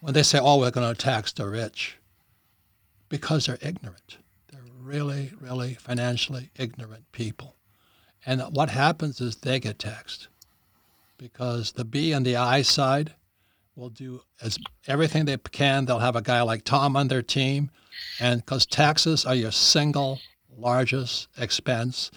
when 0.00 0.12
they 0.12 0.22
say, 0.22 0.38
oh, 0.38 0.58
we're 0.58 0.70
going 0.70 0.94
to 0.94 1.00
tax 1.00 1.32
the 1.32 1.48
rich 1.48 1.96
because 3.08 3.46
they're 3.46 3.58
ignorant. 3.62 4.18
They're 4.50 4.60
really, 4.78 5.32
really 5.40 5.74
financially 5.74 6.50
ignorant 6.58 7.10
people. 7.12 7.56
And 8.26 8.42
what 8.54 8.68
happens 8.68 9.18
is 9.22 9.36
they 9.36 9.60
get 9.60 9.78
taxed 9.78 10.28
because 11.16 11.72
the 11.72 11.86
B 11.86 12.12
and 12.12 12.26
the 12.26 12.36
I 12.36 12.60
side 12.60 13.14
will 13.76 13.90
do 13.90 14.22
as 14.40 14.58
everything 14.86 15.24
they 15.24 15.36
can. 15.36 15.84
They'll 15.84 15.98
have 15.98 16.16
a 16.16 16.22
guy 16.22 16.42
like 16.42 16.64
Tom 16.64 16.96
on 16.96 17.08
their 17.08 17.22
team, 17.22 17.70
and 18.20 18.40
because 18.40 18.66
taxes 18.66 19.24
are 19.24 19.34
your 19.34 19.52
single 19.52 20.20
largest 20.56 21.28
expense, 21.38 22.10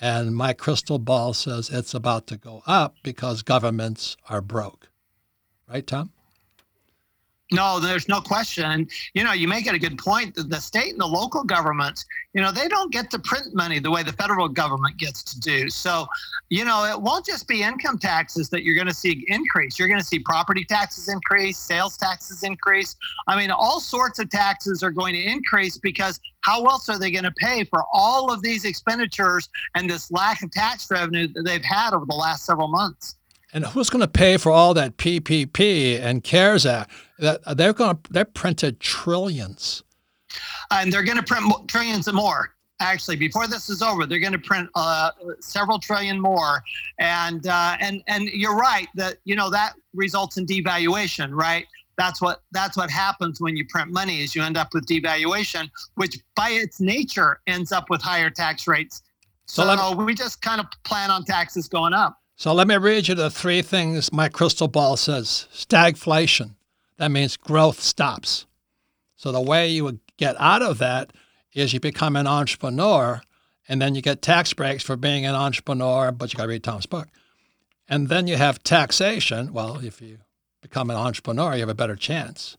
and 0.00 0.34
my 0.34 0.52
crystal 0.52 0.98
ball 0.98 1.34
says 1.34 1.70
it's 1.70 1.94
about 1.94 2.26
to 2.28 2.36
go 2.36 2.62
up 2.66 2.96
because 3.02 3.42
governments 3.42 4.16
are 4.28 4.40
broke. 4.40 4.88
Right, 5.68 5.86
Tom? 5.86 6.12
No, 7.52 7.80
there's 7.80 8.08
no 8.08 8.20
question. 8.20 8.88
You 9.14 9.24
know, 9.24 9.32
you 9.32 9.48
make 9.48 9.66
it 9.66 9.74
a 9.74 9.78
good 9.78 9.98
point. 9.98 10.36
The 10.36 10.60
state 10.60 10.92
and 10.92 11.00
the 11.00 11.06
local 11.06 11.42
governments, 11.42 12.04
you 12.32 12.40
know, 12.40 12.52
they 12.52 12.68
don't 12.68 12.92
get 12.92 13.10
to 13.10 13.18
print 13.18 13.54
money 13.54 13.80
the 13.80 13.90
way 13.90 14.04
the 14.04 14.12
federal 14.12 14.48
government 14.48 14.98
gets 14.98 15.24
to 15.24 15.40
do. 15.40 15.68
So, 15.68 16.06
you 16.48 16.64
know, 16.64 16.84
it 16.84 17.00
won't 17.00 17.26
just 17.26 17.48
be 17.48 17.62
income 17.64 17.98
taxes 17.98 18.50
that 18.50 18.62
you're 18.62 18.76
going 18.76 18.86
to 18.86 18.94
see 18.94 19.24
increase. 19.26 19.80
You're 19.80 19.88
going 19.88 20.00
to 20.00 20.06
see 20.06 20.20
property 20.20 20.64
taxes 20.64 21.08
increase, 21.08 21.58
sales 21.58 21.96
taxes 21.96 22.44
increase. 22.44 22.94
I 23.26 23.36
mean, 23.36 23.50
all 23.50 23.80
sorts 23.80 24.20
of 24.20 24.30
taxes 24.30 24.84
are 24.84 24.92
going 24.92 25.14
to 25.14 25.22
increase 25.22 25.76
because 25.76 26.20
how 26.42 26.64
else 26.66 26.88
are 26.88 27.00
they 27.00 27.10
going 27.10 27.24
to 27.24 27.32
pay 27.32 27.64
for 27.64 27.84
all 27.92 28.32
of 28.32 28.42
these 28.42 28.64
expenditures 28.64 29.48
and 29.74 29.90
this 29.90 30.12
lack 30.12 30.42
of 30.42 30.52
tax 30.52 30.88
revenue 30.88 31.26
that 31.32 31.42
they've 31.42 31.64
had 31.64 31.94
over 31.94 32.06
the 32.06 32.14
last 32.14 32.46
several 32.46 32.68
months? 32.68 33.16
And 33.52 33.64
who's 33.66 33.90
going 33.90 34.00
to 34.00 34.08
pay 34.08 34.36
for 34.36 34.52
all 34.52 34.74
that 34.74 34.96
PPP 34.96 36.00
and 36.00 36.22
CARES 36.22 36.66
Act? 36.66 36.90
That 37.18 37.40
they're 37.56 37.72
going 37.72 37.96
to 37.96 38.12
they 38.12 38.24
printed 38.24 38.80
trillions, 38.80 39.82
and 40.70 40.92
they're 40.92 41.02
going 41.02 41.18
to 41.18 41.22
print 41.22 41.52
trillions 41.68 42.06
and 42.08 42.16
more. 42.16 42.54
Actually, 42.80 43.16
before 43.16 43.46
this 43.46 43.68
is 43.68 43.82
over, 43.82 44.06
they're 44.06 44.20
going 44.20 44.32
to 44.32 44.38
print 44.38 44.70
uh, 44.74 45.10
several 45.40 45.78
trillion 45.78 46.18
more. 46.18 46.62
And 46.98 47.46
uh, 47.46 47.76
and 47.80 48.02
and 48.06 48.24
you're 48.28 48.56
right 48.56 48.88
that 48.94 49.16
you 49.24 49.36
know 49.36 49.50
that 49.50 49.74
results 49.94 50.38
in 50.38 50.46
devaluation, 50.46 51.30
right? 51.32 51.66
That's 51.98 52.22
what 52.22 52.42
that's 52.52 52.76
what 52.76 52.90
happens 52.90 53.40
when 53.40 53.56
you 53.56 53.66
print 53.66 53.90
money 53.90 54.22
is 54.22 54.34
you 54.34 54.42
end 54.42 54.56
up 54.56 54.72
with 54.72 54.86
devaluation, 54.86 55.68
which 55.96 56.18
by 56.34 56.50
its 56.50 56.80
nature 56.80 57.40
ends 57.46 57.72
up 57.72 57.90
with 57.90 58.00
higher 58.00 58.30
tax 58.30 58.66
rates. 58.66 59.02
So, 59.44 59.76
so 59.76 59.94
me, 59.94 60.04
we 60.04 60.14
just 60.14 60.40
kind 60.40 60.60
of 60.60 60.66
plan 60.84 61.10
on 61.10 61.24
taxes 61.24 61.68
going 61.68 61.92
up. 61.92 62.19
So 62.40 62.54
let 62.54 62.68
me 62.68 62.76
read 62.78 63.06
you 63.06 63.14
the 63.14 63.28
three 63.28 63.60
things 63.60 64.14
my 64.14 64.30
crystal 64.30 64.66
ball 64.66 64.96
says. 64.96 65.46
Stagflation. 65.52 66.54
That 66.96 67.10
means 67.10 67.36
growth 67.36 67.82
stops. 67.82 68.46
So 69.14 69.30
the 69.30 69.42
way 69.42 69.68
you 69.68 69.84
would 69.84 70.00
get 70.16 70.36
out 70.40 70.62
of 70.62 70.78
that 70.78 71.12
is 71.52 71.74
you 71.74 71.80
become 71.80 72.16
an 72.16 72.26
entrepreneur 72.26 73.20
and 73.68 73.82
then 73.82 73.94
you 73.94 74.00
get 74.00 74.22
tax 74.22 74.54
breaks 74.54 74.82
for 74.82 74.96
being 74.96 75.26
an 75.26 75.34
entrepreneur, 75.34 76.12
but 76.12 76.32
you 76.32 76.38
got 76.38 76.44
to 76.44 76.48
read 76.48 76.64
Tom's 76.64 76.86
book. 76.86 77.08
And 77.86 78.08
then 78.08 78.26
you 78.26 78.36
have 78.36 78.62
taxation. 78.62 79.52
Well, 79.52 79.84
if 79.84 80.00
you 80.00 80.20
become 80.62 80.88
an 80.88 80.96
entrepreneur, 80.96 81.52
you 81.52 81.60
have 81.60 81.68
a 81.68 81.74
better 81.74 81.94
chance. 81.94 82.56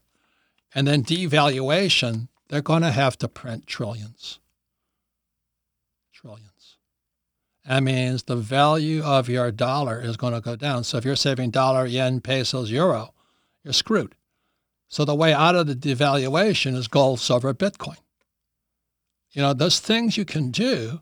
And 0.76 0.88
then 0.88 1.04
devaluation, 1.04 2.28
they're 2.50 2.62
going 2.62 2.84
to 2.84 2.92
have 2.92 3.18
to 3.18 3.28
print 3.28 3.66
trillions. 3.66 4.41
That 7.66 7.84
means 7.84 8.24
the 8.24 8.36
value 8.36 9.04
of 9.04 9.30
your 9.30 9.52
dollar 9.52 10.02
is 10.02 10.18
going 10.18 10.34
to 10.34 10.42
go 10.42 10.56
down. 10.56 10.84
So 10.84 10.98
if 10.98 11.06
you're 11.06 11.16
saving 11.16 11.52
dollar, 11.52 11.86
yen, 11.86 12.22
pesos, 12.22 12.72
euro, 12.72 13.14
you're 13.64 13.74
screwed. 13.74 14.16
So 14.88 15.06
the 15.06 15.16
way 15.16 15.32
out 15.34 15.56
of 15.56 15.68
the 15.68 15.76
devaluation 15.76 16.76
is 16.76 16.88
gold, 16.88 17.20
silver, 17.20 17.54
Bitcoin. 17.54 17.98
You 19.32 19.42
know, 19.42 19.54
there's 19.54 19.80
things 19.80 20.18
you 20.18 20.26
can 20.26 20.52
do, 20.52 21.00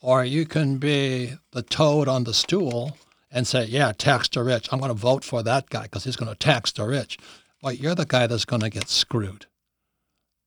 or 0.00 0.24
you 0.24 0.46
can 0.46 0.78
be 0.78 1.34
the 1.52 1.62
toad 1.62 2.08
on 2.08 2.24
the 2.24 2.32
stool 2.32 2.96
and 3.30 3.46
say, 3.46 3.64
yeah, 3.66 3.92
tax 3.92 4.28
the 4.28 4.42
rich. 4.42 4.68
I'm 4.72 4.78
going 4.78 4.88
to 4.88 4.94
vote 4.94 5.24
for 5.24 5.42
that 5.42 5.68
guy 5.68 5.82
because 5.82 6.04
he's 6.04 6.16
going 6.16 6.30
to 6.30 6.38
tax 6.38 6.72
the 6.72 6.86
rich. 6.86 7.18
But 7.60 7.78
you're 7.80 7.94
the 7.94 8.06
guy 8.06 8.26
that's 8.26 8.46
going 8.46 8.62
to 8.62 8.70
get 8.70 8.88
screwed. 8.88 9.46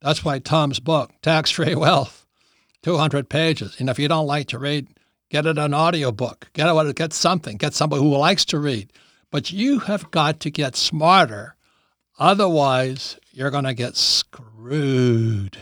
That's 0.01 0.25
why 0.25 0.39
Tom's 0.39 0.79
book, 0.79 1.11
Tax 1.21 1.51
Free 1.51 1.75
Wealth, 1.75 2.25
200 2.81 3.29
pages. 3.29 3.75
And 3.79 3.89
if 3.89 3.99
you 3.99 4.07
don't 4.07 4.25
like 4.25 4.47
to 4.47 4.57
read, 4.57 4.87
Get 5.31 5.45
it 5.45 5.57
an 5.57 5.73
audiobook. 5.73 6.49
Get 6.51 6.67
it, 6.67 6.95
get 6.97 7.13
something. 7.13 7.55
Get 7.55 7.73
somebody 7.73 8.01
who 8.01 8.17
likes 8.17 8.43
to 8.45 8.59
read. 8.59 8.91
But 9.31 9.49
you 9.49 9.79
have 9.79 10.11
got 10.11 10.41
to 10.41 10.51
get 10.51 10.75
smarter. 10.75 11.55
Otherwise, 12.19 13.17
you're 13.31 13.49
going 13.49 13.63
to 13.63 13.73
get 13.73 13.95
screwed. 13.95 15.57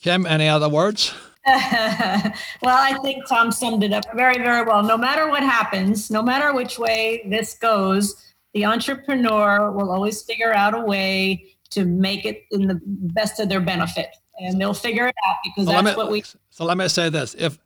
Kim, 0.00 0.24
any 0.24 0.48
other 0.48 0.70
words? 0.70 1.12
well, 1.46 2.32
I 2.64 2.98
think 3.02 3.28
Tom 3.28 3.52
summed 3.52 3.84
it 3.84 3.92
up 3.92 4.06
very, 4.14 4.38
very 4.38 4.66
well. 4.66 4.82
No 4.82 4.96
matter 4.96 5.28
what 5.28 5.42
happens, 5.42 6.10
no 6.10 6.22
matter 6.22 6.54
which 6.54 6.78
way 6.78 7.26
this 7.28 7.58
goes, 7.58 8.16
the 8.54 8.64
entrepreneur 8.64 9.70
will 9.70 9.90
always 9.90 10.22
figure 10.22 10.54
out 10.54 10.72
a 10.72 10.80
way 10.80 11.44
to 11.72 11.84
make 11.84 12.24
it 12.24 12.44
in 12.50 12.68
the 12.68 12.80
best 12.86 13.38
of 13.38 13.50
their 13.50 13.60
benefit. 13.60 14.08
And 14.40 14.58
they'll 14.58 14.72
figure 14.72 15.06
it 15.06 15.14
out 15.28 15.36
because 15.44 15.66
so 15.66 15.72
that's 15.72 15.84
me, 15.84 15.94
what 15.94 16.10
we. 16.10 16.24
So 16.48 16.64
let 16.64 16.78
me 16.78 16.88
say 16.88 17.10
this: 17.10 17.34
if 17.38 17.58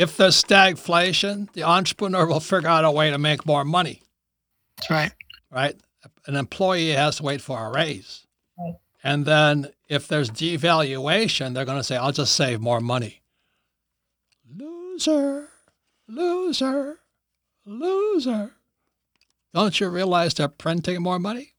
if 0.00 0.16
there's 0.16 0.42
stagflation, 0.42 1.52
the 1.52 1.62
entrepreneur 1.62 2.26
will 2.26 2.40
figure 2.40 2.70
out 2.70 2.86
a 2.86 2.90
way 2.90 3.10
to 3.10 3.18
make 3.18 3.44
more 3.44 3.66
money. 3.66 4.00
That's 4.78 4.88
right. 4.88 5.12
Right? 5.50 5.76
An 6.26 6.36
employee 6.36 6.92
has 6.92 7.16
to 7.16 7.22
wait 7.22 7.42
for 7.42 7.66
a 7.66 7.70
raise. 7.70 8.26
Right. 8.58 8.76
And 9.04 9.26
then 9.26 9.68
if 9.90 10.08
there's 10.08 10.30
devaluation, 10.30 11.52
they're 11.52 11.66
going 11.66 11.76
to 11.76 11.84
say, 11.84 11.98
I'll 11.98 12.12
just 12.12 12.34
save 12.34 12.62
more 12.62 12.80
money. 12.80 13.20
Loser, 14.56 15.50
loser, 16.08 17.00
loser. 17.66 18.52
Don't 19.52 19.78
you 19.80 19.90
realize 19.90 20.32
they're 20.32 20.48
printing 20.48 21.02
more 21.02 21.18
money? 21.18 21.52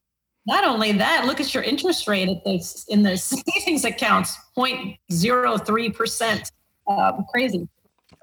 Not 0.46 0.64
only 0.64 0.90
that, 0.90 1.26
look 1.26 1.40
at 1.40 1.54
your 1.54 1.62
interest 1.62 2.08
rate 2.08 2.28
at 2.28 2.42
in 2.88 3.04
the 3.04 3.16
savings 3.54 3.84
accounts 3.84 4.36
0.03%. 4.58 6.50
Uh, 6.88 7.12
crazy. 7.32 7.68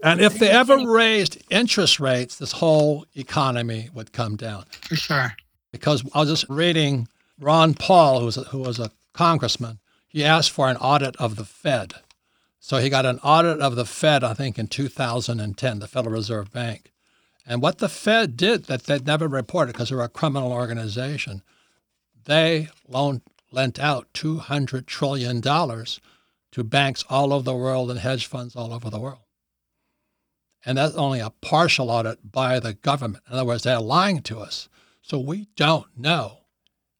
And 0.03 0.21
if 0.21 0.39
they 0.39 0.49
ever 0.49 0.77
raised 0.77 1.43
interest 1.49 1.99
rates, 1.99 2.37
this 2.37 2.53
whole 2.53 3.05
economy 3.15 3.89
would 3.93 4.13
come 4.13 4.35
down. 4.35 4.65
For 4.81 4.95
sure. 4.95 5.35
Because 5.71 6.03
I 6.13 6.21
was 6.21 6.29
just 6.29 6.49
reading 6.49 7.07
Ron 7.39 7.73
Paul, 7.73 8.19
who 8.19 8.25
was 8.25 8.37
a, 8.37 8.43
who 8.45 8.59
was 8.59 8.79
a 8.79 8.91
congressman. 9.13 9.79
He 10.07 10.23
asked 10.23 10.51
for 10.51 10.69
an 10.69 10.77
audit 10.77 11.15
of 11.17 11.35
the 11.35 11.45
Fed. 11.45 11.95
So 12.59 12.77
he 12.77 12.89
got 12.89 13.05
an 13.05 13.19
audit 13.19 13.59
of 13.59 13.75
the 13.75 13.85
Fed, 13.85 14.23
I 14.23 14.33
think, 14.33 14.57
in 14.57 14.67
2010, 14.67 15.79
the 15.79 15.87
Federal 15.87 16.13
Reserve 16.13 16.51
Bank. 16.51 16.91
And 17.45 17.61
what 17.61 17.79
the 17.79 17.89
Fed 17.89 18.37
did 18.37 18.65
that 18.65 18.83
they'd 18.83 19.07
never 19.07 19.27
reported 19.27 19.73
because 19.73 19.89
they're 19.89 20.01
a 20.01 20.09
criminal 20.09 20.51
organization, 20.51 21.41
they 22.25 22.69
loaned, 22.87 23.21
lent 23.51 23.79
out 23.79 24.07
$200 24.13 24.85
trillion 24.85 25.41
to 25.41 26.63
banks 26.63 27.03
all 27.09 27.33
over 27.33 27.43
the 27.43 27.55
world 27.55 27.89
and 27.89 27.99
hedge 27.99 28.27
funds 28.27 28.55
all 28.55 28.73
over 28.73 28.89
the 28.89 28.99
world. 28.99 29.19
And 30.65 30.77
that's 30.77 30.95
only 30.95 31.19
a 31.19 31.29
partial 31.41 31.89
audit 31.89 32.31
by 32.31 32.59
the 32.59 32.73
government. 32.73 33.23
In 33.27 33.33
other 33.33 33.45
words, 33.45 33.63
they're 33.63 33.79
lying 33.79 34.21
to 34.23 34.39
us. 34.39 34.67
So 35.01 35.17
we 35.17 35.47
don't 35.55 35.87
know 35.97 36.39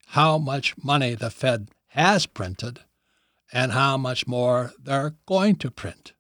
how 0.08 0.38
much 0.38 0.78
money 0.78 1.14
the 1.16 1.30
Fed 1.30 1.70
has 1.90 2.26
printed 2.26 2.80
and 3.52 3.72
how 3.72 3.98
much 3.98 4.28
more 4.28 4.72
they're 4.82 5.16
going 5.26 5.56
to 5.58 5.72
print. 5.72 6.14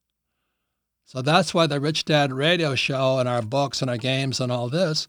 So 1.05 1.21
that's 1.21 1.53
why 1.53 1.65
the 1.65 1.79
Rich 1.79 2.05
Dad 2.05 2.31
radio 2.31 2.75
show 2.75 3.17
and 3.17 3.27
our 3.27 3.41
books 3.41 3.81
and 3.81 3.89
our 3.89 3.97
games 3.97 4.39
and 4.39 4.51
all 4.51 4.69
this 4.69 5.07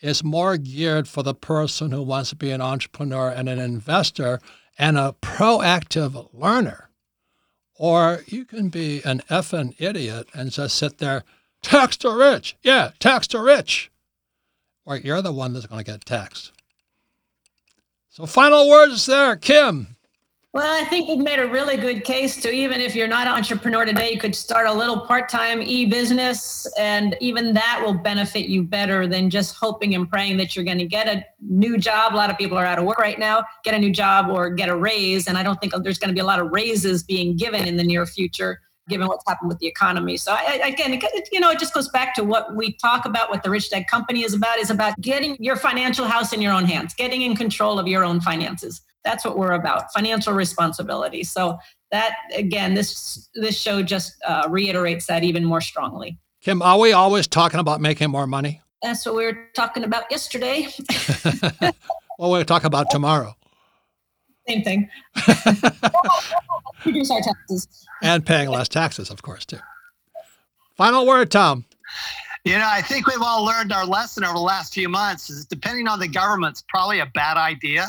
is 0.00 0.24
more 0.24 0.56
geared 0.56 1.06
for 1.06 1.22
the 1.22 1.34
person 1.34 1.90
who 1.90 2.02
wants 2.02 2.30
to 2.30 2.36
be 2.36 2.50
an 2.50 2.60
entrepreneur 2.60 3.28
and 3.28 3.48
an 3.48 3.58
investor 3.58 4.40
and 4.78 4.96
a 4.96 5.14
proactive 5.20 6.28
learner. 6.32 6.88
Or 7.74 8.22
you 8.26 8.44
can 8.44 8.68
be 8.68 9.02
an 9.04 9.20
effing 9.28 9.74
idiot 9.78 10.28
and 10.34 10.50
just 10.50 10.76
sit 10.76 10.98
there, 10.98 11.22
tax 11.62 11.96
to 11.98 12.10
rich. 12.10 12.56
Yeah, 12.62 12.90
tax 12.98 13.26
to 13.28 13.40
rich. 13.40 13.90
Or 14.84 14.96
you're 14.96 15.22
the 15.22 15.32
one 15.32 15.52
that's 15.52 15.66
going 15.66 15.82
to 15.82 15.90
get 15.90 16.04
taxed. 16.04 16.52
So, 18.08 18.26
final 18.26 18.68
words 18.68 19.06
there, 19.06 19.36
Kim. 19.36 19.96
Well, 20.54 20.70
I 20.70 20.84
think 20.84 21.08
you've 21.08 21.24
made 21.24 21.38
a 21.38 21.48
really 21.48 21.78
good 21.78 22.04
case 22.04 22.38
to 22.42 22.50
even 22.50 22.82
if 22.82 22.94
you're 22.94 23.08
not 23.08 23.26
an 23.26 23.32
entrepreneur 23.32 23.86
today, 23.86 24.12
you 24.12 24.20
could 24.20 24.34
start 24.34 24.66
a 24.66 24.72
little 24.72 25.00
part-time 25.00 25.62
e-business 25.62 26.70
and 26.78 27.16
even 27.22 27.54
that 27.54 27.80
will 27.82 27.94
benefit 27.94 28.50
you 28.50 28.62
better 28.62 29.06
than 29.06 29.30
just 29.30 29.56
hoping 29.56 29.94
and 29.94 30.10
praying 30.10 30.36
that 30.36 30.54
you're 30.54 30.64
going 30.66 30.76
to 30.76 30.84
get 30.84 31.08
a 31.08 31.24
new 31.40 31.78
job. 31.78 32.12
A 32.12 32.16
lot 32.16 32.28
of 32.28 32.36
people 32.36 32.58
are 32.58 32.66
out 32.66 32.78
of 32.78 32.84
work 32.84 32.98
right 32.98 33.18
now, 33.18 33.42
get 33.64 33.72
a 33.72 33.78
new 33.78 33.90
job 33.90 34.28
or 34.28 34.50
get 34.50 34.68
a 34.68 34.76
raise. 34.76 35.26
And 35.26 35.38
I 35.38 35.42
don't 35.42 35.58
think 35.58 35.72
there's 35.82 35.98
going 35.98 36.10
to 36.10 36.14
be 36.14 36.20
a 36.20 36.26
lot 36.26 36.38
of 36.38 36.50
raises 36.52 37.02
being 37.02 37.34
given 37.34 37.66
in 37.66 37.78
the 37.78 37.84
near 37.84 38.04
future 38.04 38.60
given 38.88 39.06
what's 39.06 39.24
happened 39.26 39.48
with 39.48 39.58
the 39.58 39.66
economy. 39.66 40.16
So 40.16 40.32
I, 40.32 40.60
again, 40.64 40.92
it, 40.94 41.28
you 41.32 41.40
know, 41.40 41.50
it 41.50 41.58
just 41.58 41.74
goes 41.74 41.88
back 41.88 42.14
to 42.16 42.24
what 42.24 42.54
we 42.54 42.72
talk 42.74 43.04
about, 43.04 43.30
what 43.30 43.42
the 43.42 43.50
Rich 43.50 43.70
Dad 43.70 43.86
Company 43.86 44.22
is 44.22 44.34
about, 44.34 44.58
is 44.58 44.70
about 44.70 45.00
getting 45.00 45.36
your 45.38 45.56
financial 45.56 46.06
house 46.06 46.32
in 46.32 46.40
your 46.40 46.52
own 46.52 46.64
hands, 46.64 46.94
getting 46.94 47.22
in 47.22 47.36
control 47.36 47.78
of 47.78 47.86
your 47.86 48.04
own 48.04 48.20
finances. 48.20 48.80
That's 49.04 49.24
what 49.24 49.38
we're 49.38 49.52
about 49.52 49.92
financial 49.92 50.32
responsibility. 50.32 51.24
So 51.24 51.58
that 51.90 52.14
again 52.34 52.74
this 52.74 53.28
this 53.34 53.56
show 53.56 53.82
just 53.82 54.14
uh, 54.26 54.46
reiterates 54.48 55.06
that 55.06 55.22
even 55.22 55.44
more 55.44 55.60
strongly. 55.60 56.18
Kim 56.40 56.62
are 56.62 56.78
we 56.78 56.92
always 56.92 57.28
talking 57.28 57.60
about 57.60 57.80
making 57.80 58.10
more 58.10 58.26
money? 58.26 58.60
That's 58.82 59.06
what 59.06 59.14
we 59.14 59.24
were 59.26 59.48
talking 59.54 59.84
about 59.84 60.10
yesterday. 60.10 60.68
Well 62.18 62.30
we'll 62.30 62.44
talk 62.44 62.62
about 62.62 62.88
tomorrow 62.90 63.34
same 64.48 64.62
thing 64.62 64.88
reduce 66.84 67.10
our 67.10 67.20
taxes 67.20 67.86
and 68.02 68.26
paying 68.26 68.48
less 68.48 68.68
taxes 68.68 69.10
of 69.10 69.22
course 69.22 69.44
too 69.44 69.58
final 70.76 71.06
word 71.06 71.30
tom 71.30 71.64
you 72.44 72.58
know, 72.58 72.68
I 72.68 72.82
think 72.82 73.06
we've 73.06 73.22
all 73.22 73.44
learned 73.44 73.72
our 73.72 73.86
lesson 73.86 74.24
over 74.24 74.34
the 74.34 74.40
last 74.40 74.74
few 74.74 74.88
months 74.88 75.30
is 75.30 75.46
depending 75.46 75.86
on 75.86 76.00
the 76.00 76.08
government's 76.08 76.64
probably 76.68 76.98
a 76.98 77.06
bad 77.06 77.36
idea. 77.36 77.86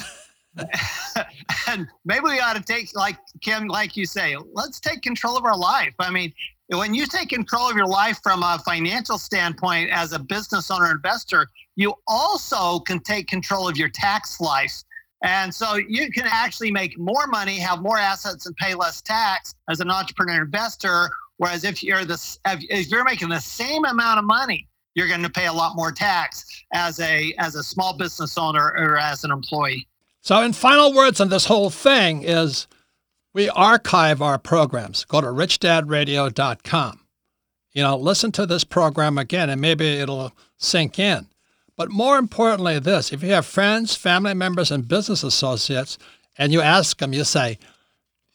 and 1.68 1.88
maybe 2.06 2.26
we 2.26 2.40
ought 2.40 2.56
to 2.56 2.62
take, 2.62 2.96
like 2.96 3.18
Kim, 3.42 3.68
like 3.68 3.98
you 3.98 4.06
say, 4.06 4.38
let's 4.54 4.80
take 4.80 5.02
control 5.02 5.36
of 5.36 5.46
our 5.46 5.58
life. 5.58 5.96
I 5.98 6.12
mean, 6.12 6.32
when 6.70 6.94
you 6.94 7.08
take 7.08 7.30
control 7.30 7.68
of 7.68 7.76
your 7.76 7.88
life 7.88 8.20
from 8.22 8.44
a 8.44 8.62
financial 8.64 9.18
standpoint 9.18 9.90
as 9.92 10.14
a 10.14 10.20
business 10.20 10.70
owner 10.70 10.92
investor, 10.92 11.48
you 11.76 11.96
also 12.08 12.80
can 12.80 13.00
take 13.00 13.28
control 13.28 13.68
of 13.68 13.76
your 13.78 13.90
tax 13.90 14.40
life. 14.40 14.84
And 15.24 15.56
so 15.56 15.76
you 15.76 16.12
can 16.12 16.26
actually 16.28 16.70
make 16.70 17.00
more 17.00 17.28
money, 17.28 17.58
have 17.58 17.82
more 17.82 17.98
assets, 17.98 18.46
and 18.46 18.56
pay 18.58 18.76
less 18.76 19.02
tax 19.02 19.56
as 19.70 19.80
an 19.80 19.90
entrepreneur 19.90 20.44
investor. 20.44 21.10
Whereas 21.38 21.64
if 21.64 21.82
you're 21.82 22.06
this, 22.06 22.38
if 22.46 22.90
you're 22.90 23.06
making 23.06 23.30
the 23.30 23.40
same 23.40 23.86
amount 23.86 24.20
of 24.20 24.26
money, 24.26 24.68
you're 24.96 25.08
going 25.08 25.24
to 25.24 25.30
pay 25.30 25.48
a 25.48 25.54
lot 25.54 25.76
more 25.76 25.92
tax 25.92 26.46
as 26.74 27.00
a 27.00 27.34
as 27.40 27.56
a 27.56 27.64
small 27.64 27.98
business 27.98 28.38
owner 28.38 28.74
or 28.78 28.98
as 28.98 29.24
an 29.24 29.32
employee. 29.32 29.88
So, 30.22 30.42
in 30.42 30.54
final 30.54 30.94
words 30.94 31.20
on 31.20 31.30
this 31.30 31.46
whole 31.46 31.70
thing 31.70 32.24
is 32.24 32.68
we 33.34 33.50
archive 33.50 34.22
our 34.22 34.38
programs. 34.38 35.06
Go 35.06 35.22
to 35.22 35.28
richdadradio.com. 35.28 37.00
You 37.72 37.82
know, 37.82 37.98
listen 37.98 38.32
to 38.34 38.46
this 38.46 38.64
program 38.64 39.18
again 39.18 39.50
and 39.50 39.60
maybe 39.60 39.88
it'll 39.88 40.34
sink 40.58 41.00
in. 41.00 41.28
But 41.76 41.90
more 41.90 42.18
importantly, 42.18 42.80
this 42.80 43.12
if 43.12 43.24
you 43.24 43.30
have 43.30 43.46
friends, 43.46 43.96
family 43.96 44.34
members, 44.34 44.72
and 44.72 44.88
business 44.88 45.24
associates, 45.24 45.98
and 46.38 46.52
you 46.52 46.62
ask 46.62 46.98
them, 46.98 47.14
you 47.14 47.24
say, 47.24 47.58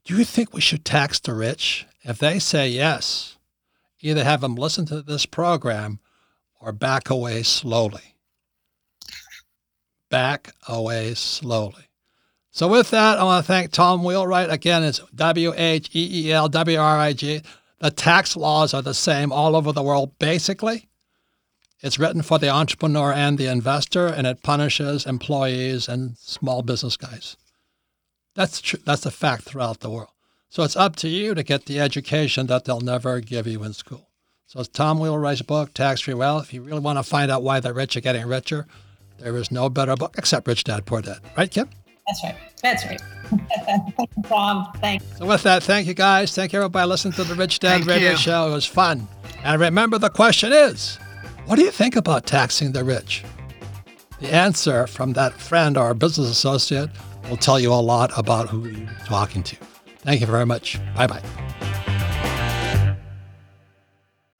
Do 0.05 0.17
you 0.17 0.25
think 0.25 0.53
we 0.53 0.61
should 0.61 0.85
tax 0.85 1.19
the 1.19 1.35
rich? 1.35 1.87
If 2.05 2.19
they 2.19 2.39
say 2.39 2.69
yes, 2.69 3.37
either 4.01 4.25
have 4.25 4.41
them 4.41 4.55
listen 4.55 4.87
to 4.87 5.03
this 5.03 5.27
program 5.27 5.99
or 6.61 6.73
back 6.73 7.11
away 7.11 7.43
slowly 7.43 8.15
back 10.09 10.53
away 10.67 11.15
slowly. 11.15 11.85
So, 12.51 12.67
with 12.67 12.91
that, 12.91 13.19
I 13.19 13.25
want 13.25 13.45
to 13.45 13.53
thank 13.53 13.71
Tom 13.71 14.03
Wheelwright. 14.03 14.51
Again, 14.51 14.83
it's 14.83 15.01
W 15.15 15.53
H 15.57 15.91
E 15.95 16.27
E 16.27 16.33
L 16.33 16.49
W 16.49 16.79
R 16.79 16.99
I 16.99 17.13
G. 17.13 17.43
The 17.79 17.91
tax 17.91 18.37
laws 18.37 18.75
are 18.75 18.83
the 18.83 18.95
same 18.95 19.31
all 19.31 19.55
over 19.55 19.71
the 19.73 19.83
world, 19.83 20.19
basically. 20.19 20.89
It's 21.81 21.99
written 21.99 22.23
for 22.23 22.39
the 22.39 22.49
entrepreneur 22.49 23.13
and 23.13 23.39
the 23.39 23.47
investor, 23.47 24.07
and 24.07 24.27
it 24.27 24.43
punishes 24.43 25.07
employees 25.07 25.89
and 25.89 26.17
small 26.19 26.63
business 26.63 26.97
guys. 26.97 27.37
That's 28.35 28.61
true. 28.61 28.81
That's 28.85 29.07
a 29.07 29.11
fact 29.11 29.45
throughout 29.45 29.81
the 29.81 29.91
world. 29.91 30.11
So 30.49 30.63
it's 30.63 30.77
up 30.77 30.97
to 30.97 31.09
you 31.09 31.35
to 31.35 31.43
get 31.43 31.67
the 31.67 31.79
education 31.79 32.47
that 32.47 32.65
they'll 32.65 32.81
never 32.81 33.21
give 33.21 33.47
you 33.47 33.63
in 33.63 33.75
school. 33.75 34.09
So 34.47 34.61
it's 34.61 34.69
Tom 34.69 34.99
Wheelwright's 34.99 35.43
book, 35.43 35.75
Tax 35.75 36.01
Free 36.01 36.15
Wealth. 36.15 36.45
If 36.45 36.55
you 36.55 36.63
really 36.63 36.81
want 36.81 36.99
to 36.99 37.03
find 37.03 37.31
out 37.31 37.43
why 37.43 37.61
the 37.61 37.75
rich 37.75 37.97
are 37.97 38.01
getting 38.01 38.27
richer, 38.27 38.67
there 39.19 39.37
is 39.37 39.51
no 39.51 39.69
better 39.69 39.95
book 39.95 40.15
except 40.17 40.47
Rich 40.47 40.65
Dad 40.65 40.87
Poor 40.87 41.03
Dad. 41.03 41.19
Right, 41.37 41.51
Kim? 41.51 41.69
That's 42.07 42.25
right. 42.25 42.37
That's 42.63 42.85
right. 42.87 43.03
Tom, 44.29 44.73
thanks. 44.77 45.05
So 45.19 45.27
with 45.27 45.43
that, 45.43 45.63
thank 45.63 45.87
you 45.87 45.95
guys. 45.95 46.35
Thank 46.35 46.53
you 46.53 46.61
everybody 46.61 46.89
listening 46.89 47.13
to 47.15 47.25
the 47.25 47.35
Rich 47.35 47.59
Dad 47.59 47.79
thank 47.79 47.87
Radio 47.87 48.13
you. 48.13 48.17
Show. 48.17 48.49
It 48.49 48.53
was 48.53 48.65
fun. 48.65 49.07
And 49.45 49.61
remember 49.61 49.99
the 49.99 50.09
question 50.09 50.53
is, 50.53 50.99
what 51.49 51.57
do 51.57 51.63
you 51.63 51.71
think 51.71 51.97
about 51.97 52.27
taxing 52.27 52.73
the 52.73 52.85
rich? 52.85 53.25
The 54.21 54.31
answer 54.33 54.87
from 54.87 55.15
that 55.15 55.33
friend 55.33 55.79
or 55.79 55.95
business 55.95 56.29
associate 56.29 56.91
will 57.31 57.39
tell 57.39 57.59
you 57.59 57.73
a 57.73 57.75
lot 57.75 58.11
about 58.19 58.51
who 58.51 58.69
you're 58.69 58.87
talking 59.07 59.43
to. 59.45 59.57
Thank 60.01 60.21
you 60.21 60.27
very 60.27 60.45
much. 60.45 60.79
Bye 60.95 61.07
bye. 61.07 61.23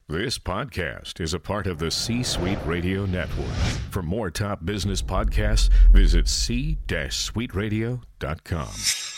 This 0.07 0.39
podcast 0.39 1.19
is 1.21 1.33
a 1.35 1.39
part 1.39 1.67
of 1.67 1.79
the 1.79 1.91
C 1.91 2.23
Suite 2.23 2.59
Radio 2.65 3.05
Network. 3.07 3.55
For 3.91 4.03
more 4.03 4.31
top 4.31 4.65
business 4.65 5.03
podcasts, 5.03 5.69
visit 5.93 6.27
c-suiteradio.com. 6.29 9.18